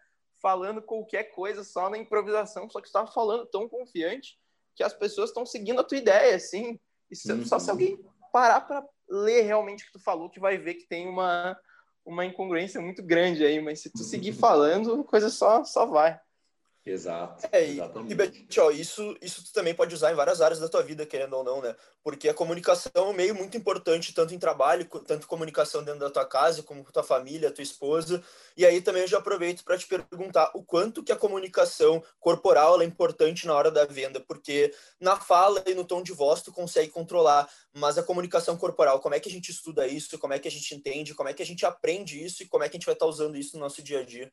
falando 0.42 0.82
qualquer 0.82 1.24
coisa 1.34 1.64
só 1.64 1.88
na 1.88 1.96
improvisação, 1.96 2.68
só 2.68 2.80
que 2.80 2.88
você 2.88 2.92
tava 2.92 3.10
falando 3.10 3.46
tão 3.46 3.68
confiante 3.68 4.38
que 4.76 4.82
as 4.82 4.92
pessoas 4.92 5.30
estão 5.30 5.46
seguindo 5.46 5.80
a 5.80 5.84
tua 5.84 5.98
ideia, 5.98 6.36
assim. 6.36 6.78
E 7.10 7.16
se, 7.16 7.44
só 7.46 7.58
se 7.58 7.70
alguém 7.70 7.98
parar 8.30 8.60
para 8.60 8.86
ler 9.08 9.42
realmente 9.42 9.84
o 9.84 9.86
que 9.86 9.92
tu 9.92 10.02
falou, 10.02 10.30
que 10.30 10.40
vai 10.40 10.58
ver 10.58 10.74
que 10.74 10.86
tem 10.86 11.08
uma, 11.08 11.58
uma 12.04 12.24
incongruência 12.24 12.80
muito 12.80 13.02
grande 13.02 13.44
aí, 13.44 13.60
mas 13.60 13.80
se 13.80 13.90
tu 13.90 13.98
seguir 13.98 14.32
falando, 14.32 15.00
a 15.00 15.04
coisa 15.04 15.30
só, 15.30 15.64
só 15.64 15.86
vai. 15.86 16.18
Exato. 16.84 17.46
É, 17.52 17.62
e, 17.68 17.78
e 18.08 18.14
Betio, 18.14 18.70
isso, 18.70 19.14
isso 19.20 19.44
tu 19.44 19.52
também 19.52 19.74
pode 19.74 19.94
usar 19.94 20.12
em 20.12 20.14
várias 20.14 20.40
áreas 20.40 20.58
da 20.58 20.68
tua 20.68 20.82
vida, 20.82 21.04
querendo 21.04 21.34
ou 21.34 21.44
não, 21.44 21.60
né? 21.60 21.76
Porque 22.02 22.26
a 22.26 22.34
comunicação 22.34 22.90
é 22.94 23.00
um 23.00 23.12
meio 23.12 23.34
muito 23.34 23.54
importante, 23.54 24.14
tanto 24.14 24.34
em 24.34 24.38
trabalho, 24.38 24.86
tanto 25.06 25.26
comunicação 25.26 25.84
dentro 25.84 26.00
da 26.00 26.10
tua 26.10 26.24
casa, 26.24 26.62
como 26.62 26.82
com 26.82 26.90
tua 26.90 27.02
família, 27.02 27.50
tua 27.50 27.62
esposa. 27.62 28.22
E 28.56 28.64
aí 28.64 28.80
também 28.80 29.02
eu 29.02 29.08
já 29.08 29.18
aproveito 29.18 29.62
para 29.62 29.76
te 29.76 29.86
perguntar 29.86 30.50
o 30.54 30.64
quanto 30.64 31.02
que 31.02 31.12
a 31.12 31.16
comunicação 31.16 32.02
corporal 32.18 32.80
é 32.80 32.84
importante 32.86 33.46
na 33.46 33.54
hora 33.54 33.70
da 33.70 33.84
venda, 33.84 34.18
porque 34.18 34.72
na 34.98 35.16
fala 35.16 35.62
e 35.66 35.74
no 35.74 35.84
tom 35.84 36.02
de 36.02 36.12
voz 36.12 36.40
tu 36.40 36.50
consegue 36.50 36.90
controlar, 36.90 37.46
mas 37.74 37.98
a 37.98 38.02
comunicação 38.02 38.56
corporal, 38.56 39.00
como 39.00 39.14
é 39.14 39.20
que 39.20 39.28
a 39.28 39.32
gente 39.32 39.50
estuda 39.50 39.86
isso, 39.86 40.18
como 40.18 40.32
é 40.32 40.38
que 40.38 40.48
a 40.48 40.50
gente 40.50 40.74
entende, 40.74 41.14
como 41.14 41.28
é 41.28 41.34
que 41.34 41.42
a 41.42 41.46
gente 41.46 41.66
aprende 41.66 42.24
isso 42.24 42.42
e 42.42 42.46
como 42.46 42.64
é 42.64 42.70
que 42.70 42.76
a 42.76 42.78
gente 42.78 42.86
vai 42.86 42.94
estar 42.94 43.06
usando 43.06 43.36
isso 43.36 43.56
no 43.56 43.60
nosso 43.60 43.82
dia 43.82 44.00
a 44.00 44.02
dia? 44.02 44.32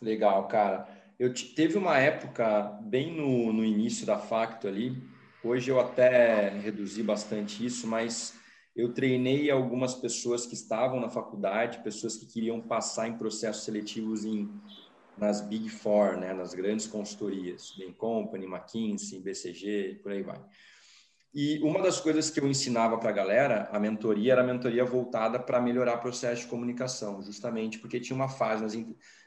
Legal, 0.00 0.46
cara. 0.48 1.01
Eu 1.18 1.32
teve 1.54 1.76
uma 1.76 1.98
época 1.98 2.78
bem 2.82 3.14
no, 3.14 3.52
no 3.52 3.64
início 3.64 4.06
da 4.06 4.18
Facto 4.18 4.66
ali. 4.66 5.02
Hoje 5.44 5.70
eu 5.70 5.80
até 5.80 6.48
reduzi 6.48 7.02
bastante 7.02 7.64
isso, 7.64 7.86
mas 7.86 8.34
eu 8.74 8.92
treinei 8.92 9.50
algumas 9.50 9.94
pessoas 9.94 10.46
que 10.46 10.54
estavam 10.54 11.00
na 11.00 11.10
faculdade, 11.10 11.82
pessoas 11.82 12.16
que 12.16 12.26
queriam 12.26 12.60
passar 12.60 13.08
em 13.08 13.18
processos 13.18 13.64
seletivos 13.64 14.24
em 14.24 14.48
nas 15.16 15.42
Big 15.42 15.68
Four, 15.68 16.16
né, 16.16 16.32
nas 16.32 16.54
grandes 16.54 16.86
consultorias, 16.86 17.74
Bain 17.76 17.92
Company, 17.92 18.46
McKinsey, 18.46 19.20
BCG, 19.20 20.00
por 20.02 20.10
aí 20.10 20.22
vai. 20.22 20.42
E 21.34 21.58
uma 21.62 21.80
das 21.80 22.00
coisas 22.00 22.28
que 22.30 22.40
eu 22.40 22.46
ensinava 22.46 22.98
para 22.98 23.10
a 23.10 23.12
galera, 23.12 23.68
a 23.72 23.78
mentoria, 23.78 24.32
era 24.32 24.42
a 24.42 24.46
mentoria 24.46 24.84
voltada 24.84 25.38
para 25.38 25.60
melhorar 25.60 25.96
o 25.96 26.00
processo 26.00 26.42
de 26.42 26.48
comunicação, 26.48 27.22
justamente 27.22 27.78
porque 27.78 28.00
tinha 28.00 28.14
uma 28.16 28.28
fase 28.28 28.62
nas 28.62 28.74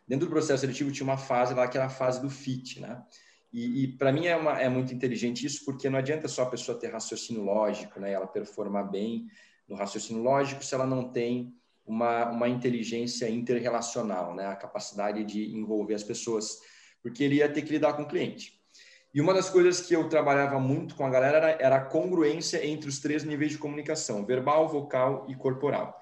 dentro 0.08 0.28
do 0.28 0.32
processo 0.32 0.62
seletivo 0.62 0.92
tinha 0.92 1.06
uma 1.06 1.18
fase 1.18 1.54
lá 1.54 1.68
que 1.68 1.78
era 1.78 1.88
a 1.88 1.90
fase 1.90 2.22
do 2.22 2.30
fit, 2.30 2.80
né? 2.80 3.04
E, 3.52 3.84
e 3.84 3.88
para 3.88 4.12
mim 4.12 4.28
é, 4.28 4.36
uma, 4.36 4.60
é 4.60 4.68
muito 4.68 4.94
inteligente 4.94 5.46
isso, 5.46 5.64
porque 5.64 5.90
não 5.90 5.98
adianta 5.98 6.28
só 6.28 6.44
a 6.44 6.50
pessoa 6.50 6.78
ter 6.78 6.92
raciocínio 6.92 7.44
lógico, 7.44 8.00
né? 8.00 8.12
Ela 8.12 8.28
performar 8.28 8.90
bem 8.90 9.28
no 9.68 9.76
raciocínio 9.76 10.22
lógico 10.22 10.64
se 10.64 10.76
ela 10.76 10.86
não 10.86 11.12
tem 11.12 11.54
uma, 11.86 12.30
uma 12.30 12.50
inteligência 12.50 13.30
interrelacional, 13.30 14.36
né? 14.36 14.46
A 14.48 14.56
capacidade 14.56 15.24
de 15.24 15.56
envolver 15.56 15.94
as 15.94 16.04
pessoas, 16.04 16.60
porque 17.02 17.24
ele 17.24 17.36
ia 17.36 17.48
ter 17.48 17.62
que 17.62 17.72
lidar 17.72 17.94
com 17.94 18.04
o 18.04 18.08
cliente. 18.08 18.60
E 19.14 19.22
uma 19.22 19.34
das 19.34 19.50
coisas 19.50 19.80
que 19.80 19.96
eu 19.96 20.10
trabalhava 20.10 20.60
muito 20.60 20.94
com 20.94 21.06
a 21.06 21.10
galera 21.10 21.38
era, 21.38 21.52
era 21.64 21.76
a 21.78 21.86
congruência 21.86 22.66
entre 22.68 22.90
os 22.90 23.00
três 23.00 23.24
níveis 23.24 23.54
de 23.54 23.58
comunicação: 23.58 24.26
verbal, 24.26 24.68
vocal 24.68 25.26
e 25.30 25.36
corporal. 25.36 25.98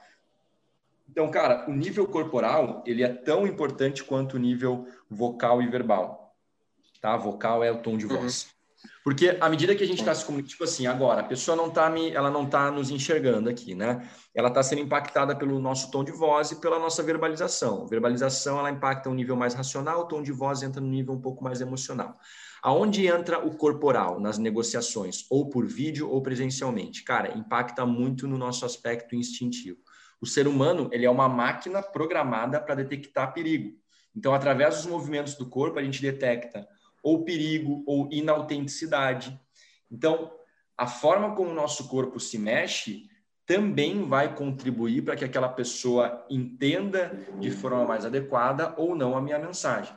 Então, 1.13 1.29
cara, 1.29 1.69
o 1.69 1.71
nível 1.71 2.07
corporal, 2.07 2.83
ele 2.87 3.03
é 3.03 3.07
tão 3.07 3.45
importante 3.45 4.03
quanto 4.03 4.33
o 4.33 4.39
nível 4.39 4.87
vocal 5.07 5.61
e 5.61 5.67
verbal. 5.67 6.35
Tá? 6.99 7.15
Vocal 7.15 7.63
é 7.63 7.71
o 7.71 7.83
tom 7.83 7.95
de 7.95 8.07
uhum. 8.07 8.17
voz. 8.17 8.45
Uhum. 8.45 8.89
Porque 9.03 9.37
à 9.39 9.47
medida 9.47 9.75
que 9.75 9.83
a 9.83 9.85
gente 9.87 9.99
está 9.99 10.15
se 10.15 10.25
comunicando, 10.25 10.49
tipo 10.49 10.63
assim, 10.63 10.87
agora, 10.87 11.21
a 11.21 11.23
pessoa 11.23 11.55
não 11.55 11.67
está 11.67 11.87
me, 11.87 12.09
ela 12.09 12.31
não 12.31 12.47
tá 12.47 12.71
nos 12.71 12.89
enxergando 12.89 13.47
aqui, 13.47 13.75
né? 13.75 14.09
Ela 14.33 14.47
está 14.47 14.63
sendo 14.63 14.81
impactada 14.81 15.35
pelo 15.35 15.59
nosso 15.59 15.91
tom 15.91 16.03
de 16.03 16.11
voz 16.11 16.49
e 16.49 16.55
pela 16.55 16.79
nossa 16.79 17.03
verbalização. 17.03 17.83
A 17.83 17.87
verbalização, 17.87 18.57
ela 18.57 18.71
impacta 18.71 19.07
um 19.07 19.13
nível 19.13 19.35
mais 19.35 19.53
racional, 19.53 20.01
o 20.01 20.05
tom 20.05 20.23
de 20.23 20.31
voz 20.31 20.63
entra 20.63 20.81
no 20.81 20.87
nível 20.87 21.13
um 21.13 21.21
pouco 21.21 21.43
mais 21.43 21.61
emocional. 21.61 22.17
Aonde 22.63 23.05
entra 23.05 23.45
o 23.45 23.55
corporal 23.55 24.19
nas 24.19 24.39
negociações, 24.39 25.27
ou 25.29 25.47
por 25.47 25.67
vídeo 25.67 26.09
ou 26.09 26.23
presencialmente? 26.23 27.03
Cara, 27.03 27.37
impacta 27.37 27.85
muito 27.85 28.25
no 28.27 28.37
nosso 28.37 28.65
aspecto 28.65 29.15
instintivo. 29.15 29.77
O 30.23 30.25
ser 30.25 30.47
humano 30.47 30.87
ele 30.93 31.05
é 31.05 31.09
uma 31.11 31.27
máquina 31.27 31.83
programada 31.83 32.57
para 32.57 32.75
detectar 32.75 33.33
perigo. 33.33 33.77
Então, 34.15 34.33
através 34.33 34.77
dos 34.77 34.85
movimentos 34.85 35.35
do 35.35 35.49
corpo, 35.49 35.77
a 35.77 35.83
gente 35.83 36.01
detecta 36.01 36.65
ou 37.03 37.25
perigo 37.25 37.83
ou 37.85 38.07
inautenticidade. 38.09 39.37
Então, 39.91 40.31
a 40.77 40.87
forma 40.87 41.35
como 41.35 41.49
o 41.49 41.53
nosso 41.53 41.89
corpo 41.89 42.21
se 42.21 42.37
mexe 42.37 43.09
também 43.45 44.03
vai 44.05 44.33
contribuir 44.33 45.01
para 45.01 45.17
que 45.17 45.25
aquela 45.25 45.49
pessoa 45.49 46.25
entenda 46.29 47.11
de 47.41 47.51
forma 47.51 47.83
mais 47.83 48.05
adequada 48.05 48.73
ou 48.77 48.95
não 48.95 49.17
a 49.17 49.21
minha 49.21 49.37
mensagem. 49.37 49.93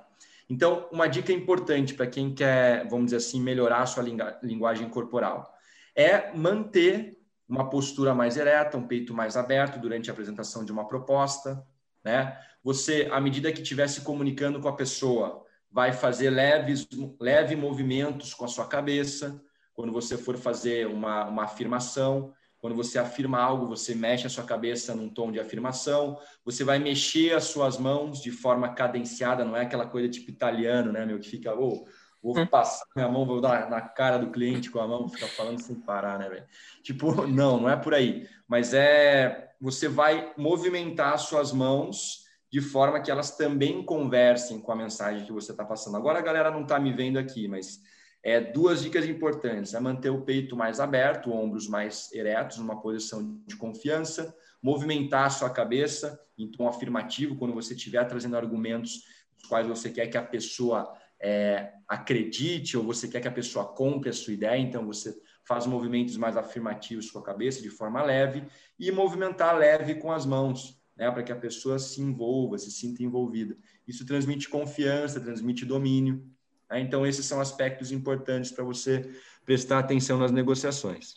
Então, 0.50 0.88
uma 0.90 1.06
dica 1.06 1.32
importante 1.32 1.94
para 1.94 2.08
quem 2.08 2.34
quer, 2.34 2.88
vamos 2.88 3.06
dizer 3.06 3.18
assim, 3.18 3.40
melhorar 3.40 3.82
a 3.82 3.86
sua 3.86 4.04
linguagem 4.42 4.88
corporal 4.88 5.54
é 5.94 6.32
manter 6.36 7.15
uma 7.48 7.70
postura 7.70 8.14
mais 8.14 8.36
ereta, 8.36 8.76
um 8.76 8.86
peito 8.86 9.14
mais 9.14 9.36
aberto 9.36 9.78
durante 9.78 10.10
a 10.10 10.12
apresentação 10.12 10.64
de 10.64 10.72
uma 10.72 10.86
proposta, 10.86 11.64
né? 12.04 12.38
Você, 12.62 13.08
à 13.12 13.20
medida 13.20 13.52
que 13.52 13.62
estiver 13.62 13.86
se 13.88 14.00
comunicando 14.00 14.60
com 14.60 14.68
a 14.68 14.74
pessoa, 14.74 15.44
vai 15.70 15.92
fazer 15.92 16.30
leves, 16.30 16.88
leve 17.20 17.54
movimentos 17.54 18.34
com 18.34 18.44
a 18.44 18.48
sua 18.48 18.66
cabeça. 18.66 19.40
Quando 19.72 19.92
você 19.92 20.16
for 20.16 20.36
fazer 20.36 20.86
uma, 20.86 21.26
uma 21.26 21.44
afirmação, 21.44 22.32
quando 22.58 22.74
você 22.74 22.98
afirma 22.98 23.38
algo, 23.38 23.68
você 23.68 23.94
mexe 23.94 24.26
a 24.26 24.30
sua 24.30 24.42
cabeça 24.42 24.94
num 24.94 25.08
tom 25.08 25.30
de 25.30 25.38
afirmação. 25.38 26.18
Você 26.44 26.64
vai 26.64 26.78
mexer 26.78 27.34
as 27.34 27.44
suas 27.44 27.78
mãos 27.78 28.20
de 28.20 28.30
forma 28.32 28.74
cadenciada, 28.74 29.44
não 29.44 29.56
é 29.56 29.62
aquela 29.62 29.86
coisa 29.86 30.08
tipo 30.08 30.30
italiano, 30.30 30.90
né, 30.90 31.04
meu, 31.06 31.20
que 31.20 31.28
fica, 31.28 31.54
oh, 31.54 31.86
Vou 32.26 32.36
hum. 32.36 32.44
passar 32.44 32.84
minha 32.96 33.08
mão, 33.08 33.24
vou 33.24 33.40
dar 33.40 33.70
na 33.70 33.80
cara 33.80 34.18
do 34.18 34.32
cliente 34.32 34.68
com 34.68 34.80
a 34.80 34.88
mão, 34.88 35.08
ficar 35.08 35.28
falando 35.28 35.60
sem 35.60 35.76
parar, 35.76 36.18
né, 36.18 36.28
velho? 36.28 36.44
Tipo, 36.82 37.24
não, 37.24 37.60
não 37.60 37.70
é 37.70 37.76
por 37.76 37.94
aí. 37.94 38.28
Mas 38.48 38.74
é 38.74 39.54
você 39.60 39.86
vai 39.86 40.32
movimentar 40.36 41.16
suas 41.20 41.52
mãos 41.52 42.24
de 42.50 42.60
forma 42.60 43.00
que 43.00 43.12
elas 43.12 43.36
também 43.36 43.80
conversem 43.80 44.58
com 44.60 44.72
a 44.72 44.76
mensagem 44.76 45.24
que 45.24 45.32
você 45.32 45.52
está 45.52 45.64
passando. 45.64 45.96
Agora 45.96 46.18
a 46.18 46.22
galera 46.22 46.50
não 46.50 46.62
está 46.62 46.80
me 46.80 46.92
vendo 46.92 47.16
aqui, 47.16 47.46
mas 47.46 47.80
é 48.24 48.40
duas 48.40 48.82
dicas 48.82 49.06
importantes: 49.06 49.72
é 49.72 49.78
manter 49.78 50.10
o 50.10 50.22
peito 50.22 50.56
mais 50.56 50.80
aberto, 50.80 51.32
ombros 51.32 51.68
mais 51.68 52.12
eretos, 52.12 52.58
numa 52.58 52.80
posição 52.80 53.40
de 53.46 53.54
confiança, 53.56 54.34
movimentar 54.60 55.26
a 55.26 55.30
sua 55.30 55.48
cabeça 55.48 56.20
em 56.36 56.50
tom 56.50 56.66
afirmativo 56.66 57.36
quando 57.36 57.54
você 57.54 57.72
estiver 57.72 58.04
trazendo 58.04 58.36
argumentos 58.36 59.04
dos 59.36 59.46
quais 59.46 59.66
você 59.68 59.90
quer 59.90 60.08
que 60.08 60.18
a 60.18 60.22
pessoa 60.22 60.92
é, 61.20 61.72
acredite 61.88 62.76
ou 62.76 62.84
você 62.84 63.08
quer 63.08 63.20
que 63.20 63.28
a 63.28 63.32
pessoa 63.32 63.64
compre 63.64 64.10
a 64.10 64.12
sua 64.12 64.32
ideia, 64.32 64.58
então 64.58 64.84
você 64.86 65.16
faz 65.46 65.66
movimentos 65.66 66.16
mais 66.16 66.36
afirmativos 66.36 67.10
com 67.10 67.20
a 67.20 67.22
cabeça, 67.22 67.62
de 67.62 67.70
forma 67.70 68.02
leve, 68.02 68.44
e 68.78 68.90
movimentar 68.90 69.56
leve 69.56 69.94
com 69.94 70.10
as 70.10 70.26
mãos, 70.26 70.80
né, 70.96 71.10
para 71.10 71.22
que 71.22 71.30
a 71.30 71.36
pessoa 71.36 71.78
se 71.78 72.00
envolva, 72.00 72.58
se 72.58 72.70
sinta 72.70 73.02
envolvida. 73.02 73.56
Isso 73.86 74.04
transmite 74.04 74.48
confiança, 74.48 75.20
transmite 75.20 75.64
domínio. 75.64 76.28
Né? 76.68 76.80
Então, 76.80 77.06
esses 77.06 77.24
são 77.24 77.40
aspectos 77.40 77.92
importantes 77.92 78.50
para 78.50 78.64
você 78.64 79.08
prestar 79.44 79.78
atenção 79.78 80.18
nas 80.18 80.32
negociações. 80.32 81.14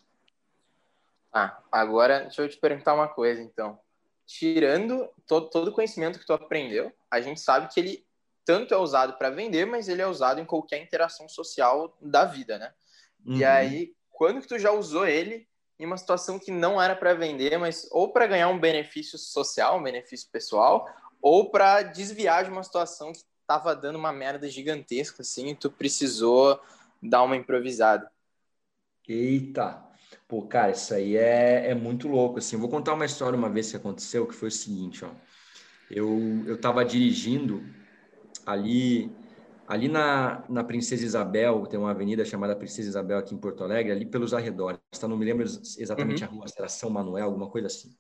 Ah, 1.33 1.62
agora 1.71 2.21
deixa 2.21 2.43
eu 2.43 2.49
te 2.49 2.57
perguntar 2.57 2.93
uma 2.93 3.07
coisa, 3.07 3.41
então. 3.41 3.79
Tirando 4.25 5.09
todo, 5.25 5.49
todo 5.49 5.67
o 5.69 5.73
conhecimento 5.73 6.19
que 6.19 6.25
tu 6.25 6.33
aprendeu, 6.33 6.91
a 7.09 7.19
gente 7.19 7.39
sabe 7.39 7.71
que 7.73 7.79
ele 7.79 8.05
tanto 8.45 8.73
é 8.73 8.78
usado 8.78 9.13
para 9.13 9.30
vender, 9.30 9.65
mas 9.65 9.88
ele 9.88 10.02
é 10.02 10.08
usado 10.08 10.39
em 10.39 10.45
qualquer 10.45 10.82
interação 10.82 11.28
social 11.30 11.97
da 12.02 12.25
vida, 12.25 12.58
né? 12.58 12.73
Uhum. 13.25 13.38
E 13.38 13.45
aí, 13.45 13.93
quando 14.10 14.41
que 14.41 14.47
tu 14.47 14.58
já 14.58 14.71
usou 14.71 15.06
ele 15.06 15.47
em 15.80 15.86
uma 15.86 15.97
situação 15.97 16.38
que 16.38 16.52
não 16.52 16.82
era 16.82 16.95
para 16.95 17.13
vender, 17.13 17.58
mas 17.58 17.88
ou 17.91 18.12
para 18.12 18.28
ganhar 18.28 18.49
um 18.49 18.60
benefício 18.60 19.17
social, 19.17 19.78
um 19.78 19.84
benefício 19.84 20.28
pessoal, 20.32 20.88
ou 21.21 21.49
para 21.49 21.82
desviar 21.84 22.43
de 22.43 22.49
uma 22.49 22.63
situação 22.63 23.13
que 23.13 23.19
estava 23.41 23.75
dando 23.75 23.97
uma 23.97 24.12
merda 24.12 24.49
gigantesca, 24.49 25.21
assim, 25.21 25.49
e 25.49 25.56
tu 25.56 25.71
precisou 25.71 26.60
dar 27.02 27.23
uma 27.23 27.36
improvisada. 27.36 28.10
Eita! 29.08 29.84
Pô, 30.28 30.43
cara, 30.43 30.71
isso 30.71 30.93
aí 30.93 31.17
é, 31.17 31.71
é 31.71 31.73
muito 31.73 32.08
louco, 32.08 32.38
assim. 32.38 32.58
Vou 32.58 32.69
contar 32.69 32.93
uma 32.93 33.06
história 33.06 33.38
uma 33.38 33.49
vez 33.49 33.71
que 33.71 33.78
aconteceu, 33.78 34.28
que 34.28 34.36
foi 34.36 34.49
o 34.49 34.52
seguinte, 34.52 35.04
ó. 35.04 35.10
Eu, 35.89 36.43
eu 36.45 36.60
tava 36.62 36.86
dirigindo 36.86 37.63
ali 38.51 39.12
ali 39.69 39.88
na, 39.88 40.43
na 40.49 40.63
Princesa 40.63 41.05
Isabel, 41.05 41.67
tem 41.67 41.79
uma 41.79 41.91
avenida 41.91 42.25
chamada 42.25 42.55
Princesa 42.55 42.89
Isabel 42.89 43.19
aqui 43.19 43.35
em 43.35 43.38
Porto 43.38 43.63
Alegre, 43.63 43.91
ali 43.91 44.03
pelos 44.03 44.33
arredores. 44.33 44.79
Tá, 44.99 45.07
não 45.07 45.15
me 45.15 45.23
lembro 45.23 45.45
exatamente 45.45 46.23
uhum. 46.23 46.29
a 46.29 46.33
rua, 46.33 46.45
era 46.57 46.67
São 46.67 46.89
Manuel, 46.89 47.25
alguma 47.25 47.47
coisa 47.47 47.67
assim. 47.67 47.95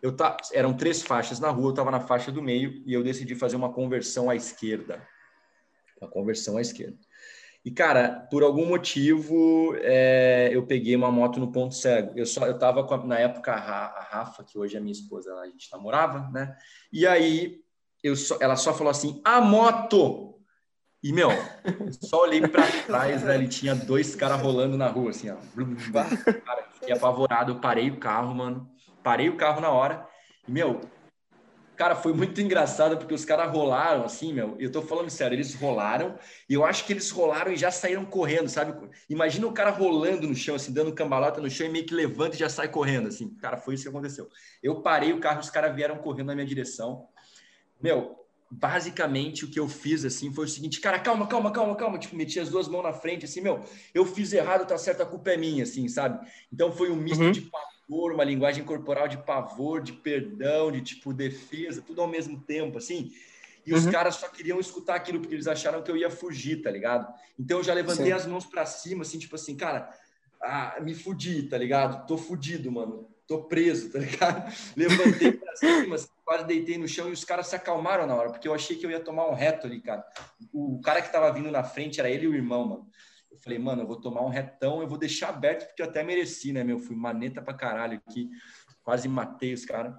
Eu 0.00 0.14
tá, 0.14 0.36
eram 0.52 0.72
três 0.72 1.02
faixas 1.02 1.40
na 1.40 1.50
rua, 1.50 1.66
eu 1.66 1.70
estava 1.70 1.90
na 1.90 1.98
faixa 1.98 2.30
do 2.30 2.40
meio 2.40 2.80
e 2.86 2.94
eu 2.94 3.02
decidi 3.02 3.34
fazer 3.34 3.56
uma 3.56 3.72
conversão 3.72 4.30
à 4.30 4.36
esquerda. 4.36 5.04
Uma 6.00 6.08
conversão 6.08 6.56
à 6.56 6.60
esquerda. 6.60 6.96
E, 7.64 7.72
cara, 7.72 8.26
por 8.30 8.44
algum 8.44 8.64
motivo, 8.64 9.74
é, 9.80 10.48
eu 10.52 10.64
peguei 10.64 10.94
uma 10.94 11.10
moto 11.10 11.40
no 11.40 11.50
ponto 11.50 11.74
cego. 11.74 12.12
Eu 12.16 12.24
só 12.24 12.46
eu 12.46 12.56
tava 12.56 12.84
com, 12.84 12.96
na 12.98 13.18
época, 13.18 13.52
a 13.52 14.00
Rafa, 14.04 14.44
que 14.44 14.56
hoje 14.56 14.76
é 14.76 14.80
minha 14.80 14.92
esposa, 14.92 15.34
a 15.34 15.46
gente 15.46 15.68
namorava, 15.72 16.30
né? 16.30 16.56
E 16.92 17.04
aí, 17.04 17.60
só, 18.16 18.38
ela 18.40 18.56
só 18.56 18.72
falou 18.72 18.90
assim, 18.90 19.20
a 19.24 19.40
moto! 19.40 20.30
E, 21.02 21.12
meu, 21.14 21.30
só 22.02 22.22
olhei 22.22 22.46
para 22.46 22.66
trás, 22.86 23.22
velho, 23.22 23.48
tinha 23.48 23.74
dois 23.74 24.14
caras 24.14 24.40
rolando 24.40 24.76
na 24.76 24.88
rua, 24.88 25.10
assim, 25.10 25.30
ó. 25.30 25.36
Cara, 26.44 26.68
fiquei 26.74 26.94
apavorado, 26.94 27.52
eu 27.52 27.60
parei 27.60 27.90
o 27.90 27.98
carro, 27.98 28.34
mano. 28.34 28.70
Parei 29.02 29.30
o 29.30 29.36
carro 29.36 29.62
na 29.62 29.70
hora. 29.70 30.06
E, 30.46 30.52
meu, 30.52 30.82
cara, 31.74 31.96
foi 31.96 32.12
muito 32.12 32.38
engraçado 32.42 32.98
porque 32.98 33.14
os 33.14 33.24
caras 33.24 33.50
rolaram 33.50 34.04
assim, 34.04 34.34
meu. 34.34 34.54
Eu 34.58 34.70
tô 34.70 34.82
falando 34.82 35.08
sério, 35.08 35.34
eles 35.34 35.54
rolaram 35.54 36.18
e 36.46 36.52
eu 36.52 36.66
acho 36.66 36.84
que 36.84 36.92
eles 36.92 37.10
rolaram 37.10 37.50
e 37.50 37.56
já 37.56 37.70
saíram 37.70 38.04
correndo, 38.04 38.50
sabe? 38.50 38.74
Imagina 39.08 39.46
o 39.46 39.52
cara 39.52 39.70
rolando 39.70 40.28
no 40.28 40.34
chão, 40.34 40.56
assim, 40.56 40.70
dando 40.70 40.94
cambalota 40.94 41.40
no 41.40 41.48
chão 41.48 41.66
e 41.66 41.70
meio 41.70 41.86
que 41.86 41.94
levanta 41.94 42.36
e 42.36 42.38
já 42.38 42.50
sai 42.50 42.68
correndo, 42.68 43.08
assim. 43.08 43.34
Cara, 43.36 43.56
foi 43.56 43.72
isso 43.72 43.84
que 43.84 43.88
aconteceu. 43.88 44.28
Eu 44.62 44.82
parei 44.82 45.14
o 45.14 45.20
carro, 45.20 45.40
os 45.40 45.48
caras 45.48 45.74
vieram 45.74 45.96
correndo 45.96 46.26
na 46.26 46.34
minha 46.34 46.46
direção. 46.46 47.08
Meu, 47.82 48.20
basicamente 48.50 49.44
o 49.44 49.50
que 49.50 49.60
eu 49.60 49.68
fiz 49.68 50.04
assim 50.04 50.32
foi 50.32 50.44
o 50.44 50.48
seguinte, 50.48 50.80
cara, 50.80 50.98
calma, 50.98 51.26
calma, 51.26 51.52
calma, 51.52 51.76
calma, 51.76 51.98
tipo, 51.98 52.16
meti 52.16 52.40
as 52.40 52.48
duas 52.48 52.66
mãos 52.66 52.82
na 52.82 52.92
frente, 52.92 53.24
assim, 53.24 53.40
meu, 53.40 53.60
eu 53.94 54.04
fiz 54.04 54.32
errado, 54.32 54.66
tá 54.66 54.76
certo, 54.76 55.02
a 55.02 55.06
culpa 55.06 55.30
é 55.30 55.36
minha, 55.36 55.62
assim, 55.62 55.88
sabe? 55.88 56.26
Então 56.52 56.72
foi 56.72 56.90
um 56.90 56.96
misto 56.96 57.22
uhum. 57.22 57.30
de 57.30 57.42
pavor, 57.42 58.12
uma 58.12 58.24
linguagem 58.24 58.64
corporal 58.64 59.06
de 59.06 59.18
pavor, 59.18 59.80
de 59.80 59.92
perdão, 59.92 60.72
de 60.72 60.80
tipo 60.80 61.14
defesa, 61.14 61.82
tudo 61.86 62.00
ao 62.00 62.08
mesmo 62.08 62.40
tempo, 62.40 62.78
assim. 62.78 63.12
E 63.64 63.72
uhum. 63.72 63.78
os 63.78 63.86
caras 63.86 64.16
só 64.16 64.28
queriam 64.28 64.58
escutar 64.58 64.96
aquilo 64.96 65.20
porque 65.20 65.34
eles 65.34 65.46
acharam 65.46 65.82
que 65.82 65.90
eu 65.90 65.96
ia 65.96 66.10
fugir, 66.10 66.62
tá 66.62 66.70
ligado? 66.70 67.12
Então 67.38 67.58
eu 67.58 67.64
já 67.64 67.72
levantei 67.72 68.06
Sim. 68.06 68.12
as 68.12 68.26
mãos 68.26 68.46
para 68.46 68.66
cima, 68.66 69.02
assim, 69.02 69.18
tipo 69.18 69.36
assim, 69.36 69.54
cara, 69.54 69.94
ah, 70.42 70.78
me 70.80 70.94
fudi, 70.94 71.44
tá 71.44 71.56
ligado? 71.56 72.06
Tô 72.06 72.16
fudido, 72.16 72.72
mano. 72.72 73.08
Tô 73.30 73.44
preso, 73.44 73.92
tá 73.92 74.00
ligado? 74.00 74.52
Levantei 74.76 75.30
pra 75.30 75.54
cima, 75.54 75.94
assim, 75.94 76.08
quase 76.24 76.44
deitei 76.48 76.76
no 76.76 76.88
chão 76.88 77.08
e 77.08 77.12
os 77.12 77.24
caras 77.24 77.46
se 77.46 77.54
acalmaram 77.54 78.04
na 78.04 78.16
hora, 78.16 78.30
porque 78.30 78.48
eu 78.48 78.52
achei 78.52 78.76
que 78.76 78.84
eu 78.84 78.90
ia 78.90 78.98
tomar 78.98 79.28
um 79.28 79.34
reto 79.34 79.68
ali, 79.68 79.80
cara. 79.80 80.04
O 80.52 80.80
cara 80.80 81.00
que 81.00 81.12
tava 81.12 81.32
vindo 81.32 81.48
na 81.48 81.62
frente 81.62 82.00
era 82.00 82.10
ele 82.10 82.24
e 82.24 82.28
o 82.28 82.34
irmão, 82.34 82.66
mano. 82.66 82.90
Eu 83.30 83.38
falei, 83.38 83.56
mano, 83.56 83.82
eu 83.82 83.86
vou 83.86 84.00
tomar 84.00 84.22
um 84.22 84.28
retão, 84.30 84.82
eu 84.82 84.88
vou 84.88 84.98
deixar 84.98 85.28
aberto, 85.28 85.68
porque 85.68 85.80
eu 85.80 85.86
até 85.86 86.02
mereci, 86.02 86.52
né, 86.52 86.64
meu? 86.64 86.80
Fui 86.80 86.96
maneta 86.96 87.40
pra 87.40 87.54
caralho 87.54 88.02
aqui, 88.04 88.28
quase 88.82 89.06
matei 89.06 89.54
os 89.54 89.64
caras. 89.64 89.94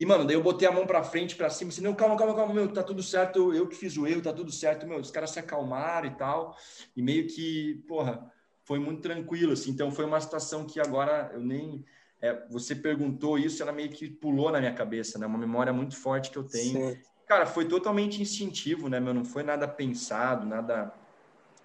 E, 0.00 0.06
mano, 0.06 0.24
daí 0.24 0.34
eu 0.34 0.42
botei 0.42 0.66
a 0.66 0.72
mão 0.72 0.86
pra 0.86 1.04
frente, 1.04 1.36
pra 1.36 1.50
cima, 1.50 1.70
assim, 1.70 1.82
não, 1.82 1.94
calma, 1.94 2.16
calma, 2.16 2.34
calma, 2.34 2.54
meu, 2.54 2.72
tá 2.72 2.82
tudo 2.82 3.02
certo, 3.02 3.52
eu 3.52 3.68
que 3.68 3.76
fiz 3.76 3.98
o 3.98 4.06
erro, 4.06 4.22
tá 4.22 4.32
tudo 4.32 4.50
certo, 4.50 4.86
meu. 4.86 4.98
Os 4.98 5.10
caras 5.10 5.28
se 5.28 5.38
acalmaram 5.38 6.08
e 6.08 6.14
tal, 6.16 6.56
e 6.96 7.02
meio 7.02 7.26
que, 7.26 7.84
porra, 7.86 8.32
foi 8.64 8.78
muito 8.78 9.02
tranquilo, 9.02 9.52
assim. 9.52 9.72
Então, 9.72 9.90
foi 9.92 10.06
uma 10.06 10.18
situação 10.22 10.66
que 10.66 10.80
agora 10.80 11.30
eu 11.34 11.40
nem... 11.40 11.84
É, 12.22 12.46
você 12.48 12.74
perguntou 12.76 13.36
isso, 13.36 13.60
ela 13.62 13.72
meio 13.72 13.90
que 13.90 14.08
pulou 14.08 14.52
na 14.52 14.60
minha 14.60 14.72
cabeça, 14.72 15.18
né? 15.18 15.26
Uma 15.26 15.38
memória 15.38 15.72
muito 15.72 15.96
forte 15.96 16.30
que 16.30 16.38
eu 16.38 16.44
tenho. 16.44 16.94
Sim. 16.94 17.00
Cara, 17.26 17.46
foi 17.46 17.66
totalmente 17.66 18.22
instintivo, 18.22 18.88
né, 18.88 19.00
meu? 19.00 19.12
Não 19.12 19.24
foi 19.24 19.42
nada 19.42 19.66
pensado, 19.66 20.46
nada 20.46 20.94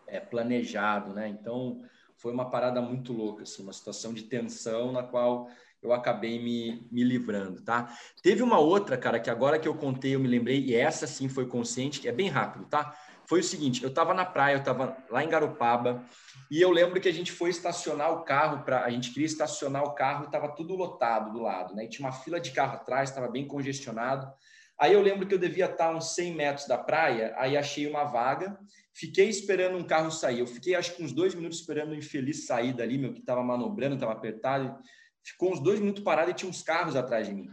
é, 0.08 0.20
planejado, 0.20 1.13
né? 1.13 1.28
Então 1.28 1.84
foi 2.15 2.34
uma 2.34 2.50
parada 2.50 2.82
muito 2.82 3.13
louca, 3.13 3.43
assim, 3.43 3.62
uma 3.62 3.74
situação 3.74 4.13
de 4.13 4.24
tensão 4.24 4.91
na 4.91 5.04
qual 5.04 5.48
eu 5.82 5.93
acabei 5.93 6.41
me, 6.41 6.88
me 6.91 7.04
livrando, 7.04 7.62
tá? 7.62 7.96
Teve 8.24 8.41
uma 8.41 8.58
outra, 8.58 8.98
cara, 8.98 9.20
que 9.20 9.30
agora 9.30 9.60
que 9.60 9.67
eu 9.67 9.76
contei 9.76 10.15
eu 10.15 10.20
me 10.20 10.28
lembrei, 10.28 10.60
e 10.65 10.74
essa 10.74 11.06
sim 11.06 11.30
foi 11.30 11.48
consciente, 11.48 12.00
que 12.00 12.08
é 12.08 12.12
bem 12.12 12.30
rápido, 12.30 12.65
tá? 12.65 12.98
Foi 13.27 13.41
o 13.41 13.43
seguinte, 13.43 13.83
eu 13.83 13.93
tava 13.93 14.13
na 14.13 14.25
praia, 14.25 14.55
eu 14.55 14.63
tava 14.63 14.97
lá 15.09 15.21
em 15.21 15.27
Garopaba, 15.27 16.05
e 16.49 16.61
eu 16.61 16.71
lembro 16.71 16.99
que 17.01 17.09
a 17.09 17.13
gente 17.13 17.31
foi 17.31 17.49
estacionar 17.49 18.13
o 18.13 18.23
carro, 18.23 18.63
para 18.63 18.85
a 18.85 18.89
gente 18.89 19.11
queria 19.11 19.25
estacionar 19.25 19.83
o 19.83 19.93
carro 19.93 20.25
e 20.25 20.31
tava 20.31 20.55
tudo 20.55 20.75
lotado 20.75 21.33
do 21.33 21.41
lado, 21.41 21.75
né? 21.75 21.85
E 21.85 21.89
tinha 21.89 22.07
uma 22.07 22.13
fila 22.13 22.39
de 22.39 22.51
carro 22.51 22.75
atrás, 22.75 23.09
estava 23.09 23.27
bem 23.27 23.45
congestionado. 23.45 24.31
Aí 24.79 24.93
eu 24.93 25.01
lembro 25.01 25.27
que 25.27 25.33
eu 25.33 25.39
devia 25.39 25.65
estar 25.65 25.93
uns 25.93 26.15
100 26.15 26.35
metros 26.35 26.67
da 26.67 26.77
praia, 26.77 27.33
aí 27.37 27.57
achei 27.57 27.85
uma 27.85 28.05
vaga, 28.05 28.57
fiquei 28.93 29.27
esperando 29.27 29.77
um 29.77 29.83
carro 29.83 30.09
sair. 30.09 30.39
Eu 30.39 30.47
fiquei 30.47 30.75
acho 30.75 30.95
que 30.95 31.03
uns 31.03 31.11
dois 31.11 31.35
minutos 31.35 31.59
esperando 31.59 31.91
o 31.91 31.95
infeliz 31.95 32.45
sair 32.45 32.71
dali, 32.71 32.97
meu, 32.97 33.11
que 33.11 33.19
estava 33.19 33.43
manobrando, 33.43 33.95
estava 33.95 34.13
apertado. 34.13 34.79
Ficou 35.21 35.51
uns 35.51 35.59
dois 35.59 35.81
minutos 35.81 36.01
parado 36.01 36.31
e 36.31 36.33
tinha 36.33 36.49
uns 36.49 36.61
carros 36.61 36.95
atrás 36.95 37.27
de 37.27 37.33
mim, 37.33 37.49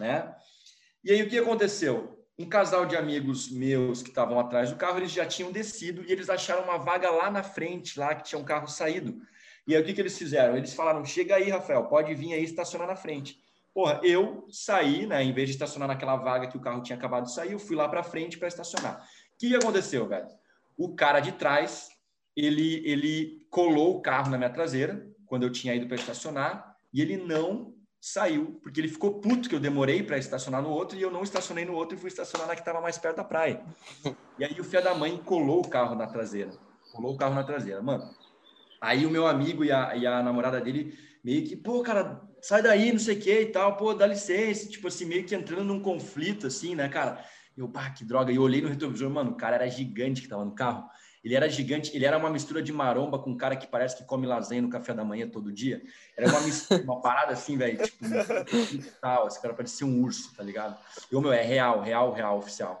né? 0.00 0.34
E 1.04 1.10
aí 1.10 1.22
o 1.22 1.28
que 1.28 1.36
aconteceu? 1.36 2.17
Um 2.38 2.48
casal 2.48 2.86
de 2.86 2.96
amigos 2.96 3.50
meus 3.50 4.00
que 4.00 4.10
estavam 4.10 4.38
atrás 4.38 4.70
do 4.70 4.76
carro, 4.76 4.98
eles 4.98 5.10
já 5.10 5.26
tinham 5.26 5.50
descido 5.50 6.04
e 6.04 6.12
eles 6.12 6.30
acharam 6.30 6.62
uma 6.62 6.78
vaga 6.78 7.10
lá 7.10 7.30
na 7.30 7.42
frente, 7.42 7.98
lá 7.98 8.14
que 8.14 8.22
tinha 8.22 8.38
um 8.38 8.44
carro 8.44 8.68
saído. 8.68 9.20
E 9.66 9.74
aí 9.74 9.82
o 9.82 9.84
que, 9.84 9.92
que 9.92 10.00
eles 10.00 10.16
fizeram? 10.16 10.56
Eles 10.56 10.72
falaram: 10.72 11.04
chega 11.04 11.34
aí, 11.34 11.50
Rafael, 11.50 11.84
pode 11.86 12.14
vir 12.14 12.34
aí 12.34 12.44
estacionar 12.44 12.86
na 12.86 12.96
frente. 12.96 13.38
Porra, 13.74 14.00
eu 14.02 14.46
saí, 14.50 15.06
né? 15.06 15.22
Em 15.22 15.32
vez 15.32 15.48
de 15.48 15.54
estacionar 15.54 15.88
naquela 15.88 16.16
vaga 16.16 16.46
que 16.46 16.56
o 16.56 16.60
carro 16.60 16.82
tinha 16.82 16.96
acabado 16.96 17.24
de 17.24 17.34
sair, 17.34 17.52
eu 17.52 17.58
fui 17.58 17.76
lá 17.76 17.88
para 17.88 18.02
frente 18.02 18.38
para 18.38 18.48
estacionar. 18.48 19.04
O 19.34 19.38
que 19.38 19.54
aconteceu, 19.54 20.08
velho? 20.08 20.26
O 20.76 20.94
cara 20.94 21.20
de 21.20 21.32
trás, 21.32 21.88
ele, 22.36 22.82
ele 22.88 23.46
colou 23.50 23.96
o 23.96 24.00
carro 24.00 24.30
na 24.30 24.38
minha 24.38 24.50
traseira 24.50 25.06
quando 25.26 25.42
eu 25.42 25.52
tinha 25.52 25.74
ido 25.74 25.86
para 25.86 25.96
estacionar 25.96 26.76
e 26.92 27.02
ele 27.02 27.16
não 27.16 27.74
saiu, 28.00 28.58
porque 28.62 28.80
ele 28.80 28.88
ficou 28.88 29.20
puto 29.20 29.48
que 29.48 29.54
eu 29.54 29.60
demorei 29.60 30.02
para 30.02 30.18
estacionar 30.18 30.62
no 30.62 30.70
outro 30.70 30.96
e 30.96 31.02
eu 31.02 31.10
não 31.10 31.22
estacionei 31.22 31.64
no 31.64 31.74
outro 31.74 31.96
e 31.96 32.00
fui 32.00 32.08
estacionar 32.08 32.46
na 32.46 32.54
que 32.54 32.60
estava 32.60 32.80
mais 32.80 32.96
perto 32.98 33.16
da 33.16 33.24
praia. 33.24 33.64
E 34.38 34.44
aí 34.44 34.58
o 34.60 34.64
filho 34.64 34.84
da 34.84 34.94
mãe 34.94 35.16
colou 35.18 35.60
o 35.60 35.68
carro 35.68 35.94
na 35.94 36.06
traseira. 36.06 36.52
Colou 36.92 37.14
o 37.14 37.16
carro 37.16 37.34
na 37.34 37.42
traseira. 37.42 37.82
Mano, 37.82 38.08
aí 38.80 39.04
o 39.04 39.10
meu 39.10 39.26
amigo 39.26 39.64
e 39.64 39.72
a, 39.72 39.96
e 39.96 40.06
a 40.06 40.22
namorada 40.22 40.60
dele 40.60 40.96
meio 41.24 41.44
que, 41.44 41.56
pô, 41.56 41.82
cara, 41.82 42.22
sai 42.40 42.62
daí, 42.62 42.92
não 42.92 43.00
sei 43.00 43.16
o 43.16 43.20
que 43.20 43.40
e 43.40 43.46
tal, 43.46 43.76
pô, 43.76 43.92
dá 43.92 44.06
licença, 44.06 44.68
tipo 44.68 44.86
assim, 44.88 45.04
meio 45.04 45.24
que 45.24 45.34
entrando 45.34 45.64
num 45.64 45.80
conflito, 45.80 46.46
assim, 46.46 46.74
né, 46.74 46.88
cara? 46.88 47.24
Eu, 47.56 47.68
pá, 47.68 47.90
que 47.90 48.04
droga. 48.04 48.30
E 48.30 48.36
eu 48.36 48.42
olhei 48.42 48.62
no 48.62 48.68
retrovisor, 48.68 49.10
mano, 49.10 49.32
o 49.32 49.36
cara 49.36 49.56
era 49.56 49.68
gigante 49.68 50.22
que 50.22 50.28
tava 50.28 50.44
no 50.44 50.54
carro. 50.54 50.88
Ele 51.24 51.34
era 51.34 51.48
gigante, 51.48 51.94
ele 51.94 52.04
era 52.04 52.16
uma 52.16 52.30
mistura 52.30 52.62
de 52.62 52.72
maromba 52.72 53.18
com 53.18 53.30
um 53.30 53.36
cara 53.36 53.56
que 53.56 53.66
parece 53.66 53.96
que 53.96 54.04
come 54.04 54.26
lasanha 54.26 54.62
no 54.62 54.70
café 54.70 54.94
da 54.94 55.04
manhã 55.04 55.28
todo 55.28 55.52
dia. 55.52 55.82
Era 56.16 56.28
uma, 56.28 56.40
mistura, 56.40 56.80
uma 56.84 57.00
parada 57.00 57.32
assim, 57.32 57.56
velho, 57.56 57.78
tipo, 57.82 58.04
tal. 59.00 59.26
Esse 59.26 59.40
cara 59.40 59.54
parecia 59.54 59.86
um 59.86 60.02
urso, 60.02 60.34
tá 60.34 60.42
ligado? 60.42 60.78
Eu, 61.10 61.20
meu, 61.20 61.32
é 61.32 61.42
real, 61.42 61.80
real, 61.80 62.12
real, 62.12 62.38
oficial. 62.38 62.80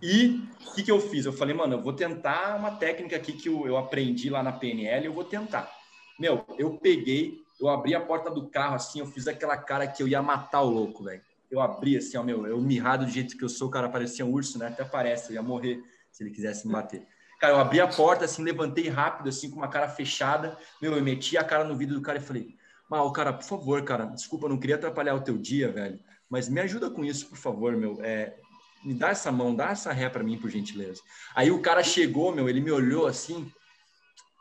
E 0.00 0.46
o 0.66 0.74
que, 0.74 0.82
que 0.82 0.90
eu 0.90 1.00
fiz? 1.00 1.24
Eu 1.24 1.32
falei, 1.32 1.54
mano, 1.54 1.74
eu 1.74 1.82
vou 1.82 1.92
tentar 1.92 2.56
uma 2.56 2.72
técnica 2.72 3.16
aqui 3.16 3.32
que 3.32 3.48
eu, 3.48 3.66
eu 3.66 3.76
aprendi 3.76 4.28
lá 4.30 4.42
na 4.42 4.52
PNL, 4.52 5.06
eu 5.06 5.12
vou 5.12 5.24
tentar. 5.24 5.70
Meu, 6.18 6.44
eu 6.58 6.76
peguei, 6.78 7.42
eu 7.60 7.68
abri 7.68 7.94
a 7.94 8.00
porta 8.00 8.30
do 8.30 8.48
carro 8.48 8.76
assim, 8.76 9.00
eu 9.00 9.06
fiz 9.06 9.26
aquela 9.26 9.56
cara 9.56 9.86
que 9.86 10.02
eu 10.02 10.08
ia 10.08 10.22
matar 10.22 10.62
o 10.62 10.70
louco, 10.70 11.04
velho. 11.04 11.22
Eu 11.50 11.60
abri 11.60 11.96
assim, 11.96 12.16
ó, 12.16 12.22
meu, 12.22 12.46
eu 12.46 12.60
mirrado 12.60 13.04
do 13.04 13.10
jeito 13.10 13.36
que 13.36 13.44
eu 13.44 13.48
sou, 13.48 13.68
o 13.68 13.70
cara 13.70 13.88
parecia 13.88 14.24
um 14.24 14.30
urso, 14.30 14.58
né? 14.58 14.68
Até 14.68 14.84
parece, 14.84 15.30
eu 15.30 15.34
ia 15.34 15.42
morrer 15.42 15.82
se 16.10 16.22
ele 16.22 16.30
quisesse 16.30 16.66
me 16.66 16.72
bater. 16.72 17.06
Cara, 17.40 17.54
eu 17.54 17.60
abri 17.60 17.80
a 17.80 17.86
porta, 17.86 18.24
assim, 18.24 18.42
levantei 18.42 18.88
rápido, 18.88 19.28
assim, 19.28 19.50
com 19.50 19.56
uma 19.56 19.68
cara 19.68 19.88
fechada. 19.88 20.56
Meu, 20.80 20.94
eu 20.94 21.02
meti 21.02 21.36
a 21.36 21.44
cara 21.44 21.64
no 21.64 21.76
vidro 21.76 21.94
do 21.94 22.02
cara 22.02 22.18
e 22.18 22.22
falei, 22.22 22.56
Mal, 22.88 23.10
cara, 23.12 23.32
por 23.32 23.44
favor, 23.44 23.82
cara, 23.82 24.04
desculpa, 24.06 24.48
não 24.48 24.58
queria 24.58 24.76
atrapalhar 24.76 25.14
o 25.14 25.20
teu 25.20 25.38
dia, 25.38 25.72
velho, 25.72 25.98
mas 26.28 26.48
me 26.48 26.60
ajuda 26.60 26.90
com 26.90 27.04
isso, 27.04 27.28
por 27.28 27.38
favor, 27.38 27.76
meu. 27.76 27.98
É, 28.02 28.36
me 28.84 28.94
dá 28.94 29.08
essa 29.08 29.32
mão, 29.32 29.54
dá 29.54 29.70
essa 29.70 29.92
ré 29.92 30.08
para 30.08 30.22
mim, 30.22 30.38
por 30.38 30.50
gentileza. 30.50 31.00
Aí 31.34 31.50
o 31.50 31.62
cara 31.62 31.82
chegou, 31.82 32.34
meu, 32.34 32.48
ele 32.48 32.60
me 32.60 32.70
olhou 32.70 33.06
assim, 33.06 33.50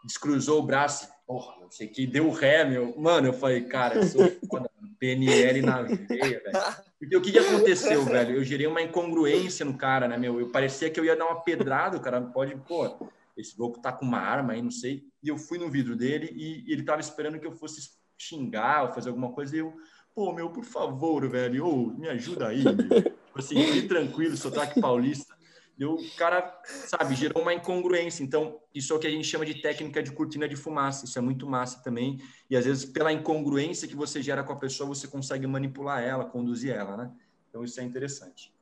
descruzou 0.03 0.59
o 0.59 0.65
braço, 0.65 1.07
porra, 1.25 1.59
não 1.61 1.71
sei 1.71 1.87
que, 1.87 2.05
deu 2.05 2.29
ré, 2.31 2.65
meu. 2.65 2.93
Mano, 2.99 3.27
eu 3.29 3.33
falei, 3.33 3.63
cara, 3.63 3.95
eu 3.95 4.03
sou 4.03 4.29
foda. 4.49 4.69
PNL 4.99 5.61
na 5.61 5.81
veia, 5.81 6.41
velho. 6.41 6.75
Porque 7.03 7.17
o 7.17 7.21
que, 7.21 7.31
que 7.31 7.39
aconteceu, 7.39 8.03
velho? 8.05 8.37
Eu 8.37 8.43
gerei 8.43 8.65
uma 8.65 8.81
incongruência 8.81 9.65
no 9.65 9.77
cara, 9.77 10.07
né, 10.07 10.17
meu? 10.17 10.39
Eu 10.39 10.49
parecia 10.49 10.89
que 10.89 10.99
eu 10.99 11.05
ia 11.05 11.15
dar 11.15 11.25
uma 11.25 11.41
pedrada, 11.41 11.97
o 11.97 12.01
cara 12.01 12.21
pode, 12.21 12.55
pô, 12.67 13.09
esse 13.35 13.59
louco 13.59 13.81
tá 13.81 13.91
com 13.91 14.05
uma 14.05 14.19
arma 14.19 14.53
aí, 14.53 14.61
não 14.61 14.71
sei. 14.71 15.03
E 15.21 15.27
eu 15.27 15.37
fui 15.37 15.57
no 15.57 15.69
vidro 15.69 15.95
dele 15.95 16.31
e, 16.33 16.71
ele 16.71 16.83
tava 16.83 17.01
esperando 17.01 17.39
que 17.39 17.45
eu 17.45 17.51
fosse 17.51 17.89
xingar 18.17 18.83
ou 18.83 18.93
fazer 18.93 19.09
alguma 19.09 19.31
coisa. 19.33 19.55
E 19.55 19.59
eu, 19.59 19.73
pô, 20.15 20.31
meu, 20.33 20.49
por 20.49 20.63
favor, 20.63 21.27
velho, 21.27 21.67
oh, 21.67 21.87
me 21.87 22.07
ajuda 22.07 22.47
aí, 22.47 22.63
meu. 22.63 23.01
tipo 23.01 23.39
assim, 23.39 23.87
tranquilo, 23.87 24.37
sotaque 24.37 24.79
paulista. 24.79 25.35
O 25.81 25.97
cara, 26.15 26.61
sabe, 26.65 27.15
gerou 27.15 27.41
uma 27.41 27.53
incongruência. 27.53 28.23
Então, 28.23 28.59
isso 28.73 28.93
é 28.93 28.95
o 28.95 28.99
que 28.99 29.07
a 29.07 29.09
gente 29.09 29.27
chama 29.27 29.45
de 29.45 29.61
técnica 29.61 30.03
de 30.03 30.11
cortina 30.11 30.47
de 30.47 30.55
fumaça. 30.55 31.05
Isso 31.05 31.17
é 31.17 31.21
muito 31.21 31.47
massa 31.47 31.81
também. 31.83 32.21
E 32.49 32.55
às 32.55 32.65
vezes, 32.65 32.85
pela 32.85 33.11
incongruência 33.11 33.87
que 33.87 33.95
você 33.95 34.21
gera 34.21 34.43
com 34.43 34.53
a 34.53 34.55
pessoa, 34.55 34.87
você 34.87 35.07
consegue 35.07 35.47
manipular 35.47 36.03
ela, 36.03 36.25
conduzir 36.25 36.71
ela, 36.71 36.95
né? 36.95 37.11
Então, 37.49 37.63
isso 37.63 37.79
é 37.79 37.83
interessante. 37.83 38.53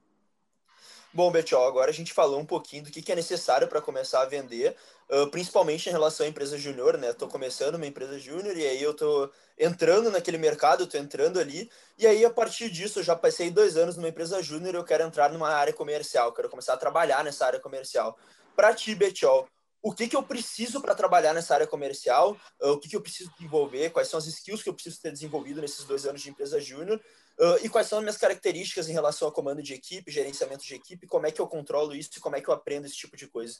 Bom, 1.13 1.29
Betiol, 1.29 1.67
agora 1.67 1.91
a 1.91 1.93
gente 1.93 2.13
falou 2.13 2.39
um 2.39 2.45
pouquinho 2.45 2.83
do 2.83 2.89
que, 2.89 3.01
que 3.01 3.11
é 3.11 3.15
necessário 3.15 3.67
para 3.67 3.81
começar 3.81 4.21
a 4.21 4.25
vender, 4.25 4.77
uh, 5.09 5.27
principalmente 5.27 5.89
em 5.89 5.91
relação 5.91 6.25
à 6.25 6.29
empresa 6.29 6.57
júnior, 6.57 6.97
né? 6.97 7.09
Estou 7.09 7.27
começando 7.27 7.75
uma 7.75 7.85
empresa 7.85 8.17
júnior 8.17 8.55
e 8.55 8.65
aí 8.65 8.81
eu 8.81 8.91
estou 8.91 9.29
entrando 9.59 10.09
naquele 10.09 10.37
mercado, 10.37 10.85
estou 10.85 11.01
entrando 11.01 11.37
ali, 11.37 11.69
e 11.97 12.07
aí 12.07 12.23
a 12.23 12.29
partir 12.29 12.69
disso 12.69 12.99
eu 12.99 13.03
já 13.03 13.13
passei 13.13 13.51
dois 13.51 13.75
anos 13.75 13.97
numa 13.97 14.07
empresa 14.07 14.41
júnior 14.41 14.73
e 14.73 14.77
eu 14.77 14.85
quero 14.85 15.03
entrar 15.03 15.29
numa 15.33 15.49
área 15.49 15.73
comercial, 15.73 16.31
quero 16.31 16.49
começar 16.49 16.75
a 16.75 16.77
trabalhar 16.77 17.25
nessa 17.25 17.45
área 17.45 17.59
comercial. 17.59 18.17
Para 18.55 18.73
ti, 18.73 18.95
Betiol, 18.95 19.45
o 19.81 19.93
que, 19.93 20.07
que 20.07 20.15
eu 20.15 20.23
preciso 20.23 20.81
para 20.81 20.95
trabalhar 20.95 21.33
nessa 21.33 21.53
área 21.53 21.67
comercial, 21.67 22.37
uh, 22.61 22.71
o 22.71 22.79
que, 22.79 22.89
que 22.89 22.95
eu 22.95 23.01
preciso 23.01 23.31
desenvolver, 23.33 23.89
quais 23.89 24.07
são 24.07 24.17
as 24.17 24.27
skills 24.27 24.61
que 24.61 24.69
eu 24.69 24.73
preciso 24.73 25.01
ter 25.01 25.11
desenvolvido 25.11 25.61
nesses 25.61 25.85
dois 25.85 26.05
anos 26.05 26.21
de 26.21 26.29
empresa 26.29 26.59
júnior, 26.59 27.01
Uh, 27.39 27.57
e 27.63 27.69
quais 27.69 27.87
são 27.87 27.97
as 27.97 28.03
minhas 28.03 28.17
características 28.17 28.87
em 28.87 28.93
relação 28.93 29.27
a 29.27 29.31
comando 29.31 29.63
de 29.63 29.73
equipe, 29.73 30.11
gerenciamento 30.11 30.63
de 30.63 30.75
equipe, 30.75 31.07
como 31.07 31.25
é 31.25 31.31
que 31.31 31.41
eu 31.41 31.47
controlo 31.47 31.95
isso 31.95 32.11
e 32.15 32.19
como 32.19 32.35
é 32.35 32.41
que 32.41 32.47
eu 32.47 32.53
aprendo 32.53 32.85
esse 32.85 32.95
tipo 32.95 33.17
de 33.17 33.25
coisa? 33.25 33.57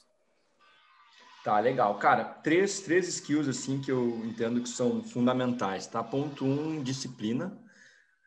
Tá, 1.42 1.58
legal. 1.58 1.98
Cara, 1.98 2.24
três, 2.24 2.80
três 2.80 3.08
skills 3.08 3.48
assim 3.48 3.80
que 3.80 3.90
eu 3.90 4.24
entendo 4.24 4.62
que 4.62 4.68
são 4.68 5.02
fundamentais, 5.02 5.88
tá? 5.88 6.00
Ponto 6.02 6.44
um, 6.44 6.80
disciplina. 6.80 7.58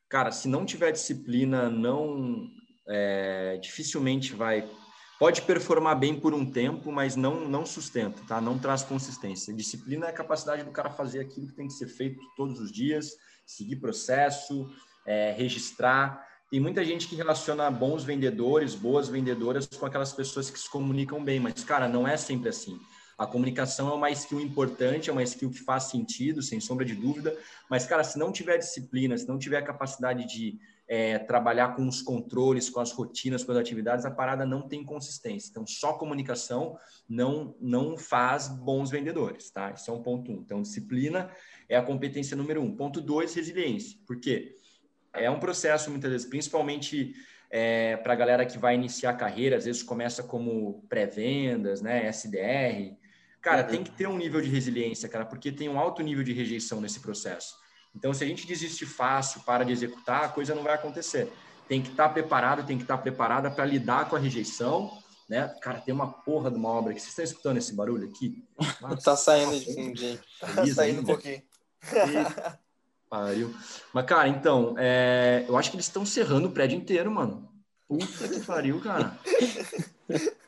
Cara, 0.10 0.32
se 0.32 0.50
não 0.50 0.66
tiver 0.66 0.92
disciplina, 0.92 1.70
não 1.70 2.50
é, 2.86 3.58
dificilmente 3.62 4.34
vai. 4.34 4.70
Pode 5.18 5.44
performar 5.44 5.98
bem 5.98 6.20
por 6.20 6.34
um 6.34 6.46
tempo, 6.46 6.92
mas 6.92 7.16
não 7.16 7.48
não 7.48 7.66
sustenta, 7.66 8.22
tá? 8.28 8.42
Não 8.42 8.60
traz 8.60 8.84
consistência. 8.84 9.54
Disciplina 9.54 10.08
é 10.08 10.10
a 10.10 10.14
capacidade 10.14 10.64
do 10.64 10.72
cara 10.72 10.90
fazer 10.90 11.22
aquilo 11.22 11.48
que 11.48 11.54
tem 11.54 11.68
que 11.68 11.74
ser 11.74 11.88
feito 11.88 12.20
todos 12.36 12.60
os 12.60 12.70
dias, 12.70 13.14
seguir 13.46 13.78
processo, 13.78 14.70
é, 15.06 15.32
registrar. 15.32 16.26
Tem 16.52 16.60
muita 16.60 16.84
gente 16.84 17.08
que 17.08 17.16
relaciona 17.16 17.72
bons 17.72 18.04
vendedores, 18.04 18.76
boas 18.76 19.08
vendedoras 19.08 19.66
com 19.66 19.86
aquelas 19.86 20.12
pessoas 20.12 20.50
que 20.50 20.60
se 20.60 20.70
comunicam 20.70 21.24
bem, 21.24 21.40
mas, 21.40 21.64
cara, 21.64 21.88
não 21.88 22.06
é 22.06 22.18
sempre 22.18 22.50
assim. 22.50 22.78
A 23.18 23.26
comunicação 23.26 23.90
é 23.90 23.94
uma 23.94 24.12
skill 24.12 24.42
importante, 24.42 25.10
é 25.10 25.14
uma 25.14 25.24
skill 25.24 25.50
que 25.50 25.60
faz 25.60 25.84
sentido, 25.84 26.42
sem 26.42 26.60
sombra 26.60 26.84
de 26.84 26.94
dúvida, 26.94 27.38
mas, 27.70 27.86
cara, 27.86 28.04
se 28.04 28.20
não 28.20 28.32
tiver 28.32 28.58
disciplina, 28.58 29.18
se 29.18 29.28
não 29.28 29.40
tiver 29.40 29.62
capacidade 29.62 30.28
de 30.28 30.60
é, 30.88 31.18
trabalhar 31.18 31.76
com 31.76 31.88
os 31.88 32.02
controles, 32.02 32.70
com 32.70 32.80
as 32.80 32.92
rotinas, 32.92 33.44
com 33.44 33.52
as 33.52 33.58
atividades, 33.58 34.06
a 34.06 34.12
parada 34.12 34.46
não 34.46 34.68
tem 34.68 34.84
consistência. 34.84 35.50
Então, 35.50 35.66
só 35.66 35.94
comunicação 35.94 36.78
não, 37.10 37.56
não 37.60 37.98
faz 37.98 38.48
bons 38.48 38.92
vendedores, 38.92 39.50
tá? 39.50 39.72
Isso 39.72 39.90
é 39.90 39.94
um 39.94 40.04
ponto 40.04 40.32
um. 40.32 40.36
Então, 40.36 40.62
disciplina 40.62 41.32
é 41.68 41.76
a 41.76 41.82
competência 41.82 42.38
número 42.38 42.62
um. 42.62 42.76
Ponto 42.76 43.02
dois, 43.02 43.34
resiliência. 43.34 43.98
Por 44.06 44.20
quê? 44.20 44.56
É 45.14 45.30
um 45.30 45.40
processo, 45.40 45.90
muitas 45.90 46.12
vezes, 46.12 46.28
principalmente 46.28 47.16
é, 47.50 47.98
para 47.98 48.14
a 48.14 48.16
galera 48.16 48.46
que 48.46 48.58
vai 48.58 48.76
iniciar 48.76 49.12
a 49.12 49.16
carreira, 49.16 49.58
às 49.58 49.66
vezes 49.66 49.82
começa 49.82 50.22
como 50.22 50.86
pré-vendas, 50.88 51.82
né, 51.82 52.08
SDR. 52.08 52.96
Cara, 53.42 53.64
uhum. 53.64 53.70
tem 53.70 53.84
que 53.84 53.92
ter 53.92 54.08
um 54.08 54.18
nível 54.18 54.42
de 54.42 54.50
resiliência, 54.50 55.08
cara, 55.10 55.26
porque 55.26 55.52
tem 55.52 55.70
um 55.70 55.80
alto 55.80 56.04
nível 56.04 56.24
de 56.24 56.34
rejeição 56.34 56.82
nesse 56.82 57.00
processo. 57.00 57.56
Então, 57.96 58.14
se 58.14 58.24
a 58.24 58.28
gente 58.28 58.46
desiste 58.46 58.86
fácil, 58.86 59.42
para 59.42 59.64
de 59.64 59.72
executar, 59.72 60.26
a 60.26 60.30
coisa 60.30 60.54
não 60.54 60.64
vai 60.64 60.74
acontecer. 60.74 61.32
Tem 61.68 61.82
que 61.82 61.90
estar 61.90 62.08
tá 62.08 62.14
preparado, 62.14 62.66
tem 62.66 62.78
que 62.78 62.84
estar 62.84 62.98
tá 62.98 63.02
preparada 63.02 63.50
para 63.50 63.66
lidar 63.66 64.10
com 64.10 64.16
a 64.16 64.20
rejeição, 64.20 65.02
né? 65.28 65.48
Cara, 65.62 65.80
tem 65.80 65.94
uma 65.94 66.12
porra 66.12 66.52
de 66.52 66.58
uma 66.58 66.70
obra 66.70 66.94
que 66.94 67.00
vocês 67.00 67.10
estão 67.10 67.26
escutando 67.26 67.58
esse 67.58 67.74
barulho 67.74 68.08
aqui? 68.10 68.44
Nossa, 68.82 68.98
tá 68.98 69.16
saindo 69.16 69.60
de 69.60 69.74
fundinho. 69.74 70.20
Tá 70.40 70.68
saindo 70.68 71.02
um 71.02 71.06
pouquinho. 71.06 71.42
Pariu. 73.10 73.56
Mas, 73.94 74.06
cara, 74.06 74.28
então, 74.28 74.76
é... 74.78 75.46
eu 75.48 75.58
acho 75.58 75.72
que 75.72 75.78
eles 75.78 75.86
estão 75.86 76.06
cerrando 76.06 76.48
o 76.48 76.52
prédio 76.52 76.78
inteiro, 76.78 77.10
mano. 77.10 77.50
Puta 77.88 78.28
que 78.28 78.40
pariu, 78.42 78.80
cara. 78.82 79.18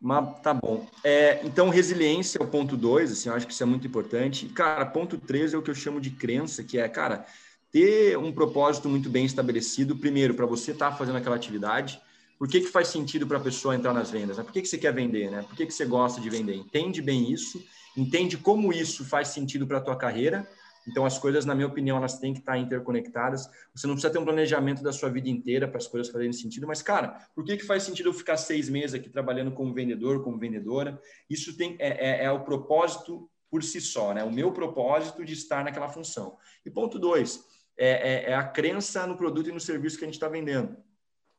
Mas 0.00 0.40
tá 0.40 0.52
bom. 0.52 0.86
É, 1.02 1.40
então, 1.44 1.68
resiliência 1.68 2.38
é 2.38 2.42
o 2.42 2.46
ponto 2.46 2.76
2, 2.76 3.12
assim, 3.12 3.28
eu 3.28 3.34
acho 3.34 3.46
que 3.46 3.52
isso 3.52 3.62
é 3.62 3.66
muito 3.66 3.86
importante. 3.86 4.46
Cara, 4.46 4.84
ponto 4.86 5.18
3 5.18 5.54
é 5.54 5.58
o 5.58 5.62
que 5.62 5.70
eu 5.70 5.74
chamo 5.74 6.00
de 6.00 6.10
crença, 6.10 6.62
que 6.62 6.78
é, 6.78 6.88
cara, 6.88 7.26
ter 7.72 8.16
um 8.18 8.32
propósito 8.32 8.88
muito 8.88 9.08
bem 9.08 9.24
estabelecido, 9.24 9.96
primeiro, 9.96 10.34
para 10.34 10.46
você 10.46 10.72
estar 10.72 10.90
tá 10.90 10.96
fazendo 10.96 11.16
aquela 11.16 11.36
atividade. 11.36 12.00
Por 12.38 12.48
que, 12.48 12.60
que 12.60 12.68
faz 12.68 12.88
sentido 12.88 13.26
para 13.26 13.38
a 13.38 13.40
pessoa 13.40 13.74
entrar 13.74 13.94
nas 13.94 14.10
vendas? 14.10 14.36
Né? 14.36 14.44
Por 14.44 14.52
que, 14.52 14.62
que 14.62 14.68
você 14.68 14.76
quer 14.76 14.92
vender? 14.92 15.30
Né? 15.30 15.42
Por 15.42 15.56
que, 15.56 15.66
que 15.66 15.72
você 15.72 15.86
gosta 15.86 16.20
de 16.20 16.28
vender? 16.28 16.54
Entende 16.54 17.00
bem 17.00 17.32
isso, 17.32 17.62
entende 17.96 18.36
como 18.36 18.72
isso 18.72 19.04
faz 19.04 19.28
sentido 19.28 19.66
para 19.66 19.78
a 19.78 19.80
tua 19.80 19.96
carreira 19.96 20.46
então, 20.86 21.04
as 21.04 21.18
coisas, 21.18 21.44
na 21.44 21.54
minha 21.54 21.66
opinião, 21.66 21.96
elas 21.96 22.18
têm 22.18 22.32
que 22.32 22.38
estar 22.38 22.56
interconectadas. 22.56 23.50
Você 23.74 23.86
não 23.86 23.94
precisa 23.94 24.12
ter 24.12 24.18
um 24.18 24.24
planejamento 24.24 24.82
da 24.82 24.92
sua 24.92 25.10
vida 25.10 25.28
inteira 25.28 25.66
para 25.66 25.78
as 25.78 25.86
coisas 25.86 26.10
fazerem 26.12 26.32
sentido, 26.32 26.66
mas, 26.66 26.80
cara, 26.80 27.18
por 27.34 27.44
que, 27.44 27.56
que 27.56 27.64
faz 27.64 27.82
sentido 27.82 28.10
eu 28.10 28.12
ficar 28.12 28.36
seis 28.36 28.68
meses 28.68 28.94
aqui 28.94 29.08
trabalhando 29.08 29.50
como 29.50 29.74
vendedor, 29.74 30.22
como 30.22 30.38
vendedora? 30.38 31.00
Isso 31.28 31.56
tem, 31.56 31.76
é, 31.80 32.22
é, 32.22 32.24
é 32.24 32.30
o 32.30 32.44
propósito 32.44 33.28
por 33.50 33.62
si 33.62 33.80
só, 33.80 34.14
né? 34.14 34.22
O 34.22 34.32
meu 34.32 34.52
propósito 34.52 35.24
de 35.24 35.32
estar 35.32 35.64
naquela 35.64 35.88
função. 35.88 36.36
E 36.64 36.70
ponto 36.70 36.98
dois, 36.98 37.44
é, 37.76 38.28
é, 38.28 38.30
é 38.30 38.34
a 38.34 38.44
crença 38.44 39.06
no 39.06 39.16
produto 39.16 39.48
e 39.48 39.52
no 39.52 39.60
serviço 39.60 39.98
que 39.98 40.04
a 40.04 40.08
gente 40.08 40.14
está 40.14 40.28
vendendo. 40.28 40.76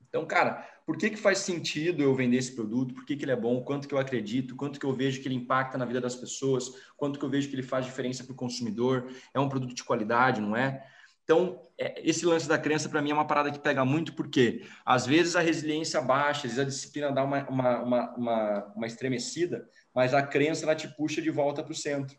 Então, 0.09 0.25
cara, 0.25 0.67
por 0.87 0.97
que, 0.97 1.09
que 1.09 1.17
faz 1.17 1.39
sentido 1.39 2.01
eu 2.01 2.15
vender 2.15 2.37
esse 2.37 2.55
produto? 2.55 2.93
Por 2.93 3.05
que, 3.05 3.17
que 3.17 3.25
ele 3.25 3.33
é 3.33 3.35
bom? 3.35 3.61
Quanto 3.61 3.89
que 3.89 3.93
eu 3.93 3.97
acredito? 3.97 4.55
Quanto 4.55 4.79
que 4.79 4.85
eu 4.85 4.93
vejo 4.93 5.21
que 5.21 5.27
ele 5.27 5.35
impacta 5.35 5.77
na 5.77 5.83
vida 5.83 5.99
das 5.99 6.15
pessoas? 6.15 6.71
Quanto 6.95 7.19
que 7.19 7.25
eu 7.25 7.29
vejo 7.29 7.49
que 7.49 7.55
ele 7.55 7.61
faz 7.61 7.85
diferença 7.85 8.23
para 8.23 8.31
o 8.31 8.37
consumidor? 8.37 9.11
É 9.33 9.39
um 9.39 9.49
produto 9.49 9.75
de 9.75 9.83
qualidade, 9.83 10.39
não 10.39 10.55
é? 10.55 10.81
Então, 11.25 11.61
é, 11.77 12.01
esse 12.09 12.25
lance 12.25 12.47
da 12.47 12.57
crença, 12.57 12.87
para 12.87 13.01
mim, 13.01 13.11
é 13.11 13.13
uma 13.13 13.27
parada 13.27 13.51
que 13.51 13.59
pega 13.59 13.83
muito, 13.83 14.13
porque 14.13 14.65
às 14.85 15.05
vezes 15.05 15.35
a 15.35 15.41
resiliência 15.41 15.99
baixa, 15.99 16.47
às 16.47 16.53
vezes 16.53 16.59
a 16.59 16.63
disciplina 16.63 17.11
dá 17.11 17.21
uma, 17.21 17.45
uma, 17.49 17.79
uma, 17.79 18.15
uma, 18.15 18.73
uma 18.77 18.87
estremecida, 18.87 19.67
mas 19.93 20.13
a 20.13 20.21
crença 20.21 20.63
ela 20.63 20.73
te 20.73 20.87
puxa 20.87 21.21
de 21.21 21.29
volta 21.29 21.61
para 21.61 21.73
o 21.73 21.75
centro. 21.75 22.17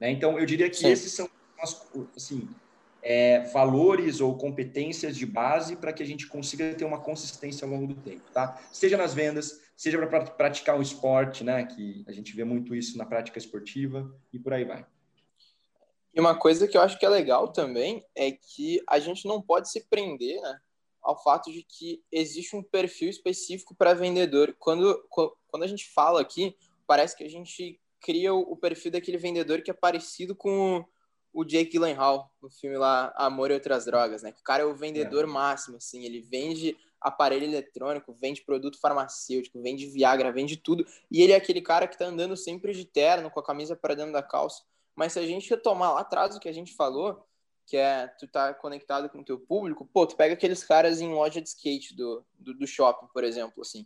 Né? 0.00 0.10
Então, 0.10 0.38
eu 0.38 0.46
diria 0.46 0.70
que 0.70 0.76
Sim. 0.76 0.88
esses 0.88 1.12
são, 1.12 1.28
assim, 2.16 2.48
é, 3.08 3.38
valores 3.52 4.20
ou 4.20 4.36
competências 4.36 5.16
de 5.16 5.24
base 5.24 5.76
para 5.76 5.92
que 5.92 6.02
a 6.02 6.06
gente 6.06 6.26
consiga 6.26 6.74
ter 6.74 6.84
uma 6.84 7.00
consistência 7.00 7.64
ao 7.64 7.70
longo 7.70 7.86
do 7.86 7.94
tempo, 7.94 8.28
tá? 8.32 8.60
Seja 8.72 8.96
nas 8.96 9.14
vendas, 9.14 9.62
seja 9.76 9.96
para 10.04 10.24
praticar 10.24 10.76
um 10.76 10.82
esporte, 10.82 11.44
né? 11.44 11.64
Que 11.64 12.04
a 12.08 12.10
gente 12.10 12.34
vê 12.34 12.42
muito 12.42 12.74
isso 12.74 12.98
na 12.98 13.06
prática 13.06 13.38
esportiva 13.38 14.12
e 14.32 14.40
por 14.40 14.52
aí 14.52 14.64
vai. 14.64 14.84
E 16.12 16.18
uma 16.18 16.36
coisa 16.36 16.66
que 16.66 16.76
eu 16.76 16.80
acho 16.80 16.98
que 16.98 17.06
é 17.06 17.08
legal 17.08 17.52
também 17.52 18.04
é 18.12 18.32
que 18.32 18.82
a 18.88 18.98
gente 18.98 19.28
não 19.28 19.40
pode 19.40 19.70
se 19.70 19.86
prender, 19.88 20.40
né? 20.40 20.58
Ao 21.00 21.22
fato 21.22 21.52
de 21.52 21.62
que 21.62 22.02
existe 22.10 22.56
um 22.56 22.62
perfil 22.62 23.08
específico 23.08 23.72
para 23.76 23.94
vendedor. 23.94 24.56
Quando, 24.58 25.00
quando 25.46 25.62
a 25.62 25.68
gente 25.68 25.88
fala 25.90 26.20
aqui, 26.20 26.56
parece 26.88 27.16
que 27.16 27.22
a 27.22 27.30
gente 27.30 27.80
cria 28.00 28.34
o 28.34 28.56
perfil 28.56 28.90
daquele 28.90 29.16
vendedor 29.16 29.62
que 29.62 29.70
é 29.70 29.74
parecido 29.74 30.34
com 30.34 30.84
o 31.36 31.44
Jake 31.44 31.72
Gyllenhaal 31.72 32.32
no 32.40 32.48
filme 32.48 32.78
lá 32.78 33.12
Amor 33.14 33.50
e 33.50 33.54
Outras 33.54 33.84
Drogas, 33.84 34.22
né? 34.22 34.32
Que 34.32 34.40
o 34.40 34.42
cara 34.42 34.62
é 34.62 34.66
o 34.66 34.74
vendedor 34.74 35.24
é. 35.24 35.26
máximo, 35.26 35.76
assim, 35.76 36.02
ele 36.02 36.22
vende 36.22 36.74
aparelho 36.98 37.44
eletrônico, 37.44 38.14
vende 38.14 38.42
produto 38.42 38.80
farmacêutico, 38.80 39.60
vende 39.60 39.86
Viagra, 39.86 40.32
vende 40.32 40.56
tudo, 40.56 40.86
e 41.10 41.20
ele 41.20 41.32
é 41.32 41.36
aquele 41.36 41.60
cara 41.60 41.86
que 41.86 41.98
tá 41.98 42.06
andando 42.06 42.34
sempre 42.38 42.72
de 42.72 42.86
terno, 42.86 43.30
com 43.30 43.38
a 43.38 43.44
camisa 43.44 43.76
para 43.76 43.94
dentro 43.94 44.14
da 44.14 44.22
calça. 44.22 44.64
Mas 44.96 45.12
se 45.12 45.18
a 45.18 45.26
gente 45.26 45.50
retomar 45.50 45.92
lá 45.92 46.00
atrás 46.00 46.34
o 46.34 46.40
que 46.40 46.48
a 46.48 46.52
gente 46.52 46.74
falou, 46.74 47.22
que 47.66 47.76
é 47.76 48.08
tu 48.18 48.26
tá 48.26 48.54
conectado 48.54 49.10
com 49.10 49.18
o 49.18 49.24
teu 49.24 49.38
público, 49.38 49.86
pô, 49.92 50.06
tu 50.06 50.16
pega 50.16 50.32
aqueles 50.32 50.64
caras 50.64 51.02
em 51.02 51.12
loja 51.12 51.42
de 51.42 51.50
skate 51.50 51.94
do, 51.94 52.24
do, 52.38 52.54
do 52.54 52.66
shopping, 52.66 53.08
por 53.12 53.24
exemplo, 53.24 53.60
assim. 53.60 53.84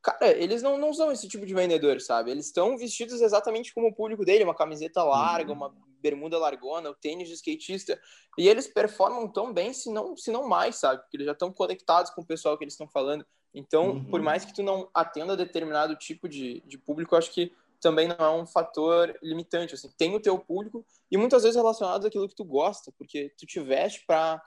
cara, 0.00 0.28
eles 0.28 0.62
não, 0.62 0.78
não 0.78 0.94
são 0.94 1.12
esse 1.12 1.28
tipo 1.28 1.44
de 1.44 1.52
vendedor, 1.52 2.00
sabe? 2.00 2.30
Eles 2.30 2.46
estão 2.46 2.78
vestidos 2.78 3.20
exatamente 3.20 3.74
como 3.74 3.88
o 3.88 3.94
público 3.94 4.24
dele, 4.24 4.44
uma 4.44 4.54
camiseta 4.54 5.04
larga, 5.04 5.50
uhum. 5.50 5.56
uma 5.56 5.89
bermuda 6.00 6.38
largona, 6.38 6.90
o 6.90 6.94
tênis 6.94 7.28
de 7.28 7.34
skatista, 7.34 8.00
e 8.38 8.48
eles 8.48 8.66
performam 8.66 9.28
tão 9.28 9.52
bem, 9.52 9.72
se 9.72 9.90
não, 9.90 10.16
se 10.16 10.30
não 10.30 10.48
mais, 10.48 10.76
sabe? 10.76 11.02
Porque 11.02 11.16
eles 11.16 11.26
já 11.26 11.32
estão 11.32 11.52
conectados 11.52 12.10
com 12.10 12.22
o 12.22 12.26
pessoal 12.26 12.56
que 12.56 12.64
eles 12.64 12.74
estão 12.74 12.88
falando. 12.88 13.26
Então, 13.54 13.90
uhum. 13.90 14.04
por 14.04 14.22
mais 14.22 14.44
que 14.44 14.54
tu 14.54 14.62
não 14.62 14.88
atenda 14.94 15.36
determinado 15.36 15.96
tipo 15.96 16.28
de, 16.28 16.60
de 16.66 16.78
público, 16.78 17.16
acho 17.16 17.32
que 17.32 17.52
também 17.80 18.06
não 18.06 18.16
é 18.16 18.30
um 18.30 18.46
fator 18.46 19.18
limitante, 19.22 19.74
assim, 19.74 19.90
tem 19.96 20.14
o 20.14 20.20
teu 20.20 20.38
público 20.38 20.84
e 21.10 21.16
muitas 21.16 21.42
vezes 21.42 21.56
relacionado 21.56 22.06
àquilo 22.06 22.28
que 22.28 22.34
tu 22.34 22.44
gosta, 22.44 22.92
porque 22.96 23.32
tu 23.38 23.46
te 23.46 23.58
veste 23.58 24.04
para 24.06 24.42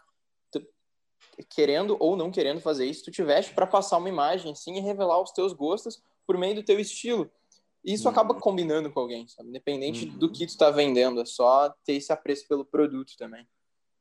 querendo 1.50 1.98
ou 2.00 2.16
não 2.16 2.32
querendo 2.32 2.62
fazer 2.62 2.86
isso, 2.86 3.06
tu 3.06 3.12
te 3.12 3.24
veste 3.24 3.54
para 3.54 3.66
passar 3.66 3.98
uma 3.98 4.10
imagem 4.10 4.52
assim 4.52 4.76
e 4.76 4.82
revelar 4.82 5.20
os 5.22 5.32
teus 5.32 5.52
gostos 5.54 6.02
por 6.28 6.38
meio 6.38 6.56
do 6.56 6.64
teu 6.64 6.80
estilo. 6.80 7.32
Isso 7.84 8.06
uhum. 8.06 8.12
acaba 8.12 8.34
combinando 8.34 8.92
com 8.92 9.00
alguém, 9.02 9.28
sabe? 9.28 9.50
Independente 9.50 10.06
uhum. 10.06 10.18
do 10.18 10.32
que 10.32 10.48
tu 10.48 10.58
tá 10.58 10.70
vendendo, 10.72 11.22
é 11.22 11.26
só 11.26 11.70
ter 11.84 11.94
esse 11.94 12.14
apreço 12.14 12.48
pelo 12.48 12.64
produto 12.64 13.14
também. 13.18 13.46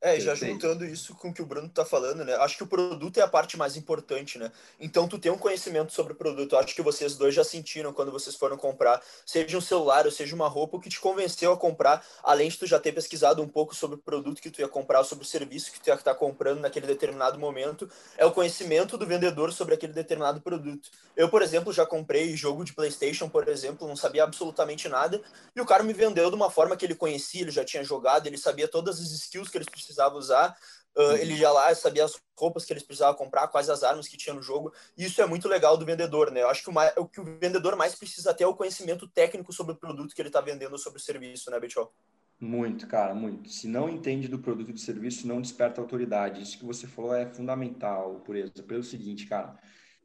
É, 0.05 0.19
já 0.19 0.35
juntando 0.35 0.83
isso 0.83 1.15
com 1.15 1.29
o 1.29 1.33
que 1.33 1.41
o 1.41 1.45
Bruno 1.45 1.69
tá 1.69 1.85
falando, 1.85 2.25
né? 2.25 2.35
Acho 2.35 2.57
que 2.57 2.63
o 2.63 2.67
produto 2.67 3.17
é 3.17 3.21
a 3.21 3.27
parte 3.27 3.55
mais 3.55 3.77
importante, 3.77 4.37
né? 4.37 4.51
Então, 4.77 5.07
tu 5.07 5.17
tem 5.17 5.31
um 5.31 5.37
conhecimento 5.37 5.93
sobre 5.93 6.11
o 6.11 6.15
produto. 6.17 6.57
Acho 6.57 6.75
que 6.75 6.81
vocês 6.81 7.15
dois 7.15 7.33
já 7.33 7.41
sentiram 7.41 7.93
quando 7.93 8.11
vocês 8.11 8.35
foram 8.35 8.57
comprar, 8.57 9.01
seja 9.25 9.57
um 9.57 9.61
celular 9.61 10.05
ou 10.05 10.11
seja 10.11 10.35
uma 10.35 10.49
roupa, 10.49 10.75
o 10.75 10.81
que 10.81 10.89
te 10.89 10.99
convenceu 10.99 11.53
a 11.53 11.57
comprar, 11.57 12.05
além 12.21 12.49
de 12.49 12.57
tu 12.57 12.67
já 12.67 12.81
ter 12.81 12.91
pesquisado 12.91 13.41
um 13.41 13.47
pouco 13.47 13.73
sobre 13.73 13.95
o 13.95 13.97
produto 13.97 14.41
que 14.41 14.51
tu 14.51 14.59
ia 14.59 14.67
comprar, 14.67 15.05
sobre 15.05 15.23
o 15.23 15.27
serviço 15.27 15.71
que 15.71 15.79
tu 15.79 15.87
ia 15.87 15.93
estar 15.93 16.15
comprando 16.15 16.59
naquele 16.59 16.85
determinado 16.85 17.39
momento, 17.39 17.89
é 18.17 18.25
o 18.25 18.31
conhecimento 18.33 18.97
do 18.97 19.07
vendedor 19.07 19.53
sobre 19.53 19.73
aquele 19.73 19.93
determinado 19.93 20.41
produto. 20.41 20.89
Eu, 21.15 21.29
por 21.29 21.41
exemplo, 21.41 21.71
já 21.71 21.85
comprei 21.85 22.35
jogo 22.35 22.65
de 22.65 22.73
PlayStation, 22.73 23.29
por 23.29 23.47
exemplo, 23.47 23.87
não 23.87 23.95
sabia 23.95 24.25
absolutamente 24.25 24.89
nada, 24.89 25.21
e 25.55 25.61
o 25.61 25.65
cara 25.65 25.81
me 25.81 25.93
vendeu 25.93 26.29
de 26.29 26.35
uma 26.35 26.51
forma 26.51 26.75
que 26.75 26.85
ele 26.85 26.93
conhecia, 26.93 27.43
ele 27.43 27.51
já 27.51 27.63
tinha 27.63 27.85
jogado, 27.85 28.27
ele 28.27 28.37
sabia 28.37 28.67
todas 28.67 28.99
as 28.99 29.09
skills 29.09 29.47
que 29.47 29.57
eles 29.57 29.69
precisavam 29.69 29.92
precisava 29.93 30.15
usar. 30.15 30.55
Uh, 30.95 31.13
ele 31.13 31.35
já 31.35 31.51
lá 31.51 31.73
sabia 31.73 32.05
as 32.05 32.21
roupas 32.37 32.65
que 32.65 32.73
eles 32.73 32.83
precisavam 32.83 33.15
comprar, 33.15 33.47
quais 33.47 33.67
as 33.69 33.83
armas 33.83 34.07
que 34.07 34.17
tinha 34.17 34.33
no 34.33 34.43
jogo. 34.43 34.71
Isso 34.95 35.21
é 35.21 35.25
muito 35.25 35.47
legal 35.47 35.75
do 35.75 35.85
vendedor, 35.85 36.29
né? 36.29 36.41
Eu 36.41 36.49
acho 36.49 36.61
que 36.61 36.69
o, 36.69 36.73
mais, 36.73 36.93
o 36.97 37.07
que 37.07 37.19
o 37.19 37.23
vendedor 37.23 37.75
mais 37.75 37.95
precisa 37.95 38.33
ter 38.33 38.43
é 38.43 38.47
o 38.47 38.55
conhecimento 38.55 39.07
técnico 39.07 39.51
sobre 39.51 39.73
o 39.73 39.75
produto 39.75 40.13
que 40.13 40.21
ele 40.21 40.29
está 40.29 40.39
vendendo, 40.39 40.77
sobre 40.77 40.99
o 40.99 41.01
serviço, 41.01 41.49
né, 41.49 41.59
Betiol? 41.59 41.91
Muito, 42.39 42.85
cara, 42.87 43.15
muito. 43.15 43.49
Se 43.49 43.67
não 43.67 43.89
entende 43.89 44.27
do 44.27 44.37
produto 44.37 44.69
e 44.69 44.73
do 44.73 44.79
serviço, 44.79 45.27
não 45.27 45.41
desperta 45.41 45.81
autoridade. 45.81 46.43
Isso 46.43 46.59
que 46.59 46.65
você 46.65 46.85
falou 46.85 47.15
é 47.15 47.25
fundamental, 47.25 48.21
por 48.23 48.35
exemplo. 48.35 48.63
Pelo 48.63 48.83
seguinte, 48.83 49.25
cara, 49.25 49.57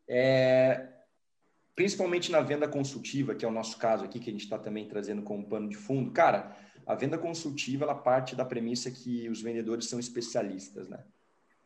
é... 0.09 0.89
principalmente 1.75 2.31
na 2.31 2.41
venda 2.41 2.67
consultiva, 2.67 3.35
que 3.35 3.45
é 3.45 3.49
o 3.49 3.53
nosso 3.53 3.77
caso 3.77 4.05
aqui, 4.05 4.21
que 4.21 4.31
a 4.31 4.33
gente 4.33 4.45
está 4.45 4.59
também 4.59 4.89
trazendo 4.89 5.23
como 5.23 5.47
pano 5.47 5.69
de 5.69 5.77
fundo, 5.77 6.13
cara 6.13 6.57
a 6.89 6.95
venda 6.95 7.19
consultiva 7.19 7.85
ela 7.85 7.95
parte 7.95 8.35
da 8.35 8.47
premissa 8.47 8.91
que 8.91 9.29
os 9.29 9.43
vendedores 9.43 9.85
são 9.85 10.01
especialistas, 10.01 10.89
né? 10.89 11.05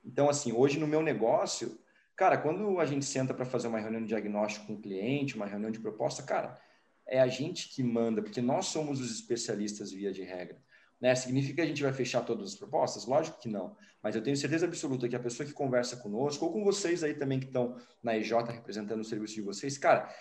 Então, 0.04 0.28
assim, 0.28 0.52
hoje 0.52 0.80
no 0.80 0.86
meu 0.88 1.00
negócio, 1.00 1.78
cara, 2.16 2.36
quando 2.36 2.80
a 2.80 2.84
gente 2.84 3.04
senta 3.04 3.32
para 3.32 3.44
fazer 3.44 3.68
uma 3.68 3.78
reunião 3.78 4.02
de 4.02 4.08
diagnóstico 4.08 4.66
com 4.66 4.74
o 4.74 4.80
cliente, 4.80 5.36
uma 5.36 5.46
reunião 5.46 5.70
de 5.70 5.78
proposta, 5.78 6.24
cara, 6.24 6.60
é 7.06 7.20
a 7.20 7.28
gente 7.28 7.68
que 7.68 7.84
manda, 7.84 8.20
porque 8.20 8.40
nós 8.40 8.66
somos 8.66 9.00
os 9.00 9.12
especialistas 9.12 9.92
via 9.92 10.12
de 10.12 10.22
regra. 10.22 10.58
Né? 11.00 11.14
Significa 11.14 11.54
que 11.54 11.60
a 11.60 11.66
gente 11.66 11.84
vai 11.84 11.92
fechar 11.92 12.22
todas 12.22 12.48
as 12.48 12.56
propostas? 12.56 13.06
Lógico 13.06 13.38
que 13.38 13.48
não. 13.48 13.76
Mas 14.02 14.16
eu 14.16 14.22
tenho 14.22 14.36
certeza 14.36 14.66
absoluta 14.66 15.08
que 15.08 15.14
a 15.14 15.20
pessoa 15.20 15.46
que 15.46 15.52
conversa 15.52 15.98
conosco, 15.98 16.44
ou 16.44 16.52
com 16.52 16.64
vocês 16.64 17.04
aí 17.04 17.14
também 17.14 17.38
que 17.38 17.46
estão 17.46 17.76
na 18.02 18.16
EJ 18.16 18.32
representando 18.48 19.00
o 19.00 19.04
serviço 19.04 19.34
de 19.34 19.42
vocês, 19.42 19.78
cara, 19.78 20.12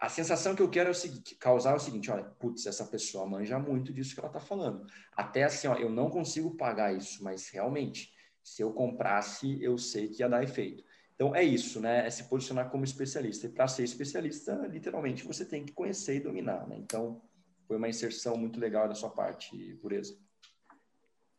a 0.00 0.08
sensação 0.08 0.54
que 0.54 0.62
eu 0.62 0.70
quero 0.70 0.88
é 0.88 0.92
o 0.92 0.94
seguinte, 0.94 1.34
causar 1.34 1.72
é 1.72 1.76
o 1.76 1.78
seguinte, 1.78 2.10
olha, 2.10 2.24
putz, 2.24 2.64
essa 2.64 2.86
pessoa 2.86 3.26
manja 3.26 3.58
muito 3.58 3.92
disso 3.92 4.14
que 4.14 4.20
ela 4.20 4.30
está 4.30 4.40
falando. 4.40 4.86
Até 5.12 5.44
assim, 5.44 5.68
ó, 5.68 5.74
eu 5.76 5.90
não 5.90 6.08
consigo 6.08 6.56
pagar 6.56 6.96
isso, 6.96 7.22
mas 7.22 7.50
realmente, 7.50 8.10
se 8.42 8.62
eu 8.62 8.72
comprasse, 8.72 9.62
eu 9.62 9.76
sei 9.76 10.08
que 10.08 10.22
ia 10.22 10.28
dar 10.28 10.42
efeito. 10.42 10.82
Então 11.14 11.36
é 11.36 11.44
isso, 11.44 11.80
né? 11.80 12.06
É 12.06 12.10
se 12.10 12.24
posicionar 12.24 12.70
como 12.70 12.82
especialista. 12.82 13.46
E 13.46 13.50
para 13.50 13.68
ser 13.68 13.84
especialista, 13.84 14.54
literalmente, 14.70 15.22
você 15.22 15.44
tem 15.44 15.66
que 15.66 15.74
conhecer 15.74 16.16
e 16.16 16.20
dominar, 16.20 16.66
né? 16.66 16.76
Então, 16.78 17.20
foi 17.68 17.76
uma 17.76 17.88
inserção 17.88 18.38
muito 18.38 18.58
legal 18.58 18.88
da 18.88 18.94
sua 18.94 19.10
parte, 19.10 19.74
Pureza. 19.82 20.18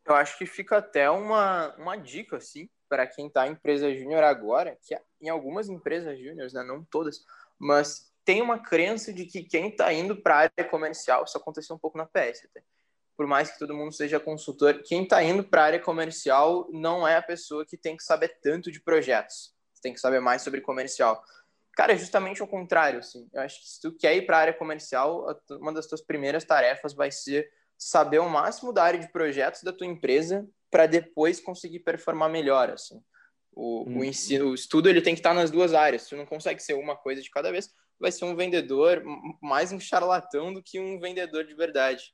Eu 0.06 0.14
acho 0.14 0.38
que 0.38 0.46
fica 0.46 0.78
até 0.78 1.10
uma, 1.10 1.76
uma 1.78 1.96
dica, 1.96 2.38
assim, 2.38 2.70
para 2.88 3.08
quem 3.08 3.26
está 3.26 3.48
em 3.48 3.54
empresa 3.54 3.92
júnior 3.92 4.24
agora, 4.24 4.78
que 4.84 4.96
em 5.20 5.30
algumas 5.30 5.68
empresas 5.68 6.20
júniores, 6.20 6.54
né, 6.54 6.64
não 6.64 6.84
todas, 6.84 7.26
mas 7.58 8.11
tem 8.32 8.42
uma 8.42 8.60
crença 8.60 9.12
de 9.12 9.26
que 9.26 9.44
quem 9.44 9.68
está 9.68 9.92
indo 9.92 10.16
para 10.16 10.36
a 10.36 10.38
área 10.38 10.64
comercial, 10.64 11.26
isso 11.26 11.38
aconteceu 11.38 11.76
um 11.76 11.80
pouco 11.80 11.98
na 11.98 12.06
PS 12.06 12.46
até, 12.46 12.64
por 13.18 13.28
mais 13.28 13.52
que 13.52 13.60
todo 13.60 13.74
mundo 13.74 13.92
seja 13.92 14.22
consultor, 14.22 14.82
quem 14.86 15.04
está 15.04 15.22
indo 15.22 15.44
para 15.44 15.64
a 15.64 15.66
área 15.66 15.80
comercial 15.82 16.66
não 16.72 17.06
é 17.06 17.18
a 17.18 17.22
pessoa 17.22 17.66
que 17.66 17.76
tem 17.76 17.98
que 17.98 18.06
saber 18.06 18.40
tanto 18.42 18.72
de 18.72 18.80
projetos, 18.80 19.54
tem 19.82 19.94
que 19.94 20.00
saber 20.00 20.22
mais 20.22 20.44
sobre 20.44 20.62
comercial. 20.62 21.22
Cara, 21.74 21.92
é 21.92 21.98
justamente 21.98 22.42
o 22.42 22.48
contrário, 22.48 23.00
assim. 23.00 23.28
Eu 23.34 23.42
acho 23.42 23.60
que 23.60 23.68
se 23.68 23.82
tu 23.82 23.92
quer 23.98 24.16
ir 24.16 24.26
para 24.26 24.38
a 24.38 24.40
área 24.40 24.54
comercial, 24.54 25.28
uma 25.60 25.74
das 25.74 25.86
tuas 25.86 26.02
primeiras 26.02 26.46
tarefas 26.46 26.94
vai 26.94 27.12
ser 27.12 27.52
saber 27.78 28.20
o 28.20 28.30
máximo 28.30 28.72
da 28.72 28.82
área 28.82 29.00
de 29.00 29.12
projetos 29.12 29.62
da 29.62 29.74
tua 29.74 29.88
empresa 29.88 30.48
para 30.70 30.86
depois 30.86 31.42
conseguir 31.42 31.80
performar 31.80 32.30
melhor, 32.30 32.70
assim. 32.70 33.04
O, 33.54 33.90
hum. 33.90 34.00
o, 34.00 34.04
ensino, 34.04 34.50
o 34.50 34.56
estudo 34.56 34.90
ele 34.90 35.02
tem 35.02 35.14
que 35.14 35.20
estar 35.20 35.34
nas 35.34 35.52
duas 35.52 35.74
áreas. 35.74 36.08
Tu 36.08 36.16
não 36.16 36.26
consegue 36.26 36.62
ser 36.62 36.74
uma 36.74 36.96
coisa 36.96 37.22
de 37.22 37.30
cada 37.30 37.52
vez, 37.52 37.70
vai 38.00 38.12
ser 38.12 38.26
um 38.26 38.36
vendedor 38.36 39.04
mais 39.42 39.72
um 39.72 39.80
charlatão 39.80 40.54
do 40.54 40.64
que 40.64 40.80
um 40.80 41.00
vendedor 41.00 41.46
de 41.46 41.54
verdade. 41.54 42.14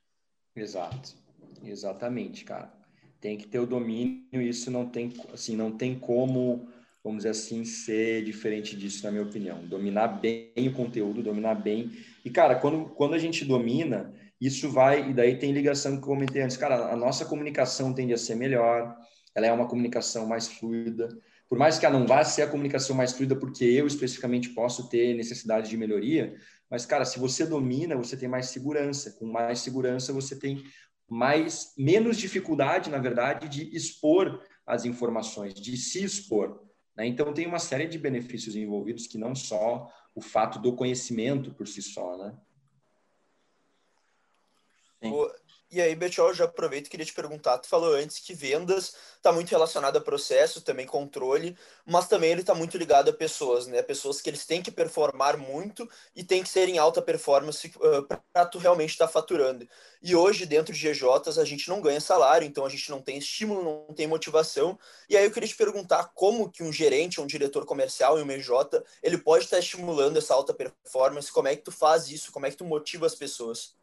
Exato. 0.55 1.15
Exatamente, 1.63 2.43
cara. 2.43 2.73
Tem 3.19 3.37
que 3.37 3.47
ter 3.47 3.59
o 3.59 3.65
domínio, 3.65 4.41
isso 4.41 4.69
não 4.69 4.85
tem, 4.85 5.13
assim, 5.33 5.55
não 5.55 5.71
tem 5.71 5.97
como, 5.97 6.67
vamos 7.03 7.19
dizer 7.19 7.29
assim, 7.29 7.65
ser 7.65 8.23
diferente 8.23 8.75
disso, 8.75 9.03
na 9.03 9.11
minha 9.11 9.23
opinião. 9.23 9.65
Dominar 9.65 10.07
bem 10.07 10.51
o 10.57 10.73
conteúdo, 10.73 11.23
dominar 11.23 11.55
bem. 11.55 11.91
E, 12.23 12.29
cara, 12.29 12.55
quando, 12.55 12.89
quando 12.89 13.15
a 13.15 13.17
gente 13.17 13.43
domina, 13.43 14.13
isso 14.39 14.69
vai, 14.69 15.09
e 15.09 15.13
daí 15.13 15.37
tem 15.37 15.51
ligação 15.51 15.93
que 15.93 16.03
eu 16.03 16.07
comentei 16.07 16.41
antes, 16.41 16.57
cara, 16.57 16.91
a 16.91 16.95
nossa 16.95 17.25
comunicação 17.25 17.93
tende 17.93 18.13
a 18.13 18.17
ser 18.17 18.35
melhor, 18.35 18.95
ela 19.37 19.45
é 19.45 19.51
uma 19.53 19.67
comunicação 19.67 20.25
mais 20.25 20.47
fluida, 20.47 21.07
por 21.47 21.59
mais 21.59 21.77
que 21.77 21.85
ela 21.85 21.97
não 21.97 22.07
vá 22.07 22.23
ser 22.23 22.41
a 22.41 22.47
comunicação 22.47 22.95
mais 22.95 23.13
fluida, 23.13 23.35
porque 23.35 23.63
eu 23.63 23.85
especificamente 23.85 24.49
posso 24.49 24.89
ter 24.89 25.13
necessidade 25.13 25.69
de 25.69 25.77
melhoria, 25.77 26.35
mas, 26.67 26.87
cara, 26.87 27.05
se 27.05 27.19
você 27.19 27.45
domina, 27.45 27.95
você 27.95 28.17
tem 28.17 28.27
mais 28.27 28.47
segurança. 28.47 29.11
Com 29.11 29.27
mais 29.27 29.59
segurança, 29.59 30.11
você 30.11 30.35
tem 30.35 30.63
mais 31.07 31.71
menos 31.77 32.17
dificuldade, 32.17 32.89
na 32.89 32.97
verdade, 32.97 33.47
de 33.47 33.73
expor 33.75 34.43
as 34.65 34.85
informações, 34.85 35.53
de 35.53 35.77
se 35.77 36.03
expor. 36.03 36.59
Né? 36.95 37.05
Então, 37.05 37.31
tem 37.31 37.45
uma 37.45 37.59
série 37.59 37.85
de 37.85 37.99
benefícios 37.99 38.55
envolvidos 38.55 39.05
que 39.05 39.19
não 39.19 39.35
só 39.35 39.87
o 40.15 40.19
fato 40.19 40.57
do 40.57 40.75
conhecimento 40.75 41.53
por 41.53 41.67
si 41.67 41.83
só, 41.83 42.17
né? 42.17 42.35
Sim. 45.01 45.13
E 45.69 45.81
aí, 45.81 45.93
Betiol, 45.95 46.33
já 46.33 46.45
aproveito 46.45 46.87
e 46.87 46.89
queria 46.89 47.05
te 47.05 47.13
perguntar, 47.13 47.57
tu 47.57 47.67
falou 47.67 47.93
antes 47.93 48.19
que 48.19 48.33
vendas 48.33 48.95
está 49.17 49.33
muito 49.33 49.49
relacionado 49.49 49.97
a 49.97 50.01
processo, 50.01 50.61
também 50.61 50.85
controle, 50.85 51.57
mas 51.85 52.07
também 52.07 52.31
ele 52.31 52.39
está 52.39 52.55
muito 52.55 52.77
ligado 52.77 53.09
a 53.09 53.13
pessoas, 53.13 53.67
né? 53.67 53.81
Pessoas 53.81 54.21
que 54.21 54.29
eles 54.29 54.45
têm 54.45 54.61
que 54.61 54.71
performar 54.71 55.37
muito 55.37 55.87
e 56.15 56.23
tem 56.23 56.41
que 56.41 56.47
ser 56.47 56.69
em 56.69 56.77
alta 56.77 57.01
performance 57.01 57.67
uh, 57.67 58.01
para 58.31 58.45
tu 58.45 58.57
realmente 58.57 58.91
estar 58.91 59.07
tá 59.07 59.11
faturando. 59.11 59.67
E 60.01 60.15
hoje, 60.15 60.45
dentro 60.45 60.73
de 60.73 60.79
GJs, 60.79 61.37
a 61.37 61.43
gente 61.43 61.67
não 61.67 61.81
ganha 61.81 61.99
salário, 61.99 62.47
então 62.47 62.65
a 62.65 62.69
gente 62.69 62.89
não 62.89 63.01
tem 63.01 63.17
estímulo, 63.17 63.85
não 63.87 63.93
tem 63.93 64.07
motivação. 64.07 64.79
E 65.09 65.17
aí 65.17 65.25
eu 65.25 65.31
queria 65.31 65.49
te 65.49 65.55
perguntar 65.57 66.11
como 66.15 66.49
que 66.49 66.63
um 66.63 66.71
gerente, 66.71 67.19
um 67.19 67.27
diretor 67.27 67.65
comercial 67.65 68.17
em 68.17 68.21
uma 68.21 68.33
EJ, 68.33 68.51
ele 69.03 69.17
pode 69.17 69.43
estar 69.43 69.57
tá 69.57 69.61
estimulando 69.61 70.15
essa 70.15 70.33
alta 70.33 70.53
performance, 70.53 71.29
como 71.29 71.49
é 71.49 71.57
que 71.57 71.63
tu 71.63 71.73
faz 71.73 72.09
isso, 72.09 72.31
como 72.31 72.45
é 72.45 72.51
que 72.51 72.55
tu 72.55 72.63
motiva 72.63 73.05
as 73.05 73.15
pessoas? 73.15 73.75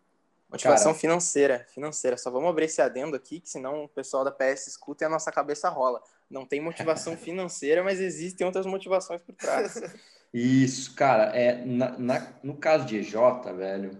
Motivação 0.55 0.93
Cara, 0.93 1.01
financeira, 1.01 1.67
financeira. 1.75 2.17
Só 2.17 2.31
vamos 2.31 2.49
abrir 2.49 2.67
esse 2.67 2.81
adendo 2.81 3.17
aqui, 3.17 3.41
que 3.41 3.51
senão 3.51 3.85
o 3.85 3.89
pessoal 3.89 4.25
da 4.25 4.31
PS 4.31 4.69
escuta 4.69 5.03
e 5.03 5.07
a 5.07 5.11
nossa 5.11 5.33
cabeça 5.33 5.69
rola. 5.69 6.01
Não 6.31 6.47
tem 6.47 6.61
motivação 6.61 7.17
financeira, 7.19 7.83
mas 7.83 8.01
existem 8.01 8.47
outras 8.47 8.65
motivações 8.65 9.21
por 9.21 9.35
trás. 9.35 9.83
Isso, 10.33 10.95
cara, 10.95 11.37
é, 11.37 11.65
na, 11.65 11.99
na, 11.99 12.35
no 12.43 12.57
caso 12.57 12.87
de 12.87 12.97
EJ, 12.99 13.15
velho, 13.57 13.99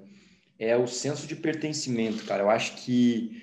é 0.57 0.77
o 0.77 0.87
senso 0.87 1.27
de 1.27 1.35
pertencimento, 1.35 2.25
cara. 2.25 2.45
Eu 2.45 2.51
acho 2.51 2.77
que 2.77 3.43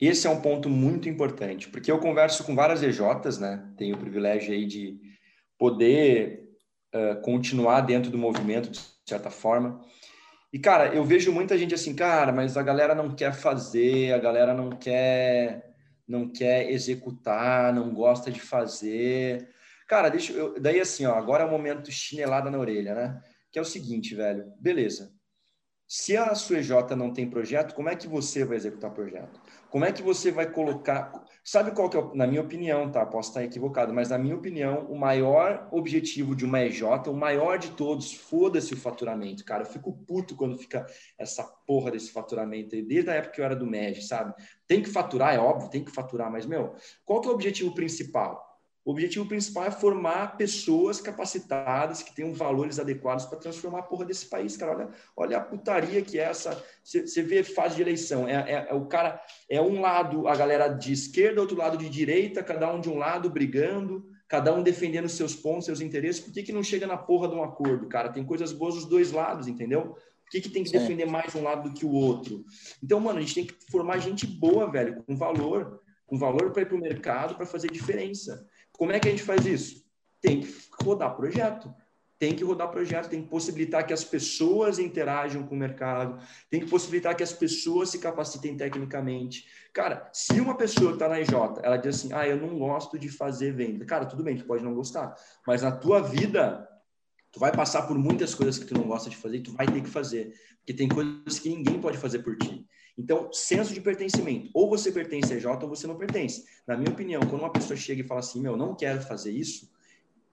esse 0.00 0.26
é 0.26 0.30
um 0.30 0.40
ponto 0.40 0.68
muito 0.68 1.08
importante, 1.08 1.68
porque 1.68 1.90
eu 1.90 2.00
converso 2.00 2.42
com 2.42 2.56
várias 2.56 2.82
EJs, 2.82 3.38
né? 3.38 3.68
Tenho 3.76 3.94
o 3.94 4.00
privilégio 4.00 4.52
aí 4.52 4.66
de 4.66 5.00
poder 5.56 6.48
uh, 6.92 7.20
continuar 7.22 7.82
dentro 7.82 8.10
do 8.10 8.18
movimento, 8.18 8.68
de 8.68 8.80
certa 9.06 9.30
forma. 9.30 9.80
E, 10.52 10.58
cara, 10.58 10.94
eu 10.94 11.04
vejo 11.04 11.32
muita 11.32 11.58
gente 11.58 11.74
assim, 11.74 11.94
cara, 11.94 12.32
mas 12.32 12.56
a 12.56 12.62
galera 12.62 12.94
não 12.94 13.14
quer 13.14 13.34
fazer, 13.34 14.12
a 14.14 14.18
galera 14.18 14.54
não 14.54 14.70
quer, 14.70 15.74
não 16.06 16.28
quer 16.28 16.70
executar, 16.70 17.72
não 17.72 17.92
gosta 17.92 18.30
de 18.30 18.40
fazer. 18.40 19.48
Cara, 19.86 20.08
deixa 20.08 20.32
eu. 20.32 20.58
Daí, 20.60 20.80
assim, 20.80 21.04
ó, 21.06 21.14
agora 21.14 21.44
é 21.44 21.46
o 21.46 21.50
momento 21.50 21.90
chinelada 21.92 22.50
na 22.50 22.58
orelha, 22.58 22.94
né? 22.94 23.22
que 23.50 23.58
é 23.58 23.62
o 23.62 23.64
seguinte, 23.64 24.14
velho. 24.14 24.52
Beleza. 24.60 25.12
Se 25.86 26.16
a 26.16 26.34
sua 26.34 26.58
EJ 26.58 26.70
não 26.96 27.12
tem 27.12 27.28
projeto, 27.28 27.74
como 27.74 27.88
é 27.88 27.96
que 27.96 28.06
você 28.06 28.44
vai 28.44 28.56
executar 28.56 28.92
projeto? 28.92 29.40
Como 29.70 29.84
é 29.84 29.92
que 29.92 30.02
você 30.02 30.30
vai 30.30 30.50
colocar. 30.50 31.24
Sabe 31.50 31.70
qual 31.70 31.88
que 31.88 31.96
é, 31.96 32.10
na 32.12 32.26
minha 32.26 32.42
opinião, 32.42 32.92
tá? 32.92 33.06
Posso 33.06 33.30
estar 33.30 33.42
equivocado, 33.42 33.90
mas 33.90 34.10
na 34.10 34.18
minha 34.18 34.36
opinião, 34.36 34.84
o 34.84 34.94
maior 34.94 35.66
objetivo 35.72 36.36
de 36.36 36.44
uma 36.44 36.60
EJ, 36.60 36.82
o 37.06 37.14
maior 37.14 37.58
de 37.58 37.70
todos, 37.70 38.12
foda-se 38.12 38.74
o 38.74 38.76
faturamento, 38.76 39.42
cara. 39.46 39.62
Eu 39.62 39.66
fico 39.66 39.90
puto 40.06 40.36
quando 40.36 40.58
fica 40.58 40.84
essa 41.16 41.42
porra 41.66 41.90
desse 41.90 42.12
faturamento 42.12 42.74
aí, 42.74 42.82
desde 42.82 43.08
a 43.08 43.14
época 43.14 43.32
que 43.32 43.40
eu 43.40 43.46
era 43.46 43.56
do 43.56 43.66
MED, 43.66 44.02
sabe? 44.02 44.34
Tem 44.66 44.82
que 44.82 44.90
faturar, 44.90 45.34
é 45.34 45.38
óbvio, 45.38 45.70
tem 45.70 45.82
que 45.82 45.90
faturar, 45.90 46.30
mas, 46.30 46.44
meu, 46.44 46.74
qual 47.02 47.22
que 47.22 47.28
é 47.28 47.30
o 47.30 47.34
objetivo 47.34 47.74
principal? 47.74 48.47
O 48.84 48.92
objetivo 48.92 49.26
principal 49.26 49.64
é 49.66 49.70
formar 49.70 50.36
pessoas 50.36 51.00
capacitadas 51.00 52.02
que 52.02 52.14
tenham 52.14 52.32
valores 52.32 52.78
adequados 52.78 53.26
para 53.26 53.38
transformar 53.38 53.80
a 53.80 53.82
porra 53.82 54.06
desse 54.06 54.26
país, 54.26 54.56
cara. 54.56 54.72
Olha, 54.72 54.88
olha 55.16 55.38
a 55.38 55.40
putaria 55.40 56.00
que 56.00 56.18
é 56.18 56.22
essa. 56.22 56.62
Você 56.82 57.22
vê 57.22 57.42
fase 57.42 57.76
de 57.76 57.82
eleição. 57.82 58.26
É, 58.26 58.34
é, 58.34 58.66
é, 58.70 58.74
o 58.74 58.86
cara, 58.86 59.20
é 59.48 59.60
um 59.60 59.80
lado 59.80 60.26
a 60.26 60.34
galera 60.34 60.68
de 60.68 60.92
esquerda, 60.92 61.40
outro 61.40 61.56
lado 61.56 61.76
de 61.76 61.88
direita, 61.88 62.42
cada 62.42 62.72
um 62.72 62.80
de 62.80 62.88
um 62.88 62.96
lado 62.96 63.28
brigando, 63.28 64.08
cada 64.26 64.54
um 64.54 64.62
defendendo 64.62 65.08
seus 65.08 65.34
pontos, 65.34 65.66
seus 65.66 65.80
interesses. 65.80 66.22
Por 66.22 66.32
que, 66.32 66.42
que 66.42 66.52
não 66.52 66.62
chega 66.62 66.86
na 66.86 66.96
porra 66.96 67.28
de 67.28 67.34
um 67.34 67.42
acordo, 67.42 67.88
cara? 67.88 68.10
Tem 68.10 68.24
coisas 68.24 68.52
boas 68.52 68.74
dos 68.74 68.84
dois 68.86 69.12
lados, 69.12 69.48
entendeu? 69.48 69.96
Por 70.28 70.30
que, 70.30 70.42
que 70.42 70.50
tem 70.50 70.62
que 70.62 70.68
Sim. 70.68 70.78
defender 70.78 71.06
mais 71.06 71.34
um 71.34 71.42
lado 71.42 71.68
do 71.68 71.74
que 71.74 71.86
o 71.86 71.92
outro? 71.92 72.44
Então, 72.82 73.00
mano, 73.00 73.18
a 73.18 73.22
gente 73.22 73.34
tem 73.34 73.46
que 73.46 73.54
formar 73.70 73.98
gente 73.98 74.26
boa, 74.26 74.70
velho, 74.70 75.02
com 75.02 75.16
valor, 75.16 75.80
com 76.06 76.18
valor 76.18 76.52
para 76.52 76.62
ir 76.62 76.66
para 76.66 76.76
o 76.76 76.80
mercado, 76.80 77.34
para 77.34 77.46
fazer 77.46 77.70
diferença. 77.70 78.46
Como 78.78 78.92
é 78.92 79.00
que 79.00 79.08
a 79.08 79.10
gente 79.10 79.24
faz 79.24 79.44
isso? 79.44 79.84
Tem 80.22 80.40
que 80.40 80.54
rodar 80.80 81.14
projeto. 81.16 81.74
Tem 82.18 82.34
que 82.34 82.42
rodar 82.42 82.68
projeto, 82.70 83.08
tem 83.08 83.22
que 83.22 83.28
possibilitar 83.28 83.86
que 83.86 83.92
as 83.92 84.02
pessoas 84.02 84.80
interajam 84.80 85.44
com 85.44 85.54
o 85.54 85.58
mercado, 85.58 86.20
tem 86.50 86.58
que 86.58 86.66
possibilitar 86.66 87.14
que 87.16 87.22
as 87.22 87.32
pessoas 87.32 87.90
se 87.90 88.00
capacitem 88.00 88.56
tecnicamente. 88.56 89.46
Cara, 89.72 90.10
se 90.12 90.40
uma 90.40 90.56
pessoa 90.56 90.94
está 90.94 91.08
na 91.08 91.20
IJ, 91.20 91.32
ela 91.62 91.76
diz 91.76 91.94
assim, 91.94 92.12
ah, 92.12 92.26
eu 92.26 92.36
não 92.36 92.58
gosto 92.58 92.98
de 92.98 93.08
fazer 93.08 93.52
venda. 93.52 93.84
Cara, 93.84 94.04
tudo 94.04 94.24
bem, 94.24 94.36
tu 94.36 94.44
pode 94.44 94.64
não 94.64 94.74
gostar, 94.74 95.14
mas 95.46 95.62
na 95.62 95.70
tua 95.70 96.00
vida, 96.00 96.68
tu 97.30 97.38
vai 97.38 97.52
passar 97.52 97.82
por 97.82 97.96
muitas 97.96 98.34
coisas 98.34 98.58
que 98.58 98.66
tu 98.66 98.74
não 98.74 98.88
gosta 98.88 99.08
de 99.08 99.16
fazer 99.16 99.36
e 99.36 99.42
tu 99.42 99.52
vai 99.52 99.66
ter 99.66 99.80
que 99.80 99.88
fazer, 99.88 100.34
porque 100.56 100.74
tem 100.74 100.88
coisas 100.88 101.38
que 101.38 101.48
ninguém 101.48 101.80
pode 101.80 101.98
fazer 101.98 102.18
por 102.18 102.36
ti. 102.36 102.66
Então, 102.98 103.32
senso 103.32 103.72
de 103.72 103.80
pertencimento. 103.80 104.50
Ou 104.52 104.68
você 104.68 104.90
pertence 104.90 105.32
a 105.32 105.36
EJ 105.36 105.46
ou 105.46 105.68
você 105.68 105.86
não 105.86 105.96
pertence. 105.96 106.44
Na 106.66 106.76
minha 106.76 106.90
opinião, 106.90 107.20
quando 107.20 107.42
uma 107.42 107.52
pessoa 107.52 107.76
chega 107.76 108.02
e 108.02 108.06
fala 108.06 108.18
assim, 108.18 108.40
meu, 108.40 108.56
não 108.56 108.74
quero 108.74 109.00
fazer 109.00 109.30
isso, 109.30 109.72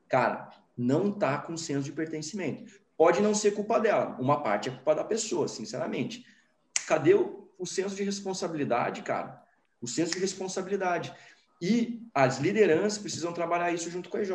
cara, 0.08 0.50
não 0.76 1.12
tá 1.12 1.38
com 1.38 1.56
senso 1.56 1.86
de 1.86 1.92
pertencimento. 1.92 2.82
Pode 2.98 3.22
não 3.22 3.36
ser 3.36 3.52
culpa 3.52 3.80
dela. 3.80 4.18
Uma 4.20 4.42
parte 4.42 4.70
é 4.70 4.72
culpa 4.72 4.96
da 4.96 5.04
pessoa, 5.04 5.48
sinceramente. 5.48 6.26
Cadê 6.88 7.14
o, 7.14 7.48
o 7.60 7.68
senso 7.68 7.96
de 7.96 8.04
responsabilidade, 8.04 9.04
cara? 9.04 9.44
O 9.80 9.88
senso 9.88 10.14
de 10.14 10.20
responsabilidade. 10.20 11.14
E 11.62 12.02
as 12.14 12.40
lideranças 12.40 12.98
precisam 12.98 13.32
trabalhar 13.32 13.72
isso 13.72 13.92
junto 13.92 14.10
com 14.10 14.18
a 14.18 14.22
EJ 14.22 14.32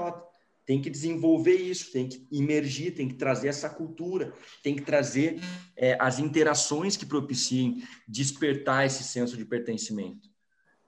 tem 0.70 0.80
que 0.80 0.88
desenvolver 0.88 1.56
isso, 1.56 1.90
tem 1.90 2.08
que 2.08 2.24
imergir, 2.30 2.94
tem 2.94 3.08
que 3.08 3.16
trazer 3.16 3.48
essa 3.48 3.68
cultura, 3.68 4.32
tem 4.62 4.76
que 4.76 4.82
trazer 4.82 5.40
é, 5.76 5.96
as 6.00 6.20
interações 6.20 6.96
que 6.96 7.04
propiciem 7.04 7.82
despertar 8.06 8.86
esse 8.86 9.02
senso 9.02 9.36
de 9.36 9.44
pertencimento. 9.44 10.28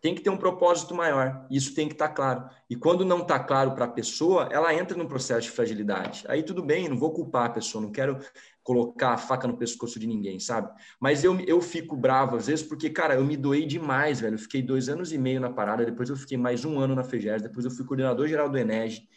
Tem 0.00 0.14
que 0.14 0.20
ter 0.20 0.30
um 0.30 0.36
propósito 0.36 0.94
maior, 0.94 1.48
isso 1.50 1.74
tem 1.74 1.88
que 1.88 1.94
estar 1.94 2.10
tá 2.10 2.14
claro. 2.14 2.48
E 2.70 2.76
quando 2.76 3.04
não 3.04 3.22
está 3.22 3.40
claro 3.40 3.74
para 3.74 3.86
a 3.86 3.88
pessoa, 3.88 4.48
ela 4.52 4.72
entra 4.72 4.96
num 4.96 5.08
processo 5.08 5.48
de 5.48 5.50
fragilidade. 5.50 6.24
Aí 6.28 6.44
tudo 6.44 6.62
bem, 6.62 6.88
não 6.88 6.96
vou 6.96 7.12
culpar 7.12 7.46
a 7.46 7.50
pessoa, 7.50 7.82
não 7.82 7.90
quero 7.90 8.20
colocar 8.62 9.14
a 9.14 9.18
faca 9.18 9.48
no 9.48 9.56
pescoço 9.56 9.98
de 9.98 10.06
ninguém, 10.06 10.38
sabe? 10.38 10.70
Mas 11.00 11.24
eu, 11.24 11.40
eu 11.40 11.60
fico 11.60 11.96
bravo 11.96 12.36
às 12.36 12.46
vezes 12.46 12.64
porque, 12.64 12.88
cara, 12.88 13.16
eu 13.16 13.24
me 13.24 13.36
doei 13.36 13.66
demais, 13.66 14.20
velho. 14.20 14.34
Eu 14.34 14.38
fiquei 14.38 14.62
dois 14.62 14.88
anos 14.88 15.12
e 15.12 15.18
meio 15.18 15.40
na 15.40 15.50
parada, 15.50 15.84
depois 15.84 16.08
eu 16.08 16.14
fiquei 16.14 16.38
mais 16.38 16.64
um 16.64 16.78
ano 16.78 16.94
na 16.94 17.02
FEGES, 17.02 17.42
depois 17.42 17.64
eu 17.64 17.70
fui 17.72 17.84
coordenador 17.84 18.28
geral 18.28 18.48
do 18.48 18.56
Enege 18.56 19.08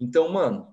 então, 0.00 0.28
mano, 0.28 0.72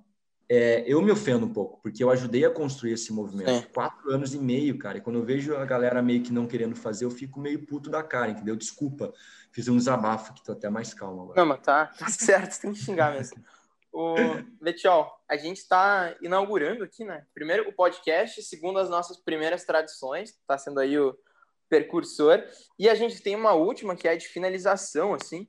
é, 0.51 0.83
eu 0.87 0.99
me 1.01 1.11
ofendo 1.11 1.45
um 1.45 1.53
pouco, 1.53 1.79
porque 1.79 2.03
eu 2.03 2.09
ajudei 2.09 2.43
a 2.43 2.49
construir 2.49 2.93
esse 2.93 3.13
movimento. 3.13 3.51
Sim. 3.51 3.67
Quatro 3.71 4.11
anos 4.11 4.33
e 4.33 4.39
meio, 4.39 4.79
cara. 4.79 4.97
E 4.97 5.01
quando 5.01 5.17
eu 5.17 5.23
vejo 5.23 5.55
a 5.55 5.63
galera 5.63 6.01
meio 6.01 6.23
que 6.23 6.33
não 6.33 6.47
querendo 6.47 6.75
fazer, 6.75 7.05
eu 7.05 7.11
fico 7.11 7.39
meio 7.39 7.65
puto 7.67 7.87
da 7.87 8.01
cara, 8.01 8.31
entendeu? 8.31 8.55
Desculpa, 8.55 9.13
fiz 9.51 9.67
um 9.67 9.77
desabafo 9.77 10.33
que 10.33 10.43
tô 10.43 10.53
até 10.53 10.67
mais 10.67 10.91
calmo 10.91 11.21
agora. 11.21 11.39
Não, 11.39 11.45
mas 11.45 11.61
tá, 11.61 11.85
tá 11.85 12.07
certo, 12.09 12.59
tem 12.59 12.73
que 12.73 12.79
xingar 12.79 13.13
mesmo. 13.13 13.43
O 13.91 14.15
Betiol, 14.61 15.11
a 15.27 15.37
gente 15.37 15.57
está 15.57 16.15
inaugurando 16.21 16.83
aqui, 16.83 17.03
né? 17.03 17.25
Primeiro 17.33 17.69
o 17.69 17.73
podcast, 17.73 18.41
segundo 18.41 18.79
as 18.79 18.89
nossas 18.89 19.17
primeiras 19.17 19.65
tradições, 19.65 20.29
está 20.29 20.57
sendo 20.57 20.79
aí 20.79 20.97
o 20.97 21.15
percursor. 21.69 22.43
E 22.77 22.89
a 22.89 22.95
gente 22.95 23.21
tem 23.21 23.35
uma 23.35 23.53
última 23.53 23.95
que 23.95 24.07
é 24.07 24.15
de 24.15 24.27
finalização, 24.27 25.13
assim, 25.13 25.47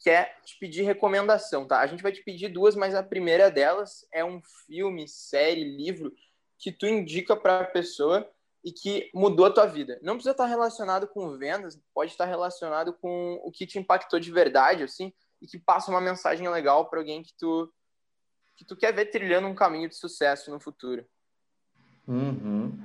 que 0.00 0.10
é 0.10 0.32
te 0.44 0.56
pedir 0.58 0.82
recomendação, 0.82 1.66
tá? 1.66 1.80
A 1.80 1.86
gente 1.86 2.02
vai 2.02 2.12
te 2.12 2.22
pedir 2.22 2.48
duas, 2.48 2.76
mas 2.76 2.94
a 2.94 3.02
primeira 3.02 3.50
delas 3.50 4.06
é 4.12 4.24
um 4.24 4.40
filme, 4.66 5.08
série, 5.08 5.64
livro 5.64 6.12
que 6.58 6.70
tu 6.70 6.86
indica 6.86 7.36
para 7.36 7.60
a 7.60 7.64
pessoa 7.64 8.28
e 8.64 8.72
que 8.72 9.10
mudou 9.14 9.46
a 9.46 9.52
tua 9.52 9.66
vida. 9.66 9.98
Não 10.02 10.14
precisa 10.14 10.32
estar 10.32 10.46
relacionado 10.46 11.06
com 11.08 11.36
vendas, 11.36 11.80
pode 11.94 12.12
estar 12.12 12.26
relacionado 12.26 12.92
com 12.92 13.40
o 13.44 13.50
que 13.50 13.66
te 13.66 13.78
impactou 13.78 14.20
de 14.20 14.30
verdade, 14.30 14.82
assim, 14.82 15.12
e 15.40 15.46
que 15.46 15.58
passa 15.58 15.90
uma 15.90 16.00
mensagem 16.00 16.48
legal 16.48 16.88
para 16.88 17.00
alguém 17.00 17.22
que 17.22 17.34
tu 17.36 17.72
que 18.56 18.64
tu 18.64 18.76
quer 18.76 18.92
ver 18.92 19.06
trilhando 19.06 19.46
um 19.46 19.54
caminho 19.54 19.88
de 19.88 19.94
sucesso 19.94 20.50
no 20.50 20.58
futuro. 20.58 21.06
Uhum. 22.08 22.76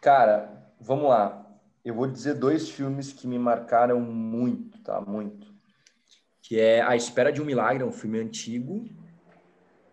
Cara, 0.00 0.72
vamos 0.78 1.08
lá. 1.08 1.44
Eu 1.84 1.94
vou 1.94 2.06
dizer 2.06 2.34
dois 2.34 2.68
filmes 2.68 3.12
que 3.12 3.26
me 3.26 3.36
marcaram 3.36 3.98
muito, 4.00 4.80
tá? 4.84 5.00
Muito 5.00 5.53
que 6.44 6.60
é 6.60 6.82
A 6.82 6.94
Espera 6.94 7.32
de 7.32 7.40
um 7.40 7.44
Milagre, 7.44 7.82
é 7.82 7.86
um 7.86 7.90
filme 7.90 8.20
antigo. 8.20 8.86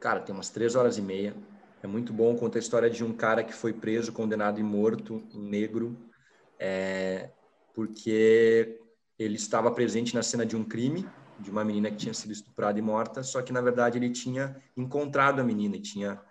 Cara, 0.02 0.20
tem 0.20 0.36
umas 0.36 0.50
três 0.50 0.76
horas 0.76 0.98
e 0.98 1.02
meia. 1.02 1.34
É 1.82 1.88
muito 1.88 2.12
bom, 2.12 2.36
conta 2.36 2.58
a 2.58 2.60
história 2.60 2.90
de 2.90 3.06
um 3.06 3.14
cara 3.14 3.42
que 3.42 3.54
foi 3.54 3.72
preso, 3.72 4.12
condenado 4.12 4.60
e 4.60 4.64
morto, 4.64 5.24
um 5.34 5.42
negro, 5.42 5.98
é, 6.60 7.32
porque 7.74 8.78
ele 9.18 9.36
estava 9.36 9.72
presente 9.72 10.14
na 10.14 10.22
cena 10.22 10.46
de 10.46 10.58
um 10.58 10.64
crime, 10.64 11.08
de 11.40 11.50
uma 11.50 11.64
menina 11.64 11.90
que 11.90 11.96
tinha 11.96 12.14
sido 12.14 12.34
estuprada 12.34 12.78
e 12.78 12.82
morta, 12.82 13.24
só 13.24 13.42
que, 13.42 13.54
na 13.54 13.62
verdade, 13.62 13.98
ele 13.98 14.10
tinha 14.10 14.62
encontrado 14.76 15.40
a 15.40 15.44
menina 15.46 15.78
e 15.78 15.82
tinha 15.82 16.22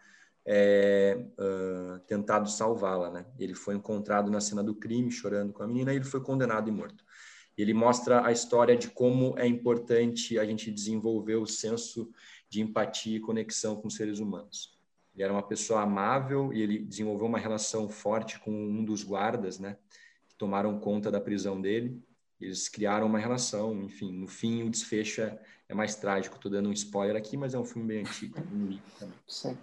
é, 0.46 1.18
uh, 1.38 1.98
tentado 2.00 2.48
salvá-la, 2.48 3.10
né? 3.10 3.24
Ele 3.38 3.54
foi 3.54 3.74
encontrado 3.74 4.30
na 4.30 4.40
cena 4.40 4.62
do 4.62 4.74
crime, 4.74 5.10
chorando 5.10 5.54
com 5.54 5.62
a 5.62 5.66
menina, 5.66 5.94
e 5.94 5.96
ele 5.96 6.04
foi 6.04 6.20
condenado 6.20 6.68
e 6.68 6.72
morto. 6.72 7.02
Ele 7.60 7.74
mostra 7.74 8.24
a 8.26 8.32
história 8.32 8.76
de 8.76 8.88
como 8.88 9.38
é 9.38 9.46
importante 9.46 10.38
a 10.38 10.44
gente 10.44 10.70
desenvolver 10.70 11.36
o 11.36 11.46
senso 11.46 12.10
de 12.48 12.60
empatia 12.60 13.16
e 13.16 13.20
conexão 13.20 13.76
com 13.76 13.90
seres 13.90 14.18
humanos. 14.18 14.78
Ele 15.14 15.24
era 15.24 15.32
uma 15.32 15.42
pessoa 15.42 15.82
amável 15.82 16.52
e 16.52 16.62
ele 16.62 16.78
desenvolveu 16.78 17.26
uma 17.26 17.38
relação 17.38 17.88
forte 17.88 18.38
com 18.38 18.50
um 18.50 18.84
dos 18.84 19.02
guardas, 19.02 19.58
né, 19.58 19.76
que 20.28 20.34
tomaram 20.34 20.78
conta 20.78 21.10
da 21.10 21.20
prisão 21.20 21.60
dele. 21.60 22.00
Eles 22.40 22.68
criaram 22.68 23.06
uma 23.06 23.18
relação, 23.18 23.82
enfim, 23.82 24.12
no 24.12 24.26
fim 24.26 24.62
o 24.62 24.70
desfecho 24.70 25.20
é, 25.20 25.38
é 25.68 25.74
mais 25.74 25.94
trágico. 25.94 26.36
Estou 26.36 26.50
dando 26.50 26.70
um 26.70 26.72
spoiler 26.72 27.16
aqui, 27.16 27.36
mas 27.36 27.52
é 27.52 27.58
um 27.58 27.64
filme 27.64 27.86
bem 27.86 28.00
antigo, 28.00 28.38
um 28.52 28.66
livro 28.66 28.90
também. 28.98 29.14
Sim. 29.28 29.58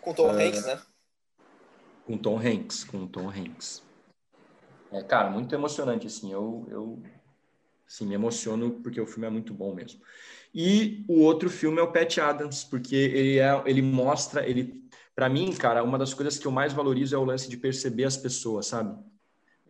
Com 0.00 0.14
Tom 0.14 0.28
uh, 0.28 0.38
Hanks, 0.38 0.64
né? 0.64 0.82
Com 2.06 2.16
Tom 2.16 2.38
Hanks, 2.38 2.84
com 2.84 3.06
Tom 3.06 3.28
Hanks. 3.28 3.87
É, 4.92 5.02
cara, 5.02 5.30
muito 5.30 5.54
emocionante, 5.54 6.06
assim. 6.06 6.32
Eu, 6.32 6.66
eu 6.70 7.02
assim, 7.86 8.06
me 8.06 8.14
emociono 8.14 8.72
porque 8.82 9.00
o 9.00 9.06
filme 9.06 9.26
é 9.26 9.30
muito 9.30 9.52
bom 9.52 9.74
mesmo. 9.74 10.00
E 10.54 11.04
o 11.08 11.20
outro 11.20 11.50
filme 11.50 11.78
é 11.78 11.82
o 11.82 11.92
Pat 11.92 12.18
Adams, 12.18 12.64
porque 12.64 12.96
ele, 12.96 13.38
é, 13.38 13.62
ele 13.66 13.82
mostra, 13.82 14.46
ele, 14.48 14.88
para 15.14 15.28
mim, 15.28 15.52
cara, 15.52 15.84
uma 15.84 15.98
das 15.98 16.14
coisas 16.14 16.38
que 16.38 16.46
eu 16.46 16.50
mais 16.50 16.72
valorizo 16.72 17.14
é 17.14 17.18
o 17.18 17.24
lance 17.24 17.48
de 17.48 17.56
perceber 17.56 18.04
as 18.04 18.16
pessoas, 18.16 18.66
sabe? 18.66 18.90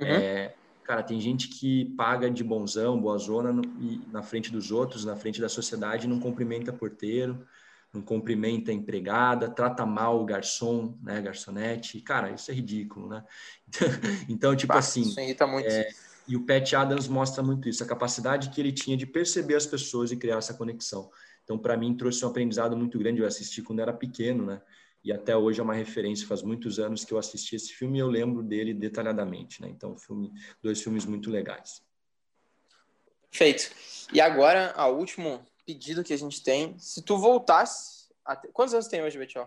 Uhum. 0.01 0.07
É, 0.07 0.55
cara, 0.85 1.03
tem 1.03 1.21
gente 1.21 1.49
que 1.49 1.87
paga 1.97 2.31
de 2.31 2.45
bonzão, 2.45 3.01
boa 3.01 3.19
zona, 3.19 3.53
no, 3.53 3.63
e, 3.81 4.01
na 4.13 4.23
frente 4.23 4.53
dos 4.53 4.71
outros, 4.71 5.05
na 5.05 5.17
frente 5.17 5.41
da 5.41 5.49
sociedade, 5.49 6.07
não 6.07 6.21
cumprimenta 6.21 6.73
porteiro, 6.73 7.45
não 7.93 8.03
cumprimenta 8.03 8.71
a 8.71 8.75
empregada, 8.75 9.49
trata 9.49 9.87
mal 9.87 10.21
o 10.21 10.25
garçom, 10.25 10.97
né, 11.03 11.21
garçonete. 11.21 12.01
Cara, 12.01 12.31
isso 12.31 12.51
é 12.51 12.55
ridículo, 12.55 13.09
né? 13.09 13.25
então, 14.29 14.55
tipo 14.55 14.73
bah, 14.73 14.79
assim. 14.79 15.03
Isso 15.03 15.21
irrita 15.21 15.47
muito. 15.47 15.69
É, 15.69 15.89
e 16.27 16.37
o 16.37 16.45
Pat 16.45 16.75
Adams 16.75 17.09
mostra 17.09 17.43
muito 17.43 17.69
isso, 17.69 17.83
a 17.83 17.87
capacidade 17.87 18.51
que 18.51 18.61
ele 18.61 18.73
tinha 18.73 18.97
de 18.97 19.07
perceber 19.07 19.55
as 19.55 19.65
pessoas 19.65 20.13
e 20.13 20.17
criar 20.17 20.37
essa 20.37 20.53
conexão. 20.53 21.11
Então, 21.43 21.59
para 21.59 21.77
mim, 21.79 21.97
trouxe 21.97 22.23
um 22.27 22.29
aprendizado 22.29 22.77
muito 22.77 22.99
grande. 22.99 23.23
Eu 23.23 23.27
assisti 23.27 23.63
quando 23.63 23.81
era 23.81 23.93
pequeno, 23.93 24.45
né? 24.45 24.61
E 25.03 25.11
até 25.11 25.35
hoje 25.35 25.61
é 25.61 25.63
uma 25.63 25.73
referência. 25.73 26.27
Faz 26.27 26.43
muitos 26.43 26.79
anos 26.79 27.05
que 27.05 27.15
eu 27.15 27.19
assisti 27.19 27.57
esse 27.57 27.73
filme 27.73 27.97
e 27.97 28.01
eu 28.03 28.09
lembro 28.09 28.43
dele 28.43 28.75
detalhadamente, 28.75 29.63
né? 29.63 29.69
Então, 29.71 29.97
filme, 29.97 30.31
dois 30.63 30.83
filmes 30.83 31.07
muito 31.07 31.31
legais. 31.31 31.83
Perfeito. 33.31 33.71
E 34.13 34.21
agora, 34.21 34.75
o 34.77 34.99
último 34.99 35.41
pedido 35.69 36.03
que 36.03 36.15
a 36.15 36.19
gente 36.19 36.43
tem. 36.43 36.79
Se 36.79 37.03
tu 37.03 37.19
voltasse. 37.19 38.09
Quantos 38.55 38.73
anos 38.73 38.89
tem 38.89 39.03
hoje, 39.03 39.19
Betiol? 39.19 39.47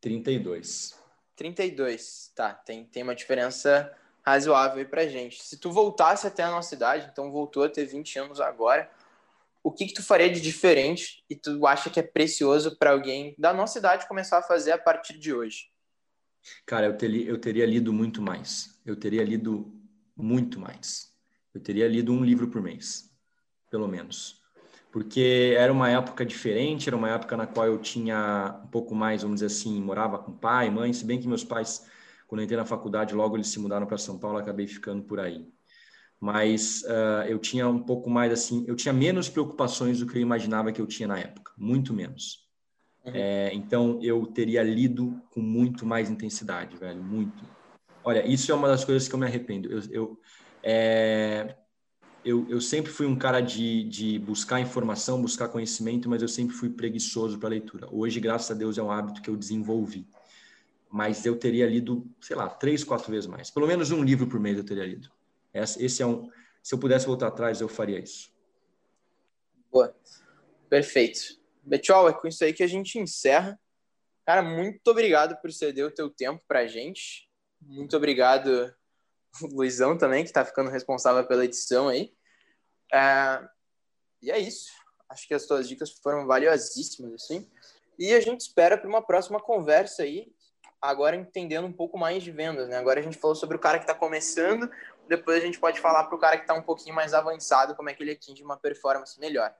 32. 0.00 0.98
32. 1.36 2.32
Tá, 2.34 2.54
tem, 2.54 2.86
tem 2.86 3.02
uma 3.02 3.14
diferença 3.14 3.94
razoável 4.24 4.78
aí 4.78 4.86
pra 4.86 5.06
gente. 5.06 5.42
Se 5.42 5.58
tu 5.58 5.70
voltasse 5.70 6.26
até 6.26 6.42
a 6.42 6.50
nossa 6.50 6.74
idade, 6.74 7.10
então 7.12 7.30
voltou 7.30 7.64
a 7.64 7.68
ter 7.68 7.84
20 7.84 8.20
anos 8.20 8.40
agora, 8.40 8.90
o 9.62 9.70
que, 9.70 9.86
que 9.86 9.92
tu 9.92 10.02
faria 10.02 10.30
de 10.30 10.40
diferente 10.40 11.22
e 11.28 11.36
tu 11.36 11.66
acha 11.66 11.90
que 11.90 12.00
é 12.00 12.02
precioso 12.02 12.78
para 12.78 12.92
alguém 12.92 13.34
da 13.38 13.52
nossa 13.52 13.78
idade 13.78 14.08
começar 14.08 14.38
a 14.38 14.42
fazer 14.42 14.72
a 14.72 14.78
partir 14.78 15.18
de 15.18 15.34
hoje? 15.34 15.70
Cara, 16.64 16.86
eu 16.86 16.96
teria, 16.96 17.28
eu 17.28 17.38
teria 17.38 17.66
lido 17.66 17.92
muito 17.92 18.22
mais. 18.22 18.80
Eu 18.84 18.96
teria 18.96 19.22
lido 19.22 19.70
muito 20.16 20.58
mais. 20.58 21.14
Eu 21.52 21.60
teria 21.60 21.86
lido 21.86 22.12
um 22.12 22.24
livro 22.24 22.48
por 22.48 22.62
mês, 22.62 23.14
pelo 23.70 23.86
menos. 23.86 24.43
Porque 24.94 25.56
era 25.58 25.72
uma 25.72 25.90
época 25.90 26.24
diferente, 26.24 26.88
era 26.88 26.96
uma 26.96 27.10
época 27.10 27.36
na 27.36 27.48
qual 27.48 27.66
eu 27.66 27.78
tinha 27.78 28.60
um 28.62 28.68
pouco 28.68 28.94
mais, 28.94 29.22
vamos 29.22 29.40
dizer 29.40 29.46
assim, 29.46 29.82
morava 29.82 30.20
com 30.20 30.30
pai, 30.30 30.70
mãe, 30.70 30.92
se 30.92 31.04
bem 31.04 31.18
que 31.18 31.26
meus 31.26 31.42
pais, 31.42 31.84
quando 32.28 32.42
eu 32.42 32.44
entrei 32.44 32.56
na 32.56 32.64
faculdade, 32.64 33.12
logo 33.12 33.36
eles 33.36 33.48
se 33.48 33.58
mudaram 33.58 33.88
para 33.88 33.98
São 33.98 34.16
Paulo, 34.16 34.38
acabei 34.38 34.68
ficando 34.68 35.02
por 35.02 35.18
aí. 35.18 35.48
Mas 36.20 36.84
uh, 36.84 37.26
eu 37.26 37.40
tinha 37.40 37.68
um 37.68 37.80
pouco 37.80 38.08
mais 38.08 38.32
assim, 38.32 38.64
eu 38.68 38.76
tinha 38.76 38.92
menos 38.94 39.28
preocupações 39.28 39.98
do 39.98 40.06
que 40.06 40.16
eu 40.16 40.22
imaginava 40.22 40.70
que 40.70 40.80
eu 40.80 40.86
tinha 40.86 41.08
na 41.08 41.18
época, 41.18 41.50
muito 41.58 41.92
menos. 41.92 42.48
Uhum. 43.04 43.12
É, 43.16 43.52
então 43.52 43.98
eu 44.00 44.24
teria 44.26 44.62
lido 44.62 45.20
com 45.30 45.40
muito 45.40 45.84
mais 45.84 46.08
intensidade, 46.08 46.76
velho, 46.76 47.02
muito. 47.02 47.42
Olha, 48.04 48.24
isso 48.24 48.52
é 48.52 48.54
uma 48.54 48.68
das 48.68 48.84
coisas 48.84 49.08
que 49.08 49.14
eu 49.16 49.18
me 49.18 49.26
arrependo. 49.26 49.72
Eu, 49.72 49.80
eu, 49.90 50.20
é, 50.62 51.56
eu, 52.24 52.46
eu 52.48 52.60
sempre 52.60 52.90
fui 52.90 53.06
um 53.06 53.16
cara 53.16 53.40
de, 53.40 53.84
de 53.84 54.18
buscar 54.18 54.60
informação, 54.60 55.20
buscar 55.20 55.48
conhecimento, 55.48 56.08
mas 56.08 56.22
eu 56.22 56.28
sempre 56.28 56.54
fui 56.54 56.70
preguiçoso 56.70 57.38
para 57.38 57.50
leitura. 57.50 57.86
Hoje, 57.92 58.18
graças 58.18 58.50
a 58.50 58.54
Deus, 58.54 58.78
é 58.78 58.82
um 58.82 58.90
hábito 58.90 59.20
que 59.20 59.28
eu 59.28 59.36
desenvolvi. 59.36 60.06
Mas 60.90 61.26
eu 61.26 61.36
teria 61.36 61.66
lido, 61.66 62.06
sei 62.20 62.36
lá, 62.36 62.48
três, 62.48 62.82
quatro 62.82 63.10
vezes 63.10 63.26
mais. 63.26 63.50
Pelo 63.50 63.66
menos 63.66 63.90
um 63.90 64.02
livro 64.02 64.26
por 64.26 64.40
mês 64.40 64.56
eu 64.56 64.64
teria 64.64 64.86
lido. 64.86 65.10
Esse 65.52 66.02
é 66.02 66.06
um. 66.06 66.30
Se 66.62 66.74
eu 66.74 66.78
pudesse 66.78 67.06
voltar 67.06 67.28
atrás, 67.28 67.60
eu 67.60 67.68
faria 67.68 67.98
isso. 67.98 68.32
Boa. 69.70 69.94
Perfeito. 70.68 71.38
Betiol, 71.62 72.08
é 72.08 72.12
com 72.12 72.26
isso 72.26 72.42
aí 72.44 72.52
que 72.52 72.62
a 72.62 72.66
gente 72.66 72.98
encerra. 72.98 73.58
Cara, 74.24 74.42
muito 74.42 74.86
obrigado 74.88 75.36
por 75.42 75.52
ceder 75.52 75.84
o 75.84 75.90
teu 75.90 76.08
tempo 76.08 76.42
pra 76.48 76.66
gente. 76.66 77.28
Muito 77.60 77.96
obrigado, 77.96 78.74
Luizão, 79.52 79.96
também, 79.96 80.22
que 80.22 80.30
está 80.30 80.44
ficando 80.44 80.70
responsável 80.70 81.26
pela 81.26 81.44
edição 81.44 81.88
aí. 81.88 82.12
É... 82.92 83.40
E 84.22 84.30
é 84.30 84.38
isso. 84.38 84.70
Acho 85.08 85.28
que 85.28 85.34
as 85.34 85.46
tuas 85.46 85.68
dicas 85.68 85.90
foram 85.90 86.26
valiosíssimas, 86.26 87.14
assim. 87.14 87.48
E 87.98 88.12
a 88.12 88.20
gente 88.20 88.40
espera 88.40 88.76
para 88.76 88.88
uma 88.88 89.02
próxima 89.02 89.38
conversa 89.38 90.02
aí, 90.02 90.32
agora 90.80 91.14
entendendo 91.14 91.66
um 91.66 91.72
pouco 91.72 91.96
mais 91.96 92.22
de 92.22 92.32
vendas, 92.32 92.68
né? 92.68 92.76
Agora 92.76 93.00
a 93.00 93.02
gente 93.02 93.18
falou 93.18 93.36
sobre 93.36 93.56
o 93.56 93.60
cara 93.60 93.78
que 93.78 93.84
está 93.84 93.94
começando, 93.94 94.68
depois 95.08 95.42
a 95.42 95.46
gente 95.46 95.58
pode 95.58 95.80
falar 95.80 96.04
para 96.04 96.16
o 96.16 96.18
cara 96.18 96.36
que 96.36 96.42
está 96.42 96.54
um 96.54 96.62
pouquinho 96.62 96.94
mais 96.94 97.14
avançado, 97.14 97.74
como 97.74 97.88
é 97.88 97.94
que 97.94 98.02
ele 98.02 98.12
atinge 98.12 98.42
uma 98.42 98.56
performance 98.56 99.18
melhor. 99.20 99.54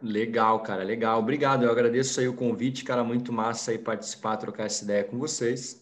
Legal, 0.00 0.60
cara, 0.62 0.82
legal. 0.82 1.18
Obrigado, 1.18 1.64
eu 1.64 1.70
agradeço 1.70 2.20
aí 2.20 2.28
o 2.28 2.34
convite, 2.34 2.84
cara, 2.84 3.02
muito 3.02 3.32
massa 3.32 3.70
aí 3.70 3.78
participar, 3.78 4.36
trocar 4.36 4.66
essa 4.66 4.84
ideia 4.84 5.04
com 5.04 5.18
vocês. 5.18 5.81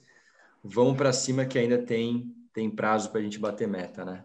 Vamos 0.62 0.96
para 0.96 1.12
cima 1.12 1.44
que 1.44 1.58
ainda 1.58 1.78
tem, 1.78 2.34
tem 2.52 2.70
prazo 2.70 3.11
para 3.11 3.20
a 3.20 3.22
gente 3.22 3.38
bater 3.38 3.66
meta, 3.66 4.04
né? 4.04 4.24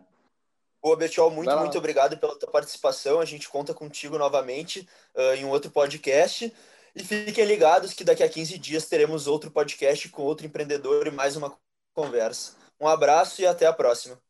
Boa, 0.81 0.95
Betiol, 0.95 1.31
muito, 1.31 1.57
muito 1.57 1.77
obrigado 1.77 2.17
pela 2.17 2.37
tua 2.37 2.51
participação. 2.51 3.19
A 3.19 3.25
gente 3.25 3.49
conta 3.49 3.73
contigo 3.73 4.17
novamente 4.17 4.87
uh, 5.15 5.33
em 5.33 5.43
um 5.43 5.49
outro 5.49 5.71
podcast. 5.71 6.53
E 6.95 7.03
fiquem 7.03 7.43
ligados 7.43 7.93
que 7.93 8.03
daqui 8.03 8.23
a 8.23 8.29
15 8.29 8.57
dias 8.59 8.85
teremos 8.85 9.27
outro 9.27 9.49
podcast 9.49 10.07
com 10.09 10.21
outro 10.21 10.45
empreendedor 10.45 11.07
e 11.07 11.11
mais 11.11 11.35
uma 11.35 11.57
conversa. 11.93 12.55
Um 12.79 12.87
abraço 12.87 13.41
e 13.41 13.47
até 13.47 13.65
a 13.65 13.73
próxima. 13.73 14.21